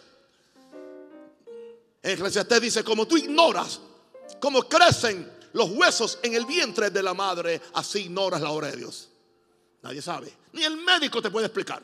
En 2.01 2.11
Eclesiastés 2.11 2.61
dice, 2.61 2.83
como 2.83 3.07
tú 3.07 3.17
ignoras 3.17 3.79
cómo 4.39 4.63
crecen 4.63 5.31
los 5.53 5.69
huesos 5.69 6.19
en 6.23 6.33
el 6.33 6.45
vientre 6.45 6.89
de 6.89 7.03
la 7.03 7.13
madre, 7.13 7.61
así 7.75 8.01
ignoras 8.01 8.41
la 8.41 8.51
obra 8.51 8.67
de 8.71 8.77
Dios. 8.77 9.09
Nadie 9.81 10.01
sabe. 10.01 10.33
Ni 10.53 10.63
el 10.63 10.77
médico 10.77 11.21
te 11.21 11.29
puede 11.29 11.45
explicar. 11.45 11.81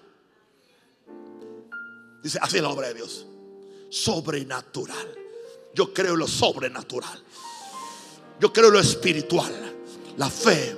Dice, 2.21 2.39
así 2.41 2.57
es 2.57 2.63
la 2.63 2.69
obra 2.69 2.87
de 2.89 2.95
Dios. 2.95 3.25
Sobrenatural. 3.89 5.15
Yo 5.73 5.93
creo 5.93 6.13
en 6.13 6.19
lo 6.19 6.27
sobrenatural. 6.27 7.23
Yo 8.39 8.51
creo 8.51 8.67
en 8.67 8.73
lo 8.73 8.79
espiritual. 8.79 9.53
La 10.17 10.29
fe 10.29 10.75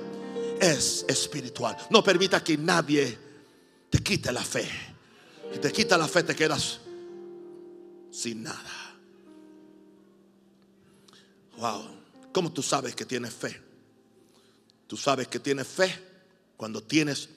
es 0.60 1.04
espiritual. 1.08 1.76
No 1.90 2.02
permita 2.04 2.44
que 2.44 2.56
nadie 2.56 3.18
te 3.90 3.98
quite 4.02 4.30
la 4.30 4.42
fe. 4.42 4.91
Si 5.52 5.58
te 5.58 5.70
quita 5.70 5.98
la 5.98 6.08
fe, 6.08 6.22
te 6.22 6.34
quedas 6.34 6.80
sin 8.10 8.42
nada. 8.42 8.96
Wow. 11.58 12.02
¿Cómo 12.32 12.50
tú 12.52 12.62
sabes 12.62 12.94
que 12.94 13.04
tienes 13.04 13.32
fe? 13.34 13.60
Tú 14.86 14.96
sabes 14.96 15.28
que 15.28 15.38
tienes 15.38 15.66
fe 15.66 15.92
cuando 16.56 16.82
tienes 16.82 17.28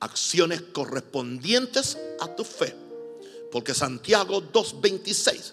acciones 0.00 0.62
correspondientes 0.72 1.98
a 2.20 2.34
tu 2.34 2.44
fe. 2.44 2.74
Porque 3.50 3.74
Santiago 3.74 4.40
2.26 4.52 5.52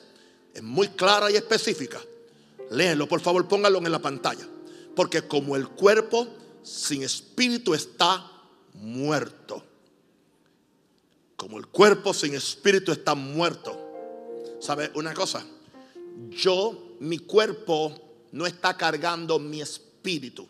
es 0.54 0.64
muy 0.64 0.90
clara 0.90 1.32
y 1.32 1.36
específica. 1.36 2.00
Léelo, 2.70 3.08
por 3.08 3.22
favor, 3.22 3.48
póngalo 3.48 3.80
en 3.80 3.92
la 3.92 4.00
pantalla. 4.00 4.48
Porque 4.96 5.28
como 5.28 5.56
el 5.56 5.70
cuerpo 5.70 6.28
sin 6.64 7.04
espíritu 7.04 7.74
está 7.74 8.32
muerto 8.74 9.64
como 11.36 11.58
el 11.58 11.68
cuerpo 11.68 12.14
sin 12.14 12.34
espíritu 12.34 12.92
está 12.92 13.16
muerto. 13.16 13.78
¿Sabe 14.60 14.92
una 14.96 15.14
cosa? 15.14 15.46
Yo, 16.30 16.96
mi 17.00 17.20
cuerpo 17.20 17.94
no 18.32 18.46
está 18.46 18.76
cargando 18.78 19.38
mi 19.40 19.62
espíritu. 19.62 20.48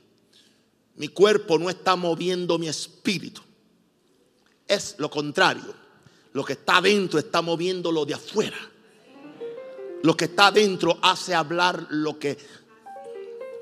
Mi 0.95 1.09
cuerpo 1.09 1.57
no 1.57 1.69
está 1.69 1.95
moviendo 1.95 2.57
mi 2.57 2.67
espíritu. 2.67 3.41
Es 4.67 4.95
lo 4.97 5.09
contrario. 5.09 5.73
Lo 6.33 6.43
que 6.43 6.53
está 6.53 6.81
dentro 6.81 7.19
está 7.19 7.41
moviendo 7.41 7.91
lo 7.91 8.05
de 8.05 8.13
afuera. 8.13 8.57
Lo 10.03 10.15
que 10.15 10.25
está 10.25 10.51
dentro 10.51 10.99
hace 11.01 11.33
hablar 11.33 11.87
lo 11.89 12.19
que 12.19 12.37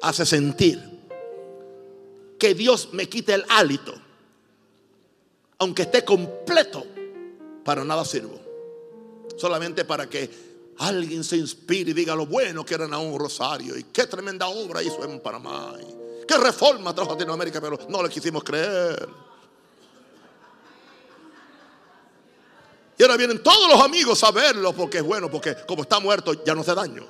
hace 0.02 0.26
sentir. 0.26 0.82
Que 2.38 2.54
Dios 2.54 2.90
me 2.92 3.08
quite 3.08 3.34
el 3.34 3.46
hálito. 3.48 3.94
Aunque 5.60 5.84
esté 5.84 6.04
completo 6.04 6.93
para 7.64 7.84
nada 7.84 8.06
sirvo. 8.06 8.40
Solamente 9.38 9.86
para 9.86 10.08
que 10.08 10.30
alguien 10.78 11.24
se 11.24 11.38
inspire 11.38 11.92
y 11.92 11.94
diga 11.94 12.16
lo 12.16 12.26
bueno 12.26 12.66
que 12.66 12.74
era 12.74 12.86
un 12.98 13.18
Rosario 13.18 13.78
y 13.78 13.84
qué 13.86 14.08
tremenda 14.08 14.48
obra 14.48 14.82
hizo 14.82 15.04
en 15.04 15.20
Panamá. 15.20 15.74
Y 15.82 16.26
qué 16.26 16.38
reforma 16.38 16.94
trajo 16.94 17.12
a 17.12 17.14
Latinoamérica, 17.14 17.62
pero 17.62 17.80
no 17.90 18.04
le 18.04 18.10
quisimos 18.10 18.44
creer. 18.44 19.08
Y 22.98 23.04
ahora 23.04 23.18
vienen 23.18 23.42
todos 23.42 23.68
los 23.70 23.82
amigos 23.82 24.24
a 24.24 24.32
verlo 24.32 24.74
porque 24.74 25.00
es 25.00 25.04
bueno, 25.04 25.30
porque 25.30 25.56
como 25.68 25.82
está 25.82 26.00
muerto 26.00 26.44
ya 26.44 26.54
no 26.54 26.62
hace 26.62 26.76
daño. 26.76 27.06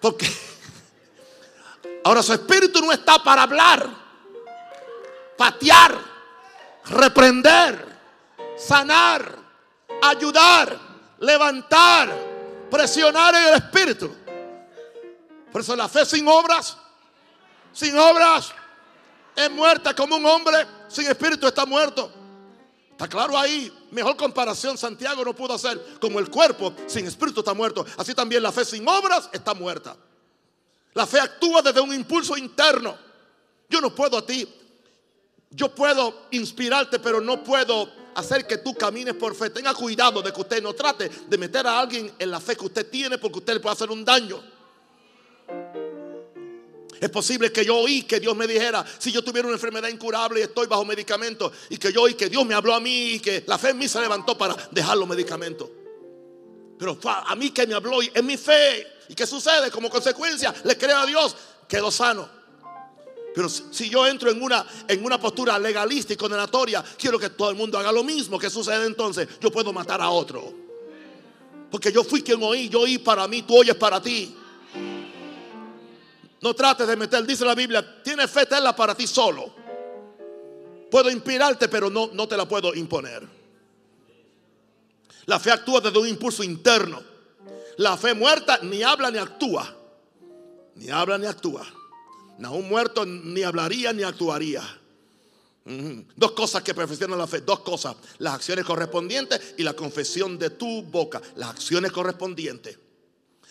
Porque 0.00 0.30
ahora 2.04 2.22
su 2.22 2.32
espíritu 2.32 2.80
no 2.80 2.92
está 2.92 3.22
para 3.22 3.42
hablar 3.42 4.07
patear, 5.38 5.96
reprender, 6.84 7.86
sanar, 8.58 9.38
ayudar, 10.02 10.78
levantar, 11.20 12.12
presionar 12.68 13.34
en 13.36 13.48
el 13.48 13.54
espíritu. 13.54 14.14
Por 15.50 15.60
eso 15.62 15.74
la 15.76 15.88
fe 15.88 16.04
sin 16.04 16.26
obras, 16.28 16.76
sin 17.72 17.96
obras, 17.96 18.52
es 19.34 19.50
muerta 19.50 19.94
como 19.94 20.16
un 20.16 20.26
hombre 20.26 20.66
sin 20.88 21.06
espíritu 21.06 21.46
está 21.46 21.64
muerto. 21.64 22.12
Está 22.90 23.06
claro 23.06 23.38
ahí, 23.38 23.72
mejor 23.92 24.16
comparación 24.16 24.76
Santiago 24.76 25.24
no 25.24 25.32
pudo 25.32 25.54
hacer. 25.54 25.98
Como 26.00 26.18
el 26.18 26.28
cuerpo 26.28 26.74
sin 26.86 27.06
espíritu 27.06 27.40
está 27.40 27.54
muerto, 27.54 27.86
así 27.96 28.12
también 28.12 28.42
la 28.42 28.50
fe 28.50 28.64
sin 28.64 28.86
obras 28.88 29.30
está 29.32 29.54
muerta. 29.54 29.96
La 30.94 31.06
fe 31.06 31.20
actúa 31.20 31.62
desde 31.62 31.80
un 31.80 31.94
impulso 31.94 32.36
interno. 32.36 32.98
Yo 33.70 33.80
no 33.80 33.94
puedo 33.94 34.18
a 34.18 34.26
ti 34.26 34.52
yo 35.50 35.74
puedo 35.74 36.26
inspirarte, 36.30 36.98
pero 36.98 37.20
no 37.20 37.42
puedo 37.42 37.90
hacer 38.14 38.46
que 38.46 38.58
tú 38.58 38.74
camines 38.74 39.14
por 39.14 39.34
fe. 39.34 39.50
Tenga 39.50 39.72
cuidado 39.74 40.22
de 40.22 40.32
que 40.32 40.40
usted 40.40 40.62
no 40.62 40.74
trate 40.74 41.08
de 41.08 41.38
meter 41.38 41.66
a 41.66 41.80
alguien 41.80 42.12
en 42.18 42.30
la 42.30 42.40
fe 42.40 42.56
que 42.56 42.66
usted 42.66 42.90
tiene 42.90 43.18
porque 43.18 43.38
usted 43.38 43.54
le 43.54 43.60
puede 43.60 43.74
hacer 43.74 43.90
un 43.90 44.04
daño. 44.04 44.42
Es 47.00 47.10
posible 47.10 47.52
que 47.52 47.64
yo 47.64 47.76
oí 47.76 48.02
que 48.02 48.18
Dios 48.18 48.36
me 48.36 48.46
dijera, 48.46 48.84
si 48.98 49.12
yo 49.12 49.22
tuviera 49.22 49.46
una 49.46 49.56
enfermedad 49.56 49.88
incurable 49.88 50.40
y 50.40 50.42
estoy 50.42 50.66
bajo 50.66 50.84
medicamento, 50.84 51.52
y 51.70 51.76
que 51.76 51.92
yo 51.92 52.02
oí 52.02 52.14
que 52.14 52.28
Dios 52.28 52.44
me 52.44 52.54
habló 52.54 52.74
a 52.74 52.80
mí 52.80 53.14
y 53.14 53.20
que 53.20 53.44
la 53.46 53.56
fe 53.56 53.70
en 53.70 53.78
mí 53.78 53.86
se 53.86 54.00
levantó 54.00 54.36
para 54.36 54.56
dejar 54.72 54.96
los 54.98 55.08
medicamentos. 55.08 55.68
Pero 56.76 56.98
a 57.04 57.34
mí 57.36 57.50
que 57.50 57.66
me 57.66 57.74
habló, 57.74 58.00
es 58.02 58.22
mi 58.22 58.36
fe. 58.36 58.86
¿Y 59.08 59.14
qué 59.14 59.26
sucede? 59.26 59.70
Como 59.70 59.88
consecuencia, 59.88 60.54
le 60.64 60.76
creo 60.76 60.98
a 60.98 61.06
Dios, 61.06 61.36
quedo 61.68 61.90
sano. 61.90 62.37
Pero 63.38 63.48
si 63.48 63.88
yo 63.88 64.04
entro 64.04 64.32
en 64.32 64.42
una, 64.42 64.66
en 64.88 65.04
una 65.04 65.16
postura 65.20 65.56
legalista 65.60 66.12
y 66.12 66.16
condenatoria, 66.16 66.82
quiero 66.98 67.20
que 67.20 67.30
todo 67.30 67.50
el 67.50 67.54
mundo 67.54 67.78
haga 67.78 67.92
lo 67.92 68.02
mismo. 68.02 68.36
¿Qué 68.36 68.50
sucede 68.50 68.84
entonces? 68.84 69.28
Yo 69.40 69.52
puedo 69.52 69.72
matar 69.72 70.00
a 70.00 70.10
otro. 70.10 70.52
Porque 71.70 71.92
yo 71.92 72.02
fui 72.02 72.20
quien 72.20 72.42
oí, 72.42 72.68
yo 72.68 72.80
oí 72.80 72.98
para 72.98 73.28
mí, 73.28 73.42
tú 73.42 73.58
oyes 73.58 73.76
para 73.76 74.02
ti. 74.02 74.34
No 76.40 76.52
trates 76.52 76.88
de 76.88 76.96
meter, 76.96 77.24
dice 77.24 77.44
la 77.44 77.54
Biblia, 77.54 78.02
tiene 78.02 78.26
fe, 78.26 78.44
tenla 78.44 78.74
para 78.74 78.92
ti 78.96 79.06
solo. 79.06 79.54
Puedo 80.90 81.08
inspirarte, 81.08 81.68
pero 81.68 81.88
no, 81.88 82.10
no 82.12 82.26
te 82.26 82.36
la 82.36 82.48
puedo 82.48 82.74
imponer. 82.74 83.24
La 85.26 85.38
fe 85.38 85.52
actúa 85.52 85.80
desde 85.80 85.96
un 85.96 86.08
impulso 86.08 86.42
interno. 86.42 87.00
La 87.76 87.96
fe 87.96 88.14
muerta 88.14 88.58
ni 88.64 88.82
habla 88.82 89.12
ni 89.12 89.18
actúa. 89.18 89.76
Ni 90.74 90.90
habla 90.90 91.18
ni 91.18 91.26
actúa. 91.26 91.77
Un 92.38 92.68
muerto 92.68 93.04
ni 93.04 93.42
hablaría 93.42 93.92
ni 93.92 94.02
actuaría. 94.04 94.62
Dos 96.16 96.32
cosas 96.32 96.62
que 96.62 96.72
perfeccionan 96.72 97.18
la 97.18 97.26
fe. 97.26 97.40
Dos 97.40 97.60
cosas. 97.60 97.96
Las 98.18 98.34
acciones 98.34 98.64
correspondientes 98.64 99.54
y 99.58 99.62
la 99.62 99.74
confesión 99.74 100.38
de 100.38 100.50
tu 100.50 100.82
boca. 100.82 101.20
Las 101.36 101.50
acciones 101.50 101.92
correspondientes. 101.92 102.78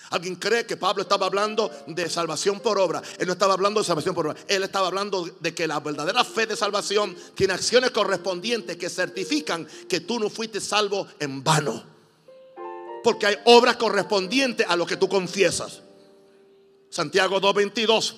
Alguien 0.10 0.36
cree 0.36 0.66
que 0.66 0.78
Pablo 0.78 1.02
estaba 1.02 1.26
hablando 1.26 1.70
de 1.86 2.10
salvación 2.10 2.62
por 2.62 2.80
obra. 2.80 3.02
Él 3.20 3.28
no 3.28 3.34
estaba 3.34 3.54
hablando 3.54 3.82
de 3.82 3.86
salvación 3.86 4.16
por 4.16 4.28
obra. 4.28 4.40
Él 4.48 4.64
estaba 4.64 4.88
hablando 4.88 5.26
de 5.42 5.54
que 5.54 5.68
la 5.68 5.80
verdadera 5.82 6.24
fe 6.24 6.46
de 6.46 6.56
salvación 6.56 7.16
tiene 7.36 7.54
acciones 7.54 7.92
correspondientes 7.92 8.78
que 8.78 8.90
certifican 8.90 9.68
que 9.90 10.00
tú 10.00 10.18
no 10.18 10.30
fuiste 10.30 10.62
salvo 10.62 11.08
en 11.20 11.44
vano. 11.44 11.84
Porque 13.04 13.28
hay 13.28 13.36
obras 13.46 13.76
correspondientes 13.76 14.66
a 14.68 14.78
lo 14.78 14.86
que 14.86 14.96
tú 14.96 15.10
confiesas. 15.10 15.82
Santiago 16.90 17.42
2.22. 17.42 18.16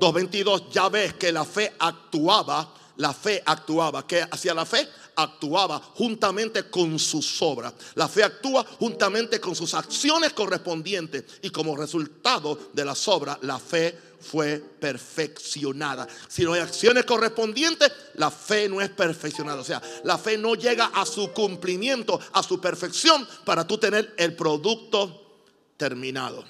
2.22 0.00 0.70
ya 0.70 0.88
ves 0.88 1.14
que 1.14 1.30
la 1.30 1.44
fe 1.44 1.74
actuaba. 1.78 2.74
La 2.96 3.14
fe 3.14 3.42
actuaba. 3.44 4.06
¿Qué 4.06 4.22
hacía 4.22 4.54
la 4.54 4.66
fe? 4.66 4.88
actuaba 5.22 5.78
juntamente 5.78 6.64
con 6.64 6.98
sus 6.98 7.40
obras. 7.42 7.74
La 7.94 8.08
fe 8.08 8.24
actúa 8.24 8.64
juntamente 8.78 9.40
con 9.40 9.54
sus 9.54 9.74
acciones 9.74 10.32
correspondientes 10.32 11.24
y 11.42 11.50
como 11.50 11.76
resultado 11.76 12.58
de 12.72 12.84
las 12.84 13.06
obras, 13.08 13.38
la 13.42 13.58
fe 13.58 13.96
fue 14.20 14.58
perfeccionada. 14.58 16.06
Si 16.28 16.44
no 16.44 16.52
hay 16.52 16.60
acciones 16.60 17.04
correspondientes, 17.04 17.90
la 18.14 18.30
fe 18.30 18.68
no 18.68 18.80
es 18.80 18.90
perfeccionada. 18.90 19.60
O 19.60 19.64
sea, 19.64 19.80
la 20.04 20.18
fe 20.18 20.36
no 20.36 20.54
llega 20.54 20.86
a 20.86 21.06
su 21.06 21.32
cumplimiento, 21.32 22.20
a 22.32 22.42
su 22.42 22.60
perfección 22.60 23.26
para 23.44 23.66
tú 23.66 23.78
tener 23.78 24.14
el 24.16 24.34
producto 24.34 25.42
terminado. 25.76 26.44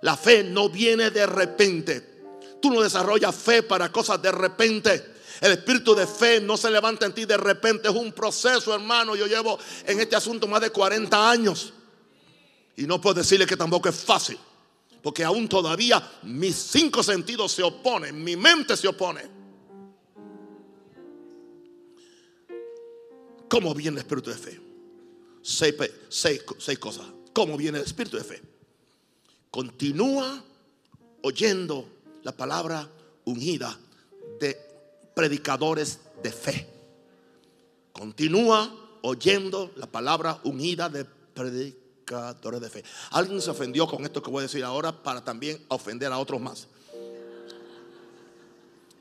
La 0.00 0.16
fe 0.16 0.42
no 0.42 0.68
viene 0.68 1.10
de 1.10 1.26
repente. 1.26 2.11
Tú 2.62 2.70
no 2.70 2.80
desarrollas 2.80 3.34
fe 3.34 3.64
para 3.64 3.90
cosas 3.90 4.22
de 4.22 4.30
repente. 4.30 5.14
El 5.40 5.50
espíritu 5.50 5.96
de 5.96 6.06
fe 6.06 6.40
no 6.40 6.56
se 6.56 6.70
levanta 6.70 7.04
en 7.04 7.12
ti 7.12 7.24
de 7.24 7.36
repente. 7.36 7.88
Es 7.88 7.94
un 7.94 8.12
proceso, 8.12 8.72
hermano. 8.72 9.16
Yo 9.16 9.26
llevo 9.26 9.58
en 9.84 9.98
este 9.98 10.14
asunto 10.14 10.46
más 10.46 10.60
de 10.60 10.70
40 10.70 11.30
años. 11.30 11.72
Y 12.76 12.86
no 12.86 13.00
puedo 13.00 13.14
decirle 13.14 13.44
que 13.44 13.56
tampoco 13.56 13.88
es 13.88 13.96
fácil. 13.96 14.38
Porque 15.02 15.24
aún 15.24 15.48
todavía 15.48 16.00
mis 16.22 16.54
cinco 16.54 17.02
sentidos 17.02 17.50
se 17.50 17.64
oponen. 17.64 18.22
Mi 18.22 18.36
mente 18.36 18.76
se 18.76 18.86
opone. 18.86 19.28
¿Cómo 23.48 23.74
viene 23.74 23.96
el 23.96 24.02
espíritu 24.02 24.30
de 24.30 24.36
fe? 24.36 24.60
Seis, 25.42 25.74
seis 26.08 26.78
cosas. 26.78 27.06
¿Cómo 27.32 27.56
viene 27.56 27.78
el 27.78 27.84
espíritu 27.84 28.16
de 28.16 28.22
fe? 28.22 28.40
Continúa 29.50 30.44
oyendo 31.22 31.88
la 32.22 32.32
palabra 32.32 32.88
ungida 33.24 33.78
de 34.40 34.56
predicadores 35.14 36.00
de 36.22 36.32
fe. 36.32 36.68
Continúa 37.92 38.82
oyendo 39.02 39.72
la 39.76 39.86
palabra 39.86 40.40
unida 40.44 40.88
de 40.88 41.04
predicadores 41.04 42.60
de 42.60 42.70
fe. 42.70 42.84
Alguien 43.10 43.40
se 43.40 43.50
ofendió 43.50 43.86
con 43.86 44.04
esto 44.04 44.22
que 44.22 44.30
voy 44.30 44.40
a 44.40 44.42
decir 44.42 44.64
ahora 44.64 45.02
para 45.02 45.22
también 45.22 45.64
ofender 45.68 46.12
a 46.12 46.18
otros 46.18 46.40
más. 46.40 46.66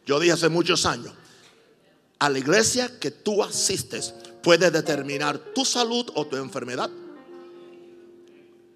Yo 0.06 0.20
dije 0.20 0.34
hace 0.34 0.50
muchos 0.50 0.86
años, 0.86 1.14
a 2.20 2.30
la 2.30 2.40
iglesia 2.40 3.00
que 3.00 3.12
tú 3.12 3.44
asistes 3.44 4.14
puede 4.44 4.70
determinar 4.72 5.38
tu 5.40 5.64
salud 5.64 6.10
o 6.16 6.26
tu 6.26 6.36
enfermedad. 6.36 6.90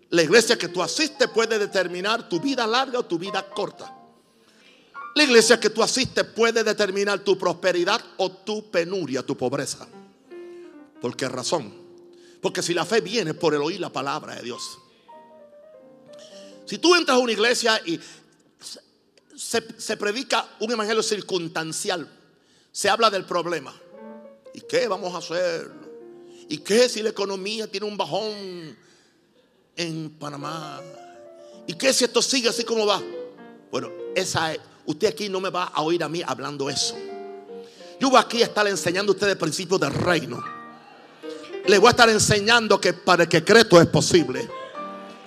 La 0.09 0.21
iglesia 0.21 0.57
que 0.57 0.67
tú 0.67 0.81
asistes 0.81 1.27
puede 1.29 1.59
determinar 1.59 2.29
tu 2.29 2.39
vida 2.39 2.65
larga 2.65 2.99
o 2.99 3.05
tu 3.05 3.17
vida 3.17 3.47
corta. 3.49 3.94
La 5.15 5.23
iglesia 5.23 5.57
que 5.57 5.69
tú 5.69 5.81
asistes 5.81 6.25
puede 6.25 6.61
determinar 6.61 7.19
tu 7.19 7.37
prosperidad 7.37 8.03
o 8.17 8.29
tu 8.29 8.69
penuria, 8.69 9.23
tu 9.25 9.37
pobreza. 9.37 9.87
¿Por 10.99 11.15
qué 11.15 11.29
razón? 11.29 11.73
Porque 12.41 12.61
si 12.61 12.73
la 12.73 12.85
fe 12.85 12.99
viene 12.99 13.33
por 13.33 13.53
el 13.55 13.61
oír 13.61 13.79
la 13.79 13.89
palabra 13.89 14.35
de 14.35 14.41
Dios. 14.41 14.77
Si 16.65 16.79
tú 16.79 16.95
entras 16.95 17.15
a 17.15 17.19
una 17.19 17.31
iglesia 17.31 17.81
y 17.85 17.97
se, 19.37 19.61
predica 19.95 20.49
un 20.59 20.73
evangelio 20.73 21.01
circunstancial, 21.01 22.09
se 22.73 22.89
habla 22.89 23.09
del 23.09 23.23
problema. 23.23 23.73
¿Y 24.53 24.61
qué 24.61 24.85
vamos 24.89 25.15
a 25.15 25.19
hacer? 25.19 25.71
¿Y 26.49 26.57
qué 26.57 26.89
si 26.89 27.01
la 27.01 27.09
economía 27.11 27.67
tiene 27.67 27.85
un 27.85 27.95
bajón 27.95 28.77
en 29.77 30.09
Panamá? 30.19 30.81
¿Y 31.67 31.73
qué 31.75 31.93
si 31.93 32.03
esto 32.03 32.21
sigue 32.21 32.49
así 32.49 32.65
como 32.65 32.85
va? 32.85 33.01
Bueno, 33.71 33.89
esa 34.13 34.53
es 34.53 34.59
Usted 34.85 35.07
aquí 35.07 35.29
no 35.29 35.39
me 35.39 35.49
va 35.49 35.65
a 35.65 35.81
oír 35.81 36.03
a 36.03 36.09
mí 36.09 36.21
hablando 36.25 36.69
eso. 36.69 36.95
Yo 37.99 38.09
voy 38.09 38.19
aquí 38.19 38.41
a 38.41 38.45
estar 38.45 38.67
enseñando 38.67 39.11
a 39.11 39.15
ustedes 39.15 39.35
principios 39.35 39.79
del 39.79 39.93
reino. 39.93 40.43
Le 41.65 41.77
voy 41.79 41.87
a 41.87 41.91
estar 41.91 42.09
enseñando 42.09 42.79
que 42.79 42.93
para 42.93 43.23
el 43.23 43.29
que 43.29 43.43
cree 43.43 43.65
todo 43.65 43.81
es 43.81 43.87
posible. 43.87 44.47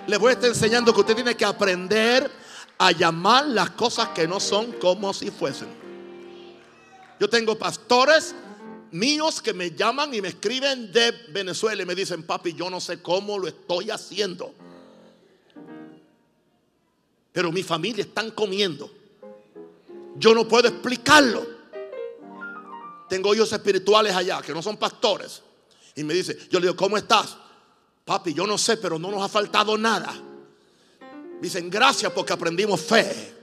Le 0.06 0.16
voy 0.16 0.30
a 0.30 0.32
estar 0.34 0.48
enseñando 0.48 0.94
que 0.94 1.00
usted 1.00 1.14
tiene 1.14 1.36
que 1.36 1.44
aprender 1.44 2.30
a 2.78 2.92
llamar 2.92 3.46
las 3.46 3.70
cosas 3.70 4.08
que 4.10 4.28
no 4.28 4.38
son 4.38 4.72
como 4.72 5.12
si 5.12 5.30
fuesen. 5.30 5.68
Yo 7.18 7.28
tengo 7.28 7.58
pastores 7.58 8.34
míos 8.92 9.42
que 9.42 9.52
me 9.52 9.72
llaman 9.72 10.14
y 10.14 10.22
me 10.22 10.28
escriben 10.28 10.92
de 10.92 11.12
Venezuela 11.30 11.82
y 11.82 11.86
me 11.86 11.94
dicen, 11.94 12.22
papi, 12.22 12.54
yo 12.54 12.70
no 12.70 12.80
sé 12.80 13.02
cómo 13.02 13.38
lo 13.38 13.48
estoy 13.48 13.90
haciendo. 13.90 14.54
Pero 17.32 17.50
mi 17.50 17.62
familia 17.62 18.04
están 18.04 18.30
comiendo. 18.30 18.97
Yo 20.18 20.34
no 20.34 20.46
puedo 20.46 20.68
explicarlo. 20.68 21.46
Tengo 23.08 23.34
hijos 23.34 23.52
espirituales 23.52 24.14
allá 24.14 24.42
que 24.42 24.52
no 24.52 24.62
son 24.62 24.76
pastores. 24.76 25.42
Y 25.94 26.04
me 26.04 26.12
dice, 26.12 26.36
yo 26.50 26.58
le 26.58 26.66
digo, 26.66 26.76
¿cómo 26.76 26.96
estás? 26.96 27.36
Papi, 28.04 28.34
yo 28.34 28.46
no 28.46 28.58
sé, 28.58 28.76
pero 28.76 28.98
no 28.98 29.10
nos 29.10 29.22
ha 29.22 29.28
faltado 29.28 29.78
nada. 29.78 30.14
Dicen, 31.40 31.70
gracias 31.70 32.12
porque 32.12 32.32
aprendimos 32.32 32.80
fe. 32.80 33.34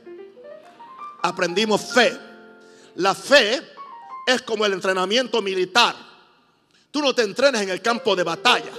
Aprendimos 1.24 1.82
fe. 1.82 2.18
La 2.96 3.16
fe 3.16 3.62
es 4.28 4.42
como 4.42 4.66
el 4.66 4.74
entrenamiento 4.74 5.42
militar. 5.42 5.96
Tú 6.92 7.02
no 7.02 7.16
te 7.16 7.24
entrenas 7.24 7.62
en 7.62 7.70
el 7.70 7.82
campo 7.82 8.16
de 8.16 8.24
batalla. 8.24 8.72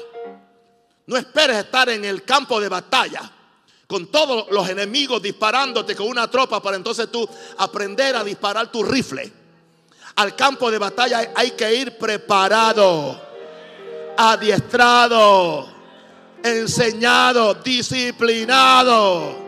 No 1.06 1.16
esperes 1.16 1.58
estar 1.58 1.88
en 1.88 2.04
el 2.04 2.24
campo 2.24 2.60
de 2.60 2.68
batalla 2.68 3.32
con 3.86 4.10
todos 4.10 4.50
los 4.50 4.68
enemigos 4.68 5.22
disparándote 5.22 5.94
con 5.94 6.08
una 6.08 6.28
tropa 6.30 6.60
para 6.60 6.76
entonces 6.76 7.10
tú 7.10 7.28
aprender 7.58 8.16
a 8.16 8.24
disparar 8.24 8.70
tu 8.70 8.82
rifle. 8.82 9.32
Al 10.16 10.34
campo 10.34 10.70
de 10.70 10.78
batalla 10.78 11.32
hay 11.34 11.52
que 11.52 11.74
ir 11.74 11.96
preparado, 11.98 13.20
adiestrado, 14.16 15.68
enseñado, 16.42 17.54
disciplinado. 17.54 19.44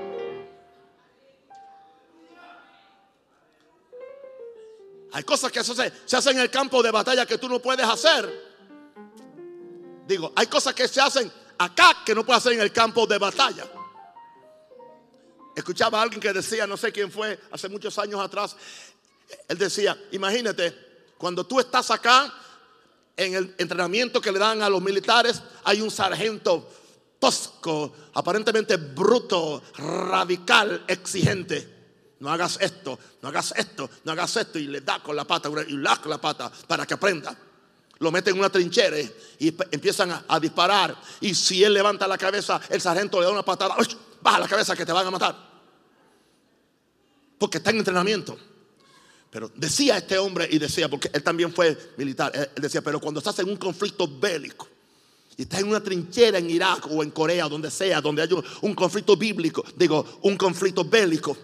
Hay 5.12 5.24
cosas 5.24 5.51
que 5.51 5.64
se, 5.64 5.93
se 6.05 6.16
hacen 6.16 6.36
en 6.36 6.43
el 6.43 6.51
campo 6.51 6.82
de 6.82 6.91
batalla 6.91 7.26
que 7.26 7.39
tú 7.39 7.49
no 7.49 7.59
puedes 7.59 7.86
hacer. 7.86 8.47
Digo, 10.07 10.32
hay 10.36 10.47
cosas 10.47 10.74
que 10.74 10.86
se 10.86 11.01
hacen 11.01 11.32
acá 11.57 12.03
que 12.05 12.14
no 12.14 12.24
puedes 12.24 12.41
hacer 12.41 12.53
en 12.53 12.61
el 12.61 12.72
campo 12.72 13.07
de 13.07 13.18
batalla. 13.18 13.64
Escuchaba 15.59 15.98
a 15.98 16.02
alguien 16.02 16.20
que 16.20 16.32
decía, 16.32 16.68
no 16.68 16.76
sé 16.76 16.92
quién 16.92 17.11
fue, 17.11 17.36
hace 17.50 17.68
muchos 17.68 17.98
años 17.98 18.20
atrás, 18.20 18.54
él 19.48 19.59
decía, 19.59 20.00
imagínate, 20.12 20.72
cuando 21.18 21.44
tú 21.44 21.59
estás 21.59 21.90
acá, 21.90 22.32
en 23.16 23.34
el 23.34 23.54
entrenamiento 23.59 24.20
que 24.20 24.30
le 24.30 24.38
dan 24.38 24.62
a 24.62 24.68
los 24.68 24.80
militares, 24.80 25.42
hay 25.64 25.80
un 25.80 25.90
sargento 25.90 26.70
tosco, 27.18 27.92
aparentemente 28.14 28.76
bruto, 28.76 29.61
radical, 29.78 30.84
exigente. 30.86 31.76
No 32.20 32.30
hagas 32.30 32.59
esto, 32.61 32.96
no 33.20 33.28
hagas 33.28 33.52
esto, 33.56 33.90
no 34.04 34.12
hagas 34.12 34.36
esto. 34.36 34.61
Y 34.61 34.68
le 34.68 34.82
da 34.82 35.02
con 35.02 35.16
la 35.16 35.24
pata, 35.24 35.50
y 35.66 35.72
le 35.72 35.82
da 35.82 35.96
con 35.96 36.11
la 36.11 36.20
pata 36.20 36.52
para 36.68 36.86
que 36.86 36.94
aprenda. 36.94 37.36
Lo 37.98 38.12
meten 38.12 38.34
en 38.34 38.38
una 38.38 38.48
trinchera 38.48 38.96
y 39.40 39.56
empiezan 39.72 40.12
a, 40.12 40.24
a, 40.28 40.38
disparar. 40.38 40.96
Y 41.20 41.34
si 41.34 41.64
él 41.64 41.74
levanta 41.74 42.06
la 42.06 42.16
cabeza, 42.16 42.61
el 42.70 42.80
sargento 42.80 43.18
le 43.18 43.26
da 43.26 43.32
una 43.32 43.44
patada. 43.44 43.74
Baja 44.28 44.40
la 44.40 44.48
cabeza 44.48 44.76
que 44.76 44.84
te 44.84 44.92
van 44.92 45.06
a 45.06 45.10
matar 45.10 45.34
porque 47.38 47.56
está 47.58 47.70
en 47.70 47.78
entrenamiento. 47.78 48.36
Pero 49.30 49.50
decía 49.54 49.96
este 49.96 50.18
hombre 50.18 50.46
y 50.50 50.58
decía, 50.58 50.86
porque 50.90 51.10
él 51.14 51.22
también 51.22 51.50
fue 51.50 51.76
militar, 51.96 52.30
él 52.34 52.60
decía, 52.60 52.82
pero 52.82 53.00
cuando 53.00 53.20
estás 53.20 53.38
en 53.38 53.48
un 53.48 53.56
conflicto 53.56 54.06
bélico 54.06 54.68
y 55.34 55.42
estás 55.42 55.60
en 55.60 55.68
una 55.68 55.82
trinchera 55.82 56.36
en 56.36 56.50
Irak 56.50 56.88
o 56.90 57.02
en 57.02 57.10
Corea, 57.10 57.48
donde 57.48 57.70
sea, 57.70 58.02
donde 58.02 58.20
hay 58.20 58.28
un, 58.60 58.74
conflicto 58.74 59.16
bíblico, 59.16 59.64
digo, 59.76 60.18
un 60.22 60.36
conflicto 60.36 60.84
bélico, 60.84 61.34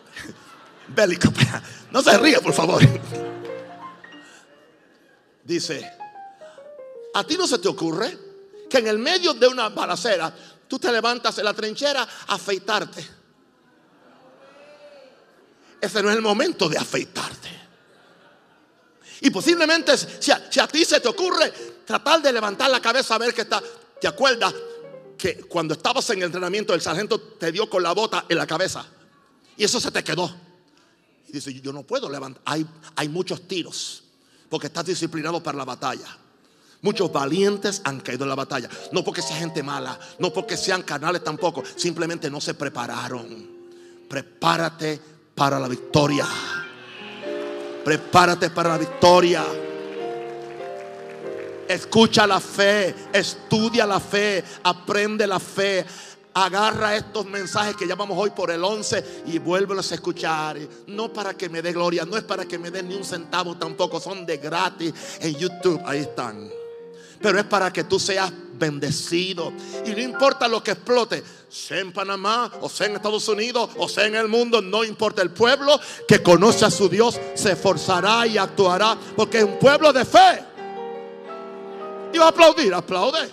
bélico, 0.88 1.32
no 1.90 2.02
se 2.02 2.18
ríe 2.18 2.40
por 2.40 2.52
favor. 2.52 2.82
Dice, 5.44 5.90
¿a 7.14 7.24
ti 7.24 7.38
no 7.38 7.46
se 7.46 7.58
te 7.58 7.68
ocurre 7.68 8.18
que 8.68 8.78
en 8.78 8.88
el 8.88 8.98
medio 8.98 9.32
de 9.32 9.46
una 9.46 9.70
balacera 9.70 10.34
tú 10.68 10.78
te 10.78 10.90
levantas 10.90 11.38
en 11.38 11.44
la 11.44 11.54
trinchera 11.54 12.02
a 12.02 12.34
afeitarte? 12.34 13.24
ese 15.84 16.02
no 16.02 16.10
es 16.10 16.16
el 16.16 16.22
momento 16.22 16.68
de 16.68 16.78
afeitarte. 16.78 17.48
Y 19.20 19.30
posiblemente 19.30 19.96
si 19.96 20.30
a, 20.30 20.68
ti 20.68 20.84
se 20.84 21.00
te 21.00 21.08
ocurre 21.08 21.50
tratar 21.84 22.20
de 22.20 22.32
levantar 22.32 22.70
la 22.70 22.80
cabeza 22.80 23.14
a 23.14 23.18
ver 23.18 23.32
que 23.32 23.42
está, 23.42 23.62
¿te 24.00 24.08
acuerdas 24.08 24.54
que 25.16 25.38
cuando 25.40 25.74
estabas 25.74 26.08
en 26.10 26.18
el 26.18 26.24
entrenamiento 26.24 26.74
el 26.74 26.80
sargento 26.80 27.20
te 27.20 27.52
dio 27.52 27.68
con 27.70 27.82
la 27.82 27.92
bota 27.92 28.26
en 28.28 28.36
la 28.36 28.46
cabeza? 28.46 28.84
Y 29.56 29.64
eso 29.64 29.80
se 29.80 29.90
te 29.90 30.02
quedó. 30.02 30.34
Y 31.28 31.32
dice, 31.32 31.54
yo 31.54 31.72
no 31.72 31.82
puedo 31.84 32.10
levantar. 32.10 32.42
Hay, 32.44 32.66
hay 32.96 33.08
muchos 33.08 33.46
tiros 33.46 34.02
porque 34.48 34.66
estás 34.66 34.86
disciplinado 34.86 35.42
para 35.42 35.58
la 35.58 35.64
batalla. 35.64 36.18
Muchos 36.84 37.10
valientes 37.10 37.80
han 37.84 38.00
caído 38.00 38.24
en 38.24 38.28
la 38.28 38.34
batalla. 38.34 38.68
No 38.92 39.02
porque 39.02 39.22
sea 39.22 39.36
gente 39.36 39.62
mala, 39.62 39.98
no 40.18 40.30
porque 40.34 40.54
sean 40.54 40.82
canales 40.82 41.24
tampoco. 41.24 41.62
Simplemente 41.76 42.30
no 42.30 42.42
se 42.42 42.52
prepararon. 42.52 43.48
Prepárate 44.06 45.00
para 45.34 45.58
la 45.58 45.66
victoria. 45.66 46.26
Prepárate 47.82 48.50
para 48.50 48.68
la 48.68 48.76
victoria. 48.76 49.42
Escucha 51.66 52.26
la 52.26 52.38
fe, 52.38 52.94
estudia 53.14 53.86
la 53.86 53.98
fe, 53.98 54.44
aprende 54.62 55.26
la 55.26 55.40
fe. 55.40 55.86
Agarra 56.34 56.96
estos 56.96 57.24
mensajes 57.24 57.76
que 57.76 57.86
llamamos 57.86 58.18
hoy 58.20 58.28
por 58.28 58.50
el 58.50 58.62
11 58.62 59.22
y 59.28 59.38
vuélvelos 59.38 59.90
a 59.90 59.94
escuchar. 59.94 60.58
No 60.88 61.10
para 61.10 61.32
que 61.32 61.48
me 61.48 61.62
dé 61.62 61.72
gloria, 61.72 62.04
no 62.04 62.18
es 62.18 62.24
para 62.24 62.44
que 62.44 62.58
me 62.58 62.70
den 62.70 62.90
ni 62.90 62.94
un 62.94 63.04
centavo 63.04 63.56
tampoco, 63.56 64.00
son 64.00 64.26
de 64.26 64.36
gratis 64.36 64.92
en 65.20 65.34
YouTube, 65.34 65.80
ahí 65.86 66.00
están. 66.00 66.63
Pero 67.20 67.38
es 67.38 67.44
para 67.44 67.72
que 67.72 67.84
tú 67.84 67.98
seas 67.98 68.32
bendecido. 68.58 69.52
Y 69.84 69.90
no 69.90 70.00
importa 70.00 70.48
lo 70.48 70.62
que 70.62 70.72
explote, 70.72 71.22
sea 71.48 71.80
en 71.80 71.92
Panamá, 71.92 72.50
o 72.60 72.68
sea 72.68 72.86
en 72.86 72.96
Estados 72.96 73.28
Unidos, 73.28 73.70
o 73.76 73.88
sea 73.88 74.06
en 74.06 74.14
el 74.16 74.28
mundo, 74.28 74.60
no 74.60 74.84
importa. 74.84 75.22
El 75.22 75.30
pueblo 75.30 75.78
que 76.06 76.22
conoce 76.22 76.64
a 76.64 76.70
su 76.70 76.88
Dios 76.88 77.18
se 77.34 77.52
esforzará 77.52 78.26
y 78.26 78.38
actuará 78.38 78.96
porque 79.16 79.38
es 79.38 79.44
un 79.44 79.58
pueblo 79.58 79.92
de 79.92 80.04
fe. 80.04 80.44
Y 82.12 82.18
va 82.18 82.26
a 82.26 82.28
aplaudir, 82.28 82.72
aplaude. 82.72 83.28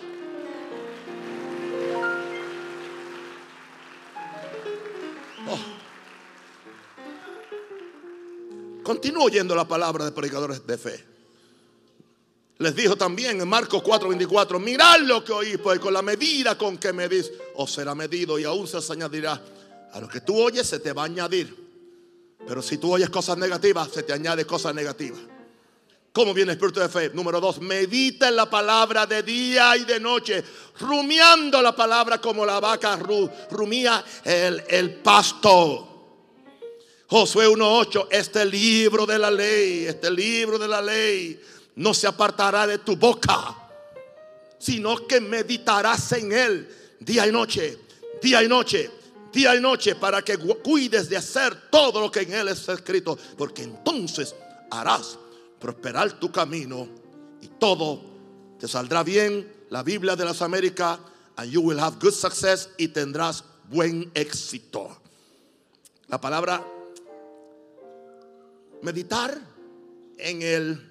Oh. 5.48 5.60
Continúo 8.84 9.26
oyendo 9.26 9.56
la 9.56 9.68
palabra 9.68 10.06
de 10.06 10.12
predicadores 10.12 10.66
de 10.66 10.78
fe. 10.78 11.11
Les 12.62 12.76
dijo 12.76 12.96
también 12.96 13.42
en 13.42 13.48
Marcos 13.48 13.82
4:24, 13.82 14.60
mirad 14.60 15.00
lo 15.00 15.24
que 15.24 15.32
oís, 15.32 15.58
pues 15.58 15.80
con 15.80 15.92
la 15.92 16.04
medida 16.04 16.56
con 16.56 16.78
que 16.78 16.94
medís, 16.94 17.32
os 17.56 17.72
será 17.72 17.96
medido 17.96 18.38
y 18.38 18.44
aún 18.44 18.68
se 18.68 18.78
os 18.78 18.92
añadirá. 18.92 19.42
A 19.92 20.00
lo 20.00 20.08
que 20.08 20.22
tú 20.22 20.40
oyes 20.40 20.68
se 20.68 20.78
te 20.78 20.94
va 20.94 21.02
a 21.02 21.06
añadir. 21.06 21.56
Pero 22.48 22.62
si 22.62 22.78
tú 22.78 22.94
oyes 22.94 23.10
cosas 23.10 23.40
negativas, 23.40 23.90
se 23.92 24.04
te 24.04 24.14
añade 24.14 24.46
cosas 24.46 24.76
negativas. 24.76 25.20
¿Cómo 26.14 26.36
viene 26.36 26.52
el 26.52 26.58
espíritu 26.58 26.82
de 26.82 26.90
fe? 26.90 27.10
Número 27.16 27.42
dos, 27.42 27.60
medita 27.60 28.28
en 28.28 28.36
la 28.36 28.48
palabra 28.48 29.08
de 29.08 29.24
día 29.24 29.76
y 29.78 29.86
de 29.86 30.00
noche, 30.00 30.44
rumiando 30.82 31.64
la 31.64 31.76
palabra 31.76 32.22
como 32.22 32.46
la 32.46 32.60
vaca 32.60 32.96
rumía 33.50 34.06
el, 34.24 34.64
el 34.70 34.94
pasto. 35.02 35.88
Josué 37.08 37.48
1.8, 37.48 38.08
este 38.12 38.46
libro 38.46 39.08
de 39.08 39.18
la 39.18 39.32
ley, 39.32 39.86
este 39.88 40.12
libro 40.12 40.60
de 40.60 40.68
la 40.68 40.80
ley 40.80 41.42
no 41.76 41.94
se 41.94 42.08
apartará 42.08 42.68
de 42.68 42.80
tu 42.80 42.96
boca, 42.96 43.56
sino 44.58 45.08
que 45.08 45.20
meditarás 45.22 46.12
en 46.14 46.32
él 46.32 46.98
día 47.00 47.28
y 47.28 47.32
noche, 47.32 47.80
día 48.22 48.44
y 48.44 48.48
noche, 48.48 48.92
día 49.32 49.56
y 49.56 49.62
noche, 49.62 49.96
para 49.96 50.22
que 50.22 50.38
cuides 50.38 51.10
de 51.10 51.18
hacer 51.18 51.70
todo 51.70 52.00
lo 52.02 52.12
que 52.12 52.22
en 52.22 52.34
él 52.34 52.48
está 52.50 52.74
escrito, 52.74 53.18
porque 53.38 53.64
entonces 53.64 54.36
harás 54.70 55.18
prosperar 55.60 56.20
tu 56.20 56.32
camino 56.32 56.88
y 57.42 57.48
todo 57.48 58.02
te 58.60 58.68
saldrá 58.68 59.04
bien. 59.04 59.62
La 59.70 59.84
Biblia 59.84 60.16
de 60.16 60.26
las 60.26 60.42
Américas, 60.42 61.00
and 61.38 61.50
you 61.50 61.62
will 61.62 61.80
have 61.80 61.98
good 62.00 62.14
success 62.14 62.70
y 62.78 62.90
tendrás 62.90 63.44
buen 63.70 64.12
éxito. 64.14 65.02
La 66.08 66.20
palabra 66.20 66.64
meditar 68.82 69.40
en 70.18 70.42
el 70.42 70.91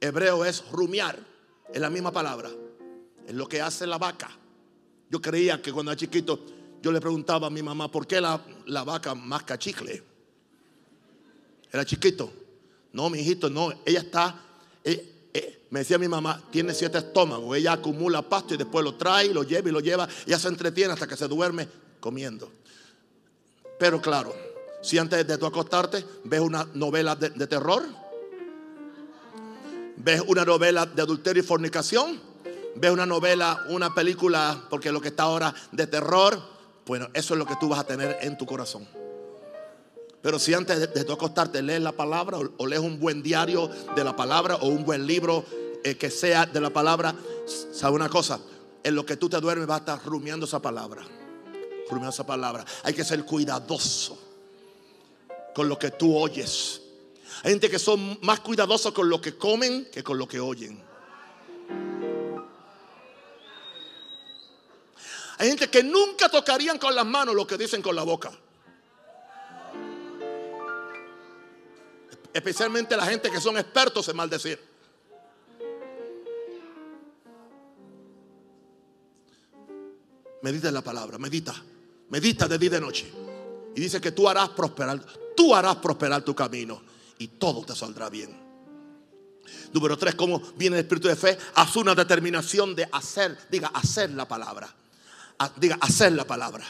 hebreo 0.00 0.44
es 0.44 0.68
rumiar, 0.70 1.18
es 1.72 1.80
la 1.80 1.90
misma 1.90 2.10
palabra, 2.10 2.50
es 3.26 3.34
lo 3.34 3.46
que 3.46 3.60
hace 3.60 3.86
la 3.86 3.98
vaca. 3.98 4.30
Yo 5.08 5.20
creía 5.20 5.60
que 5.60 5.72
cuando 5.72 5.92
era 5.92 5.98
chiquito, 5.98 6.40
yo 6.82 6.92
le 6.92 7.00
preguntaba 7.00 7.48
a 7.48 7.50
mi 7.50 7.62
mamá, 7.62 7.90
¿por 7.90 8.06
qué 8.06 8.20
la, 8.20 8.40
vaca 8.84 9.14
masca 9.14 9.58
chicle? 9.58 10.02
Era 11.70 11.84
chiquito. 11.84 12.32
No, 12.92 13.10
mi 13.10 13.20
hijito, 13.20 13.48
no, 13.50 13.72
ella 13.84 14.00
está, 14.00 14.40
eh, 14.82 15.28
eh, 15.32 15.66
me 15.70 15.80
decía 15.80 15.96
mi 15.98 16.08
mamá, 16.08 16.42
tiene 16.50 16.74
siete 16.74 16.98
estómagos, 16.98 17.56
ella 17.56 17.74
acumula 17.74 18.22
pasto 18.22 18.54
y 18.54 18.56
después 18.56 18.84
lo 18.84 18.96
trae, 18.96 19.32
lo 19.32 19.44
lleva 19.44 19.68
y 19.68 19.72
lo 19.72 19.78
lleva, 19.78 20.08
ella 20.26 20.38
se 20.38 20.48
entretiene 20.48 20.92
hasta 20.92 21.06
que 21.06 21.16
se 21.16 21.28
duerme 21.28 21.68
comiendo. 22.00 22.50
Pero 23.78 24.00
claro, 24.00 24.34
si 24.82 24.98
antes 24.98 25.24
de 25.24 25.38
tú 25.38 25.46
acostarte 25.46 26.04
ves 26.24 26.40
una 26.40 26.68
novela 26.74 27.14
de 27.14 27.46
terror, 27.46 27.84
ves 30.02 30.22
una 30.26 30.44
novela 30.44 30.86
de 30.86 31.02
adulterio 31.02 31.42
y 31.42 31.46
fornicación, 31.46 32.20
ves 32.74 32.90
una 32.90 33.06
novela, 33.06 33.64
una 33.68 33.94
película, 33.94 34.64
porque 34.70 34.92
lo 34.92 35.00
que 35.00 35.08
está 35.08 35.24
ahora 35.24 35.54
de 35.72 35.86
terror, 35.86 36.40
bueno, 36.86 37.08
eso 37.14 37.34
es 37.34 37.38
lo 37.38 37.46
que 37.46 37.56
tú 37.56 37.68
vas 37.68 37.80
a 37.80 37.84
tener 37.84 38.18
en 38.22 38.36
tu 38.36 38.46
corazón. 38.46 38.86
Pero 40.22 40.38
si 40.38 40.52
antes 40.52 40.78
de, 40.92 41.04
tu 41.04 41.12
acostarte 41.12 41.62
lees 41.62 41.80
la 41.80 41.92
palabra 41.92 42.38
o, 42.38 42.66
lees 42.66 42.82
un 42.82 42.98
buen 42.98 43.22
diario 43.22 43.70
de 43.96 44.04
la 44.04 44.14
palabra 44.14 44.56
o 44.56 44.68
un 44.68 44.84
buen 44.84 45.06
libro 45.06 45.44
eh, 45.82 45.96
que 45.96 46.10
sea 46.10 46.46
de 46.46 46.60
la 46.60 46.70
palabra, 46.70 47.14
¿sabe 47.72 47.94
una 47.94 48.08
cosa? 48.08 48.38
En 48.82 48.94
lo 48.94 49.06
que 49.06 49.16
tú 49.16 49.28
te 49.28 49.40
duermes 49.40 49.66
vas 49.66 49.78
a 49.78 49.80
estar 49.80 50.04
rumiando 50.04 50.44
esa 50.44 50.60
palabra. 50.60 51.02
Rumiando 51.88 52.10
esa 52.10 52.26
palabra. 52.26 52.64
Hay 52.82 52.92
que 52.92 53.04
ser 53.04 53.24
cuidadoso 53.24 54.18
con 55.54 55.68
lo 55.68 55.78
que 55.78 55.90
tú 55.90 56.16
oyes. 56.16 56.82
Hay 57.42 57.52
gente 57.52 57.70
que 57.70 57.78
son 57.78 58.18
más 58.22 58.40
cuidadosos 58.40 58.92
con 58.92 59.08
lo 59.08 59.20
que 59.20 59.36
comen 59.36 59.86
que 59.90 60.02
con 60.02 60.18
lo 60.18 60.28
que 60.28 60.40
oyen. 60.40 60.82
Hay 65.38 65.48
gente 65.48 65.70
que 65.70 65.82
nunca 65.82 66.28
tocarían 66.28 66.78
con 66.78 66.94
las 66.94 67.06
manos 67.06 67.34
lo 67.34 67.46
que 67.46 67.56
dicen 67.56 67.80
con 67.80 67.96
la 67.96 68.02
boca. 68.02 68.30
Especialmente 72.32 72.96
la 72.96 73.06
gente 73.06 73.30
que 73.30 73.40
son 73.40 73.56
expertos 73.56 74.06
en 74.08 74.16
maldecir. 74.16 74.60
Medita 80.42 80.70
la 80.70 80.82
palabra, 80.82 81.18
medita, 81.18 81.54
medita 82.10 82.46
de 82.46 82.58
día 82.58 82.68
y 82.68 82.72
de 82.72 82.80
noche. 82.80 83.12
Y 83.74 83.80
dice 83.80 84.00
que 84.00 84.12
tú 84.12 84.28
harás 84.28 84.50
prosperar, 84.50 85.04
tú 85.34 85.54
harás 85.54 85.76
prosperar 85.76 86.22
tu 86.22 86.34
camino 86.34 86.89
y 87.20 87.28
todo 87.28 87.62
te 87.64 87.76
saldrá 87.76 88.08
bien. 88.08 88.34
Número 89.72 89.96
tres, 89.96 90.14
¿cómo 90.14 90.40
viene 90.56 90.76
el 90.78 90.82
espíritu 90.82 91.06
de 91.06 91.16
fe? 91.16 91.38
Haz 91.54 91.76
una 91.76 91.94
determinación 91.94 92.74
de 92.74 92.88
hacer, 92.90 93.36
diga, 93.50 93.68
hacer 93.74 94.10
la 94.10 94.26
palabra. 94.26 94.74
Diga, 95.56 95.78
hacer 95.80 96.12
la 96.12 96.24
palabra. 96.24 96.64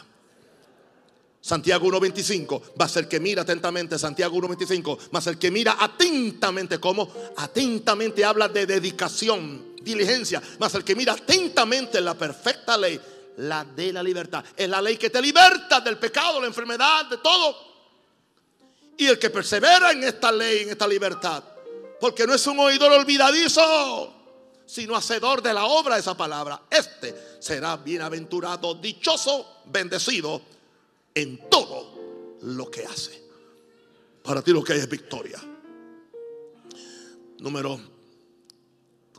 Santiago 1.41 1.87
1.25, 1.89 2.73
va 2.79 2.85
a 2.85 2.89
ser 2.89 3.09
que 3.09 3.19
mira 3.19 3.43
atentamente, 3.43 3.99
Santiago 3.99 4.37
1.25, 4.37 5.15
va 5.15 5.21
a 5.21 5.23
ser 5.23 5.39
que 5.39 5.51
mira 5.51 5.77
atentamente, 5.79 6.79
como 6.79 7.11
atentamente 7.37 8.25
habla 8.25 8.49
de 8.49 8.67
dedicación, 8.67 9.77
diligencia, 9.81 10.43
va 10.61 10.67
a 10.67 10.71
ser 10.71 10.85
que 10.85 10.95
mira 10.95 11.15
atentamente 11.15 12.01
la 12.01 12.15
perfecta 12.15 12.77
ley, 12.77 13.01
la 13.39 13.65
de 13.65 13.93
la 13.93 14.03
libertad. 14.03 14.45
Es 14.57 14.69
la 14.69 14.83
ley 14.83 14.97
que 14.97 15.11
te 15.11 15.23
liberta 15.23 15.81
del 15.81 15.97
pecado, 15.97 16.41
la 16.41 16.49
enfermedad, 16.49 17.07
de 17.09 17.19
todo. 17.19 17.70
Y 18.97 19.07
el 19.07 19.19
que 19.19 19.31
persevera 19.31 19.93
en 19.93 20.05
esta 20.05 20.31
ley, 20.31 20.61
en 20.61 20.71
esta 20.71 20.87
libertad, 20.87 21.43
porque 22.01 22.27
no 22.27 22.35
es 22.35 22.47
un 22.47 22.59
oidor 22.59 22.93
olvidadizo, 22.93 24.15
sino 24.67 24.95
hacedor 24.95 25.43
de 25.43 25.53
la 25.53 25.67
obra 25.67 25.95
de 25.95 26.01
esa 26.01 26.17
palabra, 26.17 26.63
este 26.71 27.15
será 27.41 27.77
bienaventurado, 27.77 28.75
dichoso, 28.75 29.63
bendecido 29.67 30.43
en 31.15 31.49
todo 31.49 32.39
lo 32.43 32.71
que 32.71 32.85
hace. 32.85 33.21
Para 34.23 34.43
ti 34.43 34.53
lo 34.53 34.63
que 34.63 34.75
hay 34.75 34.81
es 34.81 34.89
victoria. 34.89 35.41
Número 37.39 37.81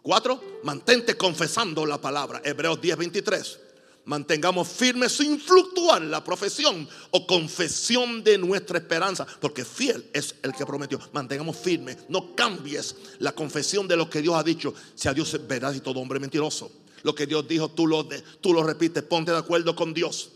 4. 0.01 0.59
Mantente 0.63 1.17
confesando 1.17 1.85
la 1.85 1.99
palabra. 1.99 2.41
Hebreos 2.43 2.79
10, 2.79 2.97
23. 2.97 3.59
Mantengamos 4.03 4.67
firmes 4.67 5.11
sin 5.11 5.39
fluctuar 5.39 6.01
la 6.01 6.23
profesión 6.23 6.87
o 7.11 7.27
confesión 7.27 8.23
de 8.23 8.37
nuestra 8.37 8.79
esperanza, 8.79 9.27
porque 9.39 9.63
fiel 9.63 10.09
es 10.11 10.35
el 10.41 10.53
que 10.53 10.65
prometió. 10.65 10.99
Mantengamos 11.13 11.57
firmes, 11.57 11.97
no 12.09 12.35
cambies 12.35 12.95
la 13.19 13.31
confesión 13.33 13.87
de 13.87 13.95
lo 13.95 14.09
que 14.09 14.21
Dios 14.21 14.35
ha 14.35 14.43
dicho. 14.43 14.73
Si 14.95 15.07
a 15.07 15.13
Dios 15.13 15.33
es 15.33 15.47
verdad 15.47 15.73
y 15.73 15.81
todo 15.81 15.99
hombre 15.99 16.19
mentiroso. 16.19 16.71
Lo 17.03 17.13
que 17.13 17.27
Dios 17.27 17.47
dijo, 17.47 17.69
tú 17.69 17.85
lo, 17.85 18.07
tú 18.41 18.53
lo 18.53 18.63
repites, 18.63 19.03
ponte 19.03 19.31
de 19.31 19.37
acuerdo 19.37 19.75
con 19.75 19.93
Dios. 19.93 20.31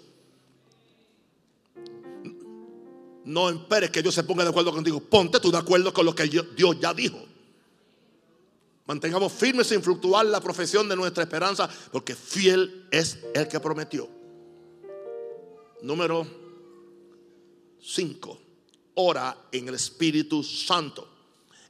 No 3.23 3.49
esperes 3.49 3.89
que 3.89 4.03
Dios 4.03 4.13
se 4.13 4.23
ponga 4.23 4.43
de 4.43 4.51
acuerdo 4.51 4.71
contigo. 4.71 4.99
Ponte 4.99 5.39
tú 5.39 5.51
de 5.51 5.57
acuerdo 5.57 5.91
con 5.91 6.05
lo 6.05 6.13
que 6.13 6.25
Dios 6.27 6.79
ya 6.79 6.93
dijo. 6.93 7.19
Mantengamos 8.85 9.33
firmes 9.33 9.67
sin 9.67 9.81
fluctuar 9.81 10.25
la 10.27 10.39
profesión 10.39 10.87
de 10.87 10.95
nuestra 10.95 11.23
esperanza, 11.23 11.67
porque 11.91 12.15
fiel 12.15 12.87
es 12.91 13.17
el 13.33 13.47
que 13.47 13.59
prometió. 13.59 14.07
Número 15.81 16.25
5. 17.81 18.39
Ora 18.95 19.35
en 19.51 19.67
el 19.67 19.75
Espíritu 19.75 20.43
Santo. 20.43 21.07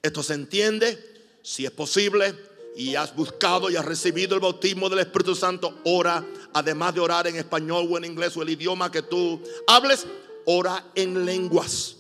Esto 0.02 0.22
se 0.22 0.34
entiende, 0.34 1.40
si 1.42 1.66
es 1.66 1.72
posible, 1.72 2.36
y 2.76 2.96
has 2.96 3.16
buscado 3.16 3.70
y 3.70 3.78
has 3.78 3.86
recibido 3.86 4.36
el 4.36 4.42
bautismo 4.42 4.90
del 4.90 5.00
Espíritu 5.00 5.36
Santo, 5.36 5.80
ora, 5.86 6.26
además 6.54 6.94
de 6.94 7.00
orar 7.00 7.28
en 7.28 7.38
español 7.38 7.88
o 7.90 7.98
en 7.98 8.06
inglés 8.06 8.36
o 8.36 8.42
el 8.42 8.50
idioma 8.50 8.92
que 8.92 9.02
tú 9.02 9.42
hables, 9.68 10.06
ora 10.46 10.92
en 10.96 11.26
lenguas. 11.26 11.96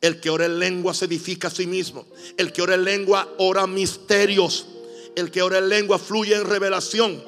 El 0.00 0.20
que 0.20 0.30
ora 0.30 0.46
en 0.46 0.58
lengua 0.58 0.94
se 0.94 1.04
edifica 1.04 1.48
a 1.48 1.50
sí 1.50 1.66
mismo. 1.66 2.06
El 2.36 2.52
que 2.52 2.62
ora 2.62 2.74
en 2.74 2.84
lengua 2.84 3.28
ora 3.38 3.66
misterios. 3.66 4.66
El 5.14 5.30
que 5.30 5.42
ora 5.42 5.58
en 5.58 5.68
lengua 5.68 5.98
fluye 5.98 6.34
en 6.34 6.44
revelación. 6.44 7.22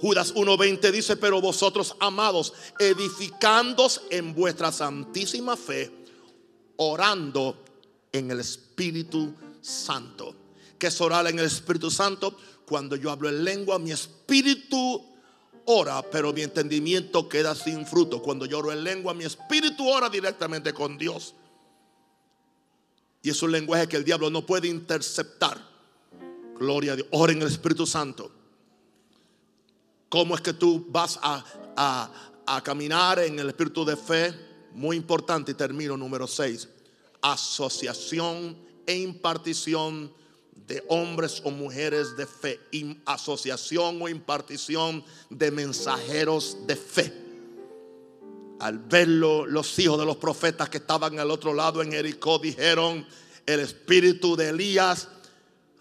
Judas 0.00 0.34
1.20 0.34 0.92
dice, 0.92 1.16
pero 1.16 1.40
vosotros 1.40 1.96
amados, 1.98 2.54
edificándos 2.78 4.02
en 4.10 4.32
vuestra 4.32 4.70
santísima 4.70 5.56
fe, 5.56 5.90
orando 6.76 7.64
en 8.12 8.30
el 8.30 8.38
Espíritu 8.38 9.34
Santo. 9.60 10.34
¿Qué 10.78 10.86
es 10.86 11.00
orar 11.00 11.26
en 11.26 11.40
el 11.40 11.46
Espíritu 11.46 11.90
Santo? 11.90 12.36
Cuando 12.64 12.94
yo 12.94 13.10
hablo 13.10 13.28
en 13.28 13.42
lengua, 13.42 13.78
mi 13.78 13.90
espíritu 13.90 15.04
ora, 15.70 16.02
pero 16.02 16.32
mi 16.32 16.42
entendimiento 16.42 17.28
queda 17.28 17.54
sin 17.54 17.86
fruto. 17.86 18.22
Cuando 18.22 18.46
lloro 18.46 18.72
en 18.72 18.82
lengua, 18.82 19.12
mi 19.12 19.24
espíritu 19.24 19.86
ora 19.86 20.08
directamente 20.08 20.72
con 20.72 20.96
Dios. 20.96 21.34
Y 23.22 23.30
es 23.30 23.42
un 23.42 23.52
lenguaje 23.52 23.86
que 23.86 23.96
el 23.96 24.04
diablo 24.04 24.30
no 24.30 24.46
puede 24.46 24.68
interceptar. 24.68 25.58
Gloria 26.58 26.92
a 26.92 26.96
Dios. 26.96 27.08
Ora 27.10 27.32
en 27.32 27.42
el 27.42 27.48
Espíritu 27.48 27.86
Santo. 27.86 28.30
¿Cómo 30.08 30.34
es 30.34 30.40
que 30.40 30.54
tú 30.54 30.86
vas 30.88 31.18
a, 31.22 31.44
a 32.46 32.62
caminar 32.62 33.18
en 33.18 33.38
el 33.38 33.48
espíritu 33.48 33.84
de 33.84 33.96
fe? 33.96 34.34
Muy 34.72 34.96
importante 34.96 35.52
y 35.52 35.54
termino 35.54 35.98
número 35.98 36.26
6. 36.26 36.66
Asociación 37.20 38.56
e 38.86 38.96
impartición 38.96 40.10
de 40.66 40.84
hombres 40.88 41.40
o 41.44 41.50
mujeres 41.50 42.16
de 42.16 42.26
fe, 42.26 42.60
asociación 43.06 44.00
o 44.02 44.08
impartición 44.08 45.04
de 45.30 45.50
mensajeros 45.50 46.58
de 46.66 46.76
fe. 46.76 47.12
Al 48.60 48.78
verlo, 48.78 49.46
los 49.46 49.78
hijos 49.78 49.98
de 49.98 50.04
los 50.04 50.16
profetas 50.16 50.68
que 50.68 50.78
estaban 50.78 51.18
al 51.20 51.30
otro 51.30 51.54
lado 51.54 51.80
en 51.80 51.92
Jericó 51.92 52.38
dijeron, 52.38 53.06
el 53.46 53.60
espíritu 53.60 54.36
de 54.36 54.48
Elías 54.48 55.08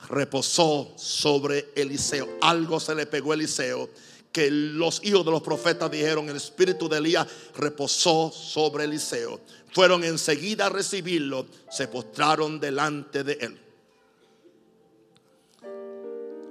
reposó 0.10 0.94
sobre 0.96 1.70
Eliseo. 1.76 2.38
Algo 2.42 2.80
se 2.80 2.94
le 2.94 3.08
pegó 3.08 3.32
a 3.32 3.36
Eliseo 3.36 3.90
que 4.32 4.52
los 4.52 5.02
hijos 5.04 5.26
de 5.26 5.32
los 5.32 5.42
profetas 5.42 5.90
dijeron, 5.90 6.30
el 6.30 6.36
espíritu 6.36 6.88
de 6.88 6.98
Elías 6.98 7.28
reposó 7.56 8.32
sobre 8.32 8.84
Eliseo. 8.84 9.42
Fueron 9.72 10.04
enseguida 10.04 10.68
a 10.68 10.70
recibirlo, 10.70 11.48
se 11.72 11.88
postraron 11.88 12.60
delante 12.60 13.24
de 13.24 13.34
él. 13.42 13.67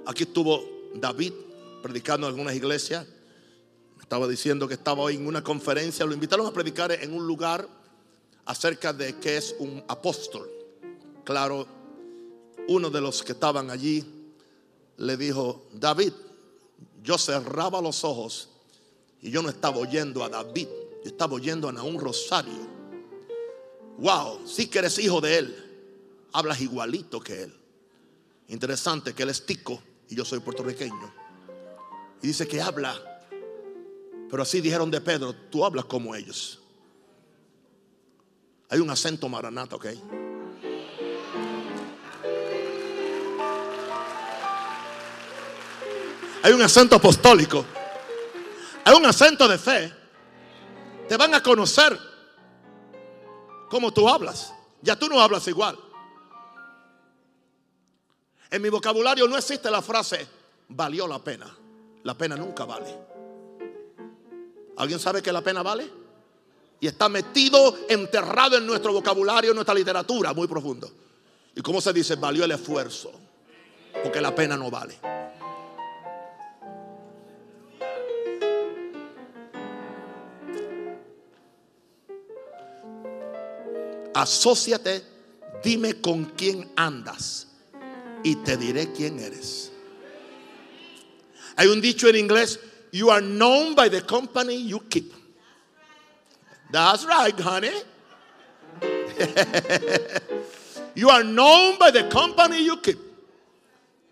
Aquí 0.07 0.23
estuvo 0.23 0.63
David 0.95 1.33
predicando 1.83 2.27
en 2.27 2.33
algunas 2.33 2.55
iglesias. 2.55 3.05
Estaba 3.99 4.25
diciendo 4.25 4.65
que 4.65 4.75
estaba 4.75 5.01
hoy 5.01 5.17
en 5.17 5.27
una 5.27 5.43
conferencia. 5.43 6.05
Lo 6.05 6.13
invitaron 6.13 6.47
a 6.47 6.53
predicar 6.53 6.93
en 6.93 7.13
un 7.13 7.27
lugar 7.27 7.67
acerca 8.45 8.93
de 8.93 9.17
qué 9.17 9.35
es 9.35 9.53
un 9.59 9.83
apóstol. 9.89 10.49
Claro, 11.25 11.67
uno 12.69 12.89
de 12.89 13.01
los 13.01 13.21
que 13.21 13.33
estaban 13.33 13.69
allí 13.69 14.05
le 14.95 15.17
dijo, 15.17 15.67
David, 15.73 16.13
yo 17.03 17.17
cerraba 17.17 17.81
los 17.81 18.05
ojos 18.05 18.47
y 19.21 19.29
yo 19.29 19.41
no 19.41 19.49
estaba 19.49 19.75
oyendo 19.75 20.23
a 20.23 20.29
David, 20.29 20.69
yo 21.03 21.09
estaba 21.09 21.33
oyendo 21.33 21.67
a 21.67 21.83
un 21.83 21.99
Rosario. 21.99 22.65
Wow, 23.97 24.47
sí 24.47 24.67
que 24.67 24.79
eres 24.79 24.99
hijo 24.99 25.19
de 25.19 25.37
él, 25.37 25.91
hablas 26.31 26.61
igualito 26.61 27.19
que 27.19 27.43
él. 27.43 27.53
Interesante 28.47 29.13
que 29.13 29.23
él 29.23 29.29
es 29.31 29.45
tico 29.45 29.81
y 30.09 30.15
yo 30.15 30.25
soy 30.25 30.39
puertorriqueño. 30.39 31.13
Y 32.21 32.27
dice 32.27 32.47
que 32.47 32.61
habla, 32.61 32.95
pero 34.29 34.43
así 34.43 34.61
dijeron 34.61 34.91
de 34.91 35.01
Pedro, 35.01 35.33
tú 35.33 35.65
hablas 35.65 35.85
como 35.85 36.15
ellos. 36.15 36.59
Hay 38.69 38.79
un 38.79 38.89
acento 38.89 39.29
maranata, 39.29 39.75
¿ok? 39.75 39.85
Hay 46.43 46.53
un 46.53 46.61
acento 46.61 46.95
apostólico. 46.95 47.65
Hay 48.83 48.95
un 48.95 49.05
acento 49.05 49.47
de 49.47 49.57
fe. 49.57 49.93
Te 51.07 51.17
van 51.17 51.33
a 51.33 51.43
conocer 51.43 51.97
como 53.69 53.91
tú 53.91 54.07
hablas. 54.07 54.53
Ya 54.81 54.97
tú 54.97 55.07
no 55.07 55.19
hablas 55.19 55.47
igual. 55.47 55.77
En 58.49 58.61
mi 58.61 58.69
vocabulario 58.69 59.27
no 59.27 59.37
existe 59.37 59.69
la 59.69 59.81
frase 59.81 60.27
valió 60.69 61.07
la 61.07 61.19
pena. 61.19 61.55
La 62.03 62.17
pena 62.17 62.35
nunca 62.35 62.65
vale. 62.65 62.93
¿Alguien 64.77 64.99
sabe 64.99 65.21
que 65.21 65.31
la 65.31 65.41
pena 65.41 65.63
vale? 65.63 65.89
Y 66.79 66.87
está 66.87 67.09
metido, 67.09 67.75
enterrado 67.89 68.57
en 68.57 68.67
nuestro 68.67 68.93
vocabulario, 68.93 69.51
en 69.51 69.55
nuestra 69.55 69.73
literatura, 69.73 70.33
muy 70.33 70.47
profundo. 70.47 70.89
¿Y 71.55 71.61
cómo 71.61 71.81
se 71.81 71.91
dice? 71.91 72.15
Valió 72.15 72.45
el 72.45 72.51
esfuerzo. 72.51 73.11
Porque 74.03 74.21
la 74.21 74.33
pena 74.33 74.55
no 74.55 74.69
vale. 74.69 74.99
Asociate, 84.13 85.03
dime 85.63 85.99
con 86.01 86.25
quién 86.25 86.71
andas 86.75 87.47
y 88.23 88.35
te 88.37 88.57
diré 88.57 88.91
quién 88.91 89.19
eres. 89.19 89.71
Hay 91.55 91.67
un 91.67 91.81
dicho 91.81 92.07
en 92.07 92.15
inglés, 92.15 92.59
you 92.91 93.09
are 93.09 93.21
known 93.21 93.73
by 93.75 93.89
the 93.89 94.01
company 94.01 94.67
you 94.67 94.79
keep. 94.89 95.13
That's 96.71 97.05
right, 97.05 97.39
honey. 97.39 97.71
you 100.95 101.09
are 101.09 101.23
known 101.23 101.77
by 101.79 101.91
the 101.91 102.07
company 102.09 102.63
you 102.63 102.77
keep. 102.81 102.99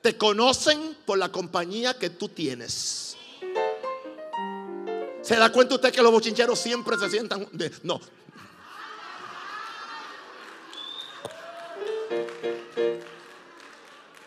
Te 0.02 0.18
conocen 0.18 0.96
por 1.06 1.18
la 1.18 1.30
compañía 1.30 1.98
que 1.98 2.10
tú 2.10 2.30
tienes. 2.30 3.16
¿Se 5.22 5.36
da 5.36 5.52
cuenta 5.52 5.76
usted 5.76 5.92
que 5.92 6.04
los 6.04 6.12
bochincheros 6.12 6.60
siempre 6.60 6.98
se 6.98 7.10
sientan? 7.10 7.48
No, 7.84 8.00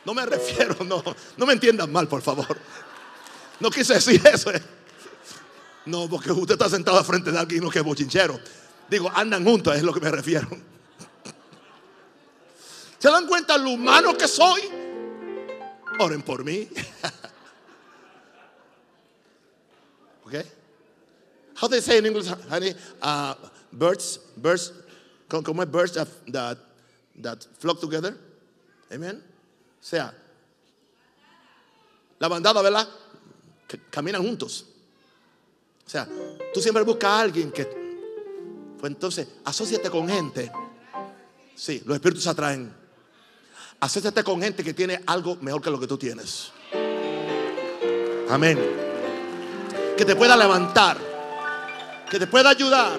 No 0.08 0.14
me 0.14 0.24
refiero, 0.24 0.74
no, 0.84 1.04
no 1.36 1.44
me 1.44 1.52
entiendan 1.52 1.92
mal, 1.92 2.08
por 2.08 2.22
favor. 2.22 2.56
No 3.60 3.70
quise 3.70 3.92
decir 3.92 4.26
eso. 4.26 4.50
Eh. 4.50 4.62
No, 5.84 6.08
porque 6.08 6.32
usted 6.32 6.54
está 6.54 6.66
sentado 6.66 7.04
frente 7.04 7.30
de 7.30 7.38
alguien 7.38 7.68
que 7.68 7.80
es 7.80 7.84
bochinchero. 7.84 8.40
Digo, 8.88 9.12
andan 9.14 9.44
juntos, 9.44 9.76
es 9.76 9.82
lo 9.82 9.92
que 9.92 10.00
me 10.00 10.10
refiero. 10.10 10.48
¿Se 12.98 13.10
dan 13.10 13.26
cuenta 13.26 13.58
lo 13.58 13.68
humano 13.68 14.16
que 14.16 14.26
soy? 14.26 14.62
Oren 15.98 16.22
por 16.22 16.42
mí. 16.42 16.66
Okay? 20.24 20.44
How 21.54 21.68
they 21.68 21.80
say 21.80 21.96
in 21.96 22.04
English, 22.04 22.28
honey? 22.50 22.74
Uh, 23.00 23.34
birds, 23.72 24.18
birds, 24.36 24.72
como 25.26 25.64
birds 25.64 25.92
that, 25.94 26.06
that, 26.30 26.58
that 27.16 27.46
flock 27.58 27.80
together. 27.80 28.14
Amen. 28.92 29.22
O 29.80 29.84
sea, 29.84 30.14
la 32.18 32.28
bandada, 32.28 32.62
¿verdad? 32.62 32.88
caminan 33.90 34.22
juntos. 34.22 34.64
O 35.86 35.90
sea, 35.90 36.08
tú 36.52 36.60
siempre 36.60 36.82
buscas 36.82 37.10
a 37.10 37.20
alguien 37.20 37.52
que, 37.52 37.64
Pues 38.78 38.92
entonces, 38.92 39.28
asóciate 39.44 39.90
con 39.90 40.08
gente. 40.08 40.50
Sí, 41.54 41.82
los 41.84 41.96
espíritus 41.96 42.26
atraen. 42.26 42.72
Asóciate 43.80 44.22
con 44.24 44.40
gente 44.40 44.62
que 44.64 44.74
tiene 44.74 45.00
algo 45.06 45.36
mejor 45.40 45.62
que 45.62 45.70
lo 45.70 45.80
que 45.80 45.86
tú 45.86 45.98
tienes. 45.98 46.50
Amén. 48.28 48.58
Que 49.96 50.04
te 50.04 50.14
pueda 50.14 50.36
levantar. 50.36 50.98
Que 52.10 52.18
te 52.18 52.26
pueda 52.26 52.50
ayudar. 52.50 52.98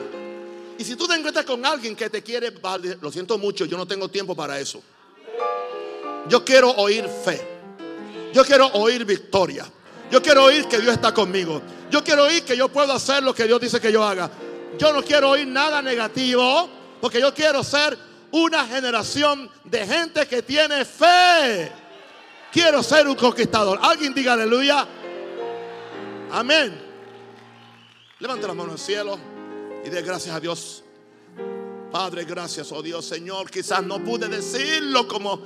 Y 0.78 0.84
si 0.84 0.96
tú 0.96 1.08
te 1.08 1.16
encuentras 1.16 1.46
con 1.46 1.66
alguien 1.66 1.96
que 1.96 2.10
te 2.10 2.24
quiere, 2.24 2.54
lo 3.02 3.12
siento 3.12 3.38
mucho, 3.38 3.66
yo 3.66 3.78
no 3.78 3.86
tengo 3.86 4.10
tiempo 4.10 4.36
para 4.36 4.60
eso. 4.60 4.82
Yo 6.30 6.46
quiero 6.46 6.72
oír 6.72 7.08
fe. 7.08 7.42
Yo 8.32 8.46
quiero 8.46 8.68
oír 8.68 9.04
victoria. 9.04 9.66
Yo 10.12 10.22
quiero 10.22 10.46
oír 10.46 10.66
que 10.68 10.80
Dios 10.80 10.94
está 10.94 11.14
conmigo. 11.14 11.62
Yo 11.90 12.04
quiero 12.04 12.26
oír 12.26 12.44
que 12.44 12.56
yo 12.56 12.70
puedo 12.70 12.94
hacer 12.94 13.24
lo 13.24 13.34
que 13.34 13.46
Dios 13.46 13.60
dice 13.60 13.82
que 13.82 13.92
yo 13.92 14.04
haga. 14.04 14.30
Yo 14.78 14.94
no 14.94 15.04
quiero 15.04 15.32
oír 15.32 15.48
nada 15.48 15.82
negativo 15.82 16.70
porque 17.02 17.20
yo 17.20 17.34
quiero 17.34 17.64
ser 17.64 17.98
una 18.32 18.66
generación 18.68 19.50
de 19.64 19.88
gente 19.88 20.28
que 20.28 20.44
tiene 20.44 20.86
fe. 20.86 21.72
Quiero 22.52 22.84
ser 22.84 23.08
un 23.08 23.16
conquistador. 23.16 23.80
Alguien 23.82 24.14
diga 24.14 24.34
aleluya. 24.34 24.88
Amén. 26.32 26.80
Levante 28.20 28.48
la 28.48 28.54
mano 28.54 28.74
al 28.74 28.80
cielo 28.80 29.18
y 29.84 29.90
dé 29.90 30.02
gracias 30.04 30.36
a 30.36 30.40
Dios. 30.40 30.84
Padre, 31.92 32.24
gracias, 32.24 32.72
oh 32.72 32.84
Dios, 32.84 33.04
Señor. 33.06 33.50
Quizás 33.50 33.84
no 33.84 34.04
pude 34.04 34.28
decirlo 34.28 35.08
como 35.08 35.40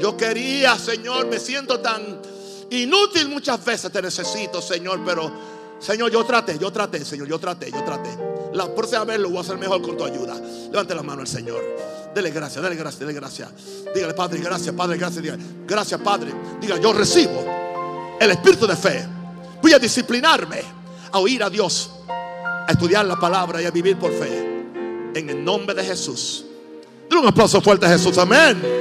yo 0.00 0.16
quería, 0.16 0.78
Señor. 0.78 1.26
Me 1.26 1.38
siento 1.38 1.80
tan 1.80 2.20
inútil 2.70 3.28
muchas 3.28 3.62
veces. 3.64 3.92
Te 3.92 4.00
necesito, 4.00 4.62
Señor, 4.62 5.00
pero 5.04 5.30
Señor, 5.78 6.10
yo 6.10 6.24
traté, 6.24 6.58
yo 6.58 6.70
traté, 6.72 7.04
Señor, 7.04 7.28
yo 7.28 7.38
traté, 7.38 7.70
yo 7.70 7.84
traté. 7.84 8.10
La 8.54 8.74
próxima 8.74 9.04
vez 9.04 9.20
lo 9.20 9.28
voy 9.28 9.38
a 9.38 9.40
hacer 9.42 9.58
mejor 9.58 9.82
con 9.82 9.96
tu 9.96 10.04
ayuda. 10.04 10.34
Levante 10.70 10.94
la 10.94 11.02
mano 11.02 11.20
al 11.20 11.28
Señor. 11.28 11.62
Dele 12.14 12.30
gracias, 12.30 12.62
dele 12.62 12.76
gracias, 12.76 13.00
dele 13.00 13.12
gracias. 13.12 13.50
Dígale, 13.94 14.14
Padre, 14.14 14.40
gracias, 14.40 14.74
Padre, 14.74 14.96
gracias. 14.96 15.22
Diga, 15.22 15.36
gracias, 15.66 16.00
Padre. 16.00 16.32
Diga, 16.60 16.80
yo 16.80 16.92
recibo 16.92 17.44
el 18.18 18.30
espíritu 18.30 18.66
de 18.66 18.76
fe. 18.76 19.06
Voy 19.60 19.74
a 19.74 19.78
disciplinarme 19.78 20.62
a 21.12 21.18
oír 21.18 21.42
a 21.42 21.50
Dios, 21.50 21.90
a 22.08 22.66
estudiar 22.70 23.04
la 23.04 23.16
palabra 23.16 23.60
y 23.60 23.66
a 23.66 23.70
vivir 23.70 23.98
por 23.98 24.10
fe. 24.12 24.49
En 25.14 25.30
el 25.30 25.44
nombre 25.44 25.74
de 25.74 25.84
Jesús. 25.84 26.44
Dile 27.08 27.20
un 27.22 27.26
aplauso 27.28 27.60
fuerte 27.60 27.86
a 27.86 27.88
Jesús. 27.88 28.16
Amén. 28.18 28.79